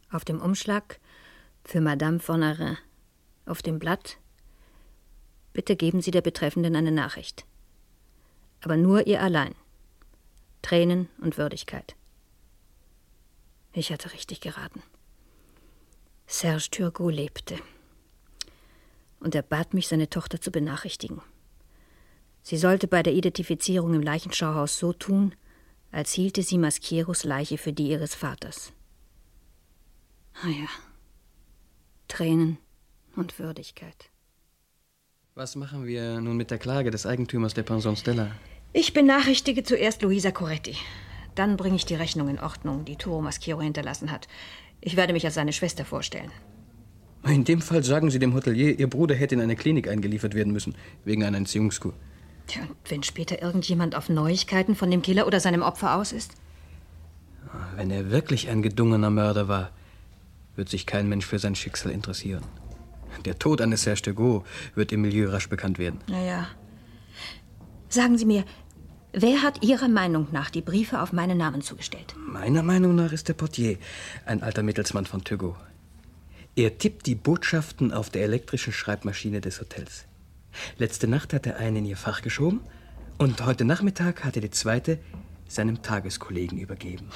Auf 0.09 0.25
dem 0.25 0.41
Umschlag 0.41 0.99
für 1.63 1.81
Madame 1.81 2.19
von 2.19 2.41
Arin. 2.41 2.75
Auf 3.45 3.61
dem 3.61 3.77
Blatt 3.77 4.17
Bitte 5.53 5.75
geben 5.75 6.01
Sie 6.01 6.11
der 6.11 6.21
Betreffenden 6.21 6.75
eine 6.75 6.91
Nachricht. 6.91 7.45
Aber 8.61 8.75
nur 8.75 9.05
ihr 9.05 9.21
allein. 9.21 9.53
Tränen 10.63 11.09
und 11.21 11.37
Würdigkeit. 11.37 11.95
Ich 13.71 13.91
hatte 13.91 14.11
richtig 14.11 14.41
geraten. 14.41 14.81
Serge 16.27 16.69
Turgot 16.71 17.13
lebte. 17.13 17.57
Und 19.19 19.35
er 19.35 19.41
bat 19.41 19.73
mich, 19.73 19.87
seine 19.87 20.09
Tochter 20.09 20.41
zu 20.41 20.51
benachrichtigen. 20.51 21.21
Sie 22.41 22.57
sollte 22.57 22.87
bei 22.87 23.01
der 23.01 23.13
Identifizierung 23.13 23.93
im 23.93 24.01
Leichenschauhaus 24.01 24.77
so 24.77 24.93
tun, 24.93 25.35
als 25.91 26.11
hielte 26.11 26.43
sie 26.43 26.57
Maskieros 26.57 27.23
Leiche 27.23 27.57
für 27.57 27.73
die 27.73 27.89
ihres 27.89 28.13
Vaters. 28.13 28.71
Ah 30.43 30.49
ja. 30.49 30.67
Tränen 32.07 32.57
und 33.15 33.39
Würdigkeit. 33.39 34.11
Was 35.33 35.55
machen 35.55 35.85
wir 35.85 36.21
nun 36.21 36.37
mit 36.37 36.51
der 36.51 36.59
Klage 36.59 36.91
des 36.91 37.05
Eigentümers 37.05 37.53
der 37.53 37.63
Pension 37.63 37.95
Stella? 37.95 38.31
Ich 38.73 38.93
benachrichtige 38.93 39.63
zuerst 39.63 40.01
Luisa 40.01 40.31
Coretti. 40.31 40.75
Dann 41.33 41.57
bringe 41.57 41.75
ich 41.75 41.85
die 41.85 41.95
Rechnung 41.95 42.29
in 42.29 42.39
Ordnung, 42.39 42.85
die 42.85 42.95
Turo 42.95 43.21
Maschero 43.21 43.61
hinterlassen 43.61 44.11
hat. 44.11 44.27
Ich 44.85 44.95
werde 44.95 45.13
mich 45.13 45.25
als 45.25 45.33
seine 45.33 45.51
Schwester 45.51 45.83
vorstellen. 45.83 46.31
In 47.25 47.43
dem 47.43 47.59
Fall 47.59 47.83
sagen 47.83 48.11
Sie 48.11 48.19
dem 48.19 48.35
Hotelier, 48.35 48.79
Ihr 48.79 48.87
Bruder 48.87 49.15
hätte 49.15 49.33
in 49.33 49.41
eine 49.41 49.55
Klinik 49.55 49.87
eingeliefert 49.87 50.35
werden 50.35 50.53
müssen, 50.53 50.75
wegen 51.03 51.23
einer 51.23 51.37
Entziehungskur. 51.37 51.93
Tja, 52.45 52.61
und 52.61 52.91
wenn 52.91 53.01
später 53.01 53.41
irgendjemand 53.41 53.95
auf 53.95 54.09
Neuigkeiten 54.09 54.75
von 54.75 54.91
dem 54.91 55.01
Killer 55.01 55.25
oder 55.25 55.39
seinem 55.39 55.63
Opfer 55.63 55.95
aus 55.95 56.11
ist? 56.11 56.35
Wenn 57.75 57.89
er 57.89 58.11
wirklich 58.11 58.47
ein 58.49 58.61
gedungener 58.61 59.09
Mörder 59.09 59.47
war, 59.47 59.71
wird 60.55 60.69
sich 60.69 60.85
kein 60.85 61.09
Mensch 61.09 61.25
für 61.25 61.39
sein 61.39 61.55
Schicksal 61.55 61.91
interessieren. 61.91 62.43
Der 63.25 63.39
Tod 63.39 63.61
eines 63.61 63.81
Serge 63.81 64.03
de 64.03 64.13
Gaulle 64.13 64.43
wird 64.75 64.91
im 64.91 65.01
Milieu 65.01 65.31
rasch 65.31 65.49
bekannt 65.49 65.79
werden. 65.79 65.99
Naja. 66.07 66.47
Sagen 67.89 68.19
Sie 68.19 68.25
mir, 68.25 68.45
wer 69.15 69.41
hat 69.41 69.63
Ihrer 69.63 69.87
Meinung 69.87 70.27
nach 70.31 70.49
die 70.49 70.61
Briefe 70.61 71.01
auf 71.01 71.13
meinen 71.13 71.37
Namen 71.37 71.61
zugestellt? 71.61 72.15
Meiner 72.17 72.63
Meinung 72.63 72.95
nach 72.95 73.11
ist 73.11 73.27
der 73.27 73.33
Portier 73.33 73.77
ein 74.25 74.43
alter 74.43 74.63
Mittelsmann 74.63 75.05
von 75.05 75.23
Turgot. 75.23 75.55
Er 76.55 76.77
tippt 76.77 77.05
die 77.05 77.15
Botschaften 77.15 77.91
auf 77.91 78.09
der 78.09 78.23
elektrischen 78.23 78.73
Schreibmaschine 78.73 79.41
des 79.41 79.59
Hotels. 79.59 80.05
Letzte 80.77 81.07
Nacht 81.07 81.33
hat 81.33 81.45
er 81.45 81.57
eine 81.57 81.79
in 81.79 81.85
ihr 81.85 81.97
Fach 81.97 82.21
geschoben 82.21 82.61
und 83.17 83.45
heute 83.45 83.65
Nachmittag 83.65 84.23
hat 84.23 84.35
er 84.35 84.41
die 84.41 84.51
zweite 84.51 84.99
seinem 85.47 85.81
Tageskollegen 85.81 86.57
übergeben. 86.57 87.09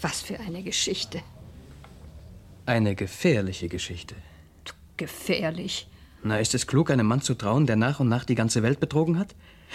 Was 0.00 0.20
für 0.20 0.38
eine 0.40 0.62
Geschichte. 0.62 1.20
Eine 2.66 2.94
gefährliche 2.94 3.68
Geschichte. 3.68 4.14
Gefährlich. 4.96 5.88
Na, 6.22 6.38
ist 6.38 6.54
es 6.54 6.66
klug, 6.66 6.90
einem 6.90 7.06
Mann 7.06 7.22
zu 7.22 7.34
trauen, 7.34 7.66
der 7.66 7.76
nach 7.76 8.00
und 8.00 8.08
nach 8.08 8.24
die 8.24 8.34
ganze 8.34 8.62
Welt 8.62 8.80
betrogen 8.80 9.18
hat? 9.18 9.34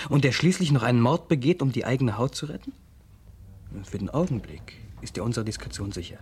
Und 0.10 0.24
der 0.24 0.32
schließlich 0.32 0.72
noch 0.72 0.84
einen 0.84 1.02
Mord 1.02 1.28
begeht, 1.28 1.62
um 1.62 1.72
die 1.72 1.86
eigene 1.86 2.18
Haut 2.18 2.36
zu 2.36 2.46
retten? 2.48 2.74
Für 3.84 3.98
den 3.98 4.10
Augenblick 4.10 4.74
ist 5.02 5.18
er 5.18 5.24
unserer 5.24 5.46
Diskretion 5.46 5.91
sicher. 5.91 6.20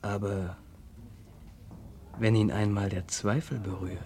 Aber 0.00 0.56
wenn 2.18 2.34
ihn 2.34 2.50
einmal 2.50 2.88
der 2.88 3.08
Zweifel 3.08 3.58
berührt. 3.58 3.98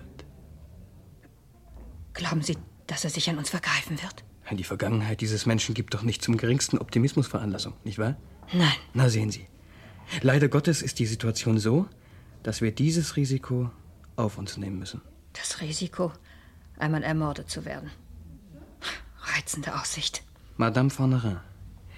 Glauben 2.15 2.43
Sie, 2.43 2.57
dass 2.87 3.05
er 3.05 3.11
sich 3.11 3.29
an 3.29 3.39
uns 3.39 3.51
vergreifen 3.51 4.01
wird? 4.03 4.25
Die 4.53 4.65
Vergangenheit 4.65 5.21
dieses 5.21 5.45
Menschen 5.45 5.75
gibt 5.75 5.93
doch 5.95 6.03
nicht 6.03 6.23
zum 6.23 6.37
geringsten 6.37 6.79
Optimismus 6.79 7.27
Veranlassung, 7.27 7.75
nicht 7.85 7.99
wahr? 7.99 8.17
Nein. 8.53 8.73
Na 8.95 9.09
sehen 9.09 9.31
Sie. 9.31 9.47
Leider 10.23 10.49
Gottes 10.49 10.83
ist 10.83 11.01
die 11.01 11.07
Situation 11.07 11.59
so, 11.59 11.87
dass 12.45 12.61
wir 12.61 12.71
dieses 12.71 13.17
Risiko 13.17 13.71
auf 14.15 14.39
uns 14.39 14.57
nehmen 14.57 14.79
müssen. 14.79 15.03
Das 15.33 15.61
Risiko, 15.61 16.13
einmal 16.79 17.03
ermordet 17.03 17.51
zu 17.51 17.65
werden. 17.65 17.91
Reizende 19.37 19.74
Aussicht. 19.74 20.22
Madame 20.57 20.91
Fornerin, 20.91 21.39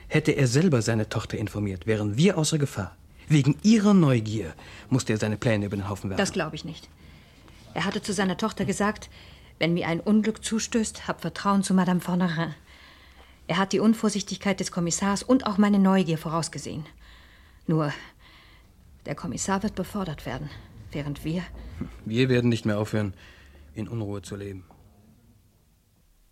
hätte 0.09 0.33
er 0.33 0.49
selber 0.49 0.83
seine 0.83 1.09
Tochter 1.09 1.39
informiert, 1.39 1.87
wären 1.87 2.17
wir 2.17 2.37
außer 2.37 2.59
Gefahr. 2.59 2.97
Wegen 3.29 3.59
ihrer 3.63 3.95
Neugier 3.95 4.55
musste 4.89 5.13
er 5.13 5.19
seine 5.19 5.37
Pläne 5.37 5.67
über 5.67 5.77
den 5.77 5.89
Haufen 5.89 6.11
werfen. 6.11 6.19
Das 6.19 6.33
glaube 6.33 6.57
ich 6.57 6.65
nicht. 6.65 6.89
Er 7.75 7.85
hatte 7.85 8.03
zu 8.03 8.13
seiner 8.13 8.39
Tochter 8.39 8.65
gesagt, 8.65 9.11
wenn 9.59 9.75
mir 9.75 9.87
ein 9.87 10.01
Unglück 10.01 10.45
zustößt, 10.45 11.07
hab 11.07 11.21
Vertrauen 11.21 11.63
zu 11.63 11.75
Madame 11.75 12.01
Fornerin. 12.01 12.55
Er 13.47 13.59
hat 13.59 13.73
die 13.73 13.81
Unvorsichtigkeit 13.81 14.59
des 14.61 14.73
Kommissars 14.73 15.23
und 15.23 15.47
auch 15.47 15.59
meine 15.59 15.79
Neugier 15.79 16.19
vorausgesehen. 16.19 16.87
Nur, 17.67 17.93
der 19.07 19.15
Kommissar 19.15 19.63
wird 19.63 19.75
befördert 19.75 20.27
werden, 20.27 20.49
während 20.91 21.25
wir. 21.25 21.43
Wir 22.05 22.29
werden 22.29 22.49
nicht 22.49 22.67
mehr 22.67 22.79
aufhören, 22.79 23.15
in 23.75 23.89
Unruhe 23.89 24.23
zu 24.23 24.37
leben. 24.37 24.65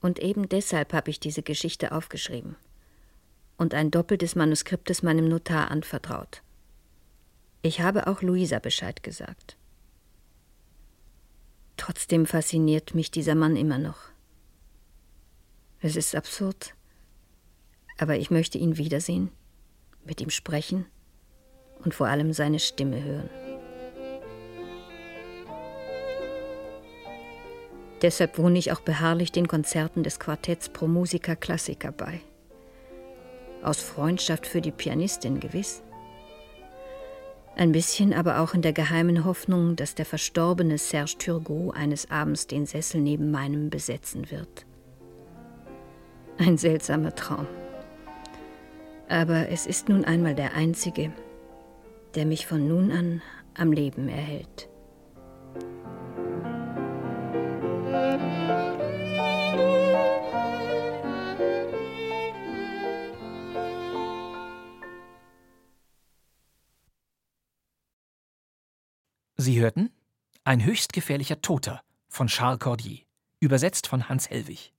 Und 0.00 0.18
eben 0.18 0.48
deshalb 0.48 0.92
habe 0.92 1.10
ich 1.10 1.20
diese 1.20 1.42
Geschichte 1.42 1.92
aufgeschrieben 1.92 2.56
und 3.56 3.74
ein 3.74 3.90
doppeltes 3.90 4.34
Manuskriptes 4.34 5.02
meinem 5.02 5.28
Notar 5.28 5.70
anvertraut. 5.70 6.42
Ich 7.62 7.80
habe 7.80 8.06
auch 8.06 8.22
Luisa 8.22 8.58
Bescheid 8.58 9.02
gesagt. 9.02 9.56
Trotzdem 11.76 12.26
fasziniert 12.26 12.94
mich 12.94 13.10
dieser 13.10 13.34
Mann 13.34 13.56
immer 13.56 13.78
noch. 13.78 13.98
Es 15.80 15.96
ist 15.96 16.14
absurd, 16.14 16.74
aber 17.98 18.16
ich 18.16 18.30
möchte 18.30 18.58
ihn 18.58 18.76
wiedersehen, 18.76 19.30
mit 20.04 20.20
ihm 20.20 20.30
sprechen 20.30 20.86
und 21.84 21.94
vor 21.94 22.06
allem 22.06 22.32
seine 22.32 22.60
Stimme 22.60 23.02
hören. 23.02 23.45
Deshalb 28.02 28.38
wohne 28.38 28.58
ich 28.58 28.72
auch 28.72 28.80
beharrlich 28.80 29.32
den 29.32 29.48
Konzerten 29.48 30.02
des 30.02 30.20
Quartetts 30.20 30.68
Pro 30.68 30.86
Musica 30.86 31.34
Classica 31.34 31.90
bei. 31.90 32.20
Aus 33.62 33.80
Freundschaft 33.80 34.46
für 34.46 34.60
die 34.60 34.70
Pianistin 34.70 35.40
gewiss. 35.40 35.82
Ein 37.56 37.72
bisschen 37.72 38.12
aber 38.12 38.40
auch 38.40 38.52
in 38.52 38.60
der 38.60 38.74
geheimen 38.74 39.24
Hoffnung, 39.24 39.76
dass 39.76 39.94
der 39.94 40.04
verstorbene 40.04 40.76
Serge 40.76 41.16
Turgot 41.18 41.74
eines 41.74 42.10
Abends 42.10 42.46
den 42.46 42.66
Sessel 42.66 43.00
neben 43.00 43.30
meinem 43.30 43.70
besetzen 43.70 44.30
wird. 44.30 44.66
Ein 46.36 46.58
seltsamer 46.58 47.14
Traum. 47.14 47.46
Aber 49.08 49.48
es 49.48 49.66
ist 49.66 49.88
nun 49.88 50.04
einmal 50.04 50.34
der 50.34 50.54
einzige, 50.54 51.12
der 52.14 52.26
mich 52.26 52.46
von 52.46 52.68
nun 52.68 52.92
an 52.92 53.22
am 53.54 53.72
Leben 53.72 54.08
erhält. 54.08 54.68
Sie 69.56 69.62
hörten 69.62 69.90
Ein 70.44 70.62
höchst 70.62 70.92
gefährlicher 70.92 71.40
Toter 71.40 71.80
von 72.10 72.26
Charles 72.26 72.58
Cordier, 72.58 72.98
übersetzt 73.40 73.86
von 73.86 74.06
Hans 74.06 74.28
Hellwig. 74.28 74.74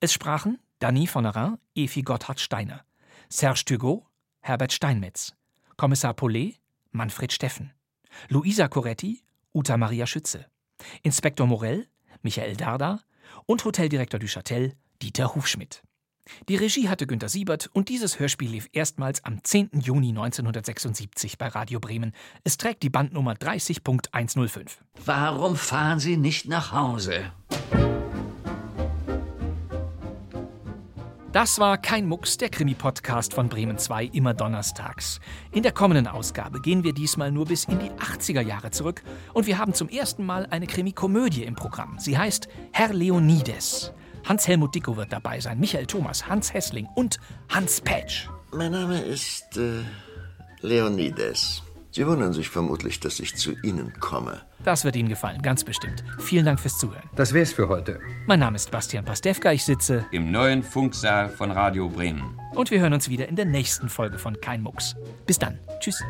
Es 0.00 0.12
sprachen 0.12 0.58
Dany 0.80 1.06
Vonnerin, 1.06 1.58
Efi 1.76 2.02
Gotthard 2.02 2.40
Steiner, 2.40 2.84
Serge 3.28 3.62
Turgot, 3.64 4.02
Herbert 4.40 4.72
Steinmetz, 4.72 5.32
Kommissar 5.76 6.12
Paulet, 6.12 6.58
Manfred 6.90 7.32
Steffen, 7.32 7.72
Luisa 8.28 8.66
Coretti, 8.66 9.22
Uta 9.52 9.76
Maria 9.76 10.08
Schütze, 10.08 10.46
Inspektor 11.04 11.46
Morell, 11.46 11.86
Michael 12.22 12.56
Darda 12.56 12.98
und 13.46 13.64
Hoteldirektor 13.64 14.18
du 14.18 14.26
Châtel, 14.26 14.72
Dieter 15.02 15.36
Hufschmidt. 15.36 15.84
Die 16.48 16.56
Regie 16.56 16.88
hatte 16.88 17.06
Günter 17.06 17.28
Siebert 17.28 17.70
und 17.72 17.88
dieses 17.88 18.18
Hörspiel 18.18 18.50
lief 18.50 18.68
erstmals 18.72 19.24
am 19.24 19.42
10. 19.42 19.70
Juni 19.80 20.08
1976 20.08 21.38
bei 21.38 21.48
Radio 21.48 21.80
Bremen. 21.80 22.12
Es 22.44 22.56
trägt 22.56 22.82
die 22.82 22.90
Bandnummer 22.90 23.34
30.105. 23.34 24.78
Warum 25.04 25.56
fahren 25.56 26.00
Sie 26.00 26.16
nicht 26.16 26.46
nach 26.46 26.72
Hause? 26.72 27.32
Das 31.34 31.58
war 31.58 31.78
kein 31.78 32.06
Mucks, 32.06 32.36
der 32.36 32.48
Krimi-Podcast 32.48 33.34
von 33.34 33.48
Bremen 33.48 33.76
2, 33.76 34.04
immer 34.04 34.34
donnerstags. 34.34 35.18
In 35.50 35.64
der 35.64 35.72
kommenden 35.72 36.06
Ausgabe 36.06 36.60
gehen 36.60 36.84
wir 36.84 36.92
diesmal 36.92 37.32
nur 37.32 37.46
bis 37.46 37.64
in 37.64 37.80
die 37.80 37.90
80er 37.90 38.40
Jahre 38.40 38.70
zurück 38.70 39.02
und 39.32 39.48
wir 39.48 39.58
haben 39.58 39.74
zum 39.74 39.88
ersten 39.88 40.24
Mal 40.24 40.46
eine 40.50 40.68
Krimi-Komödie 40.68 41.42
im 41.42 41.56
Programm. 41.56 41.98
Sie 41.98 42.16
heißt 42.16 42.46
Herr 42.70 42.94
Leonides. 42.94 43.92
Hans-Helmut 44.24 44.74
Dicko 44.74 44.96
wird 44.96 45.12
dabei 45.12 45.40
sein, 45.40 45.60
Michael 45.60 45.86
Thomas, 45.86 46.26
Hans 46.28 46.52
Hessling 46.52 46.88
und 46.94 47.18
Hans 47.48 47.80
Petsch. 47.80 48.28
Mein 48.52 48.72
Name 48.72 49.00
ist 49.00 49.56
äh, 49.56 49.82
Leonides. 50.60 51.62
Sie 51.90 52.06
wundern 52.06 52.32
sich 52.32 52.48
vermutlich, 52.48 52.98
dass 52.98 53.20
ich 53.20 53.36
zu 53.36 53.52
Ihnen 53.62 53.92
komme. 54.00 54.40
Das 54.64 54.84
wird 54.84 54.96
Ihnen 54.96 55.08
gefallen, 55.08 55.42
ganz 55.42 55.62
bestimmt. 55.62 56.02
Vielen 56.18 56.44
Dank 56.44 56.58
fürs 56.58 56.78
Zuhören. 56.78 57.08
Das 57.14 57.32
wär's 57.32 57.52
für 57.52 57.68
heute. 57.68 58.00
Mein 58.26 58.40
Name 58.40 58.56
ist 58.56 58.70
Bastian 58.70 59.04
Pastewka, 59.04 59.52
ich 59.52 59.64
sitze 59.64 60.04
im 60.10 60.32
neuen 60.32 60.62
Funksaal 60.64 61.28
von 61.28 61.52
Radio 61.52 61.88
Bremen. 61.88 62.36
Und 62.54 62.70
wir 62.70 62.80
hören 62.80 62.94
uns 62.94 63.08
wieder 63.08 63.28
in 63.28 63.36
der 63.36 63.44
nächsten 63.44 63.88
Folge 63.88 64.18
von 64.18 64.40
Kein 64.40 64.62
Mucks. 64.62 64.96
Bis 65.26 65.38
dann. 65.38 65.58
Tschüss. 65.80 66.02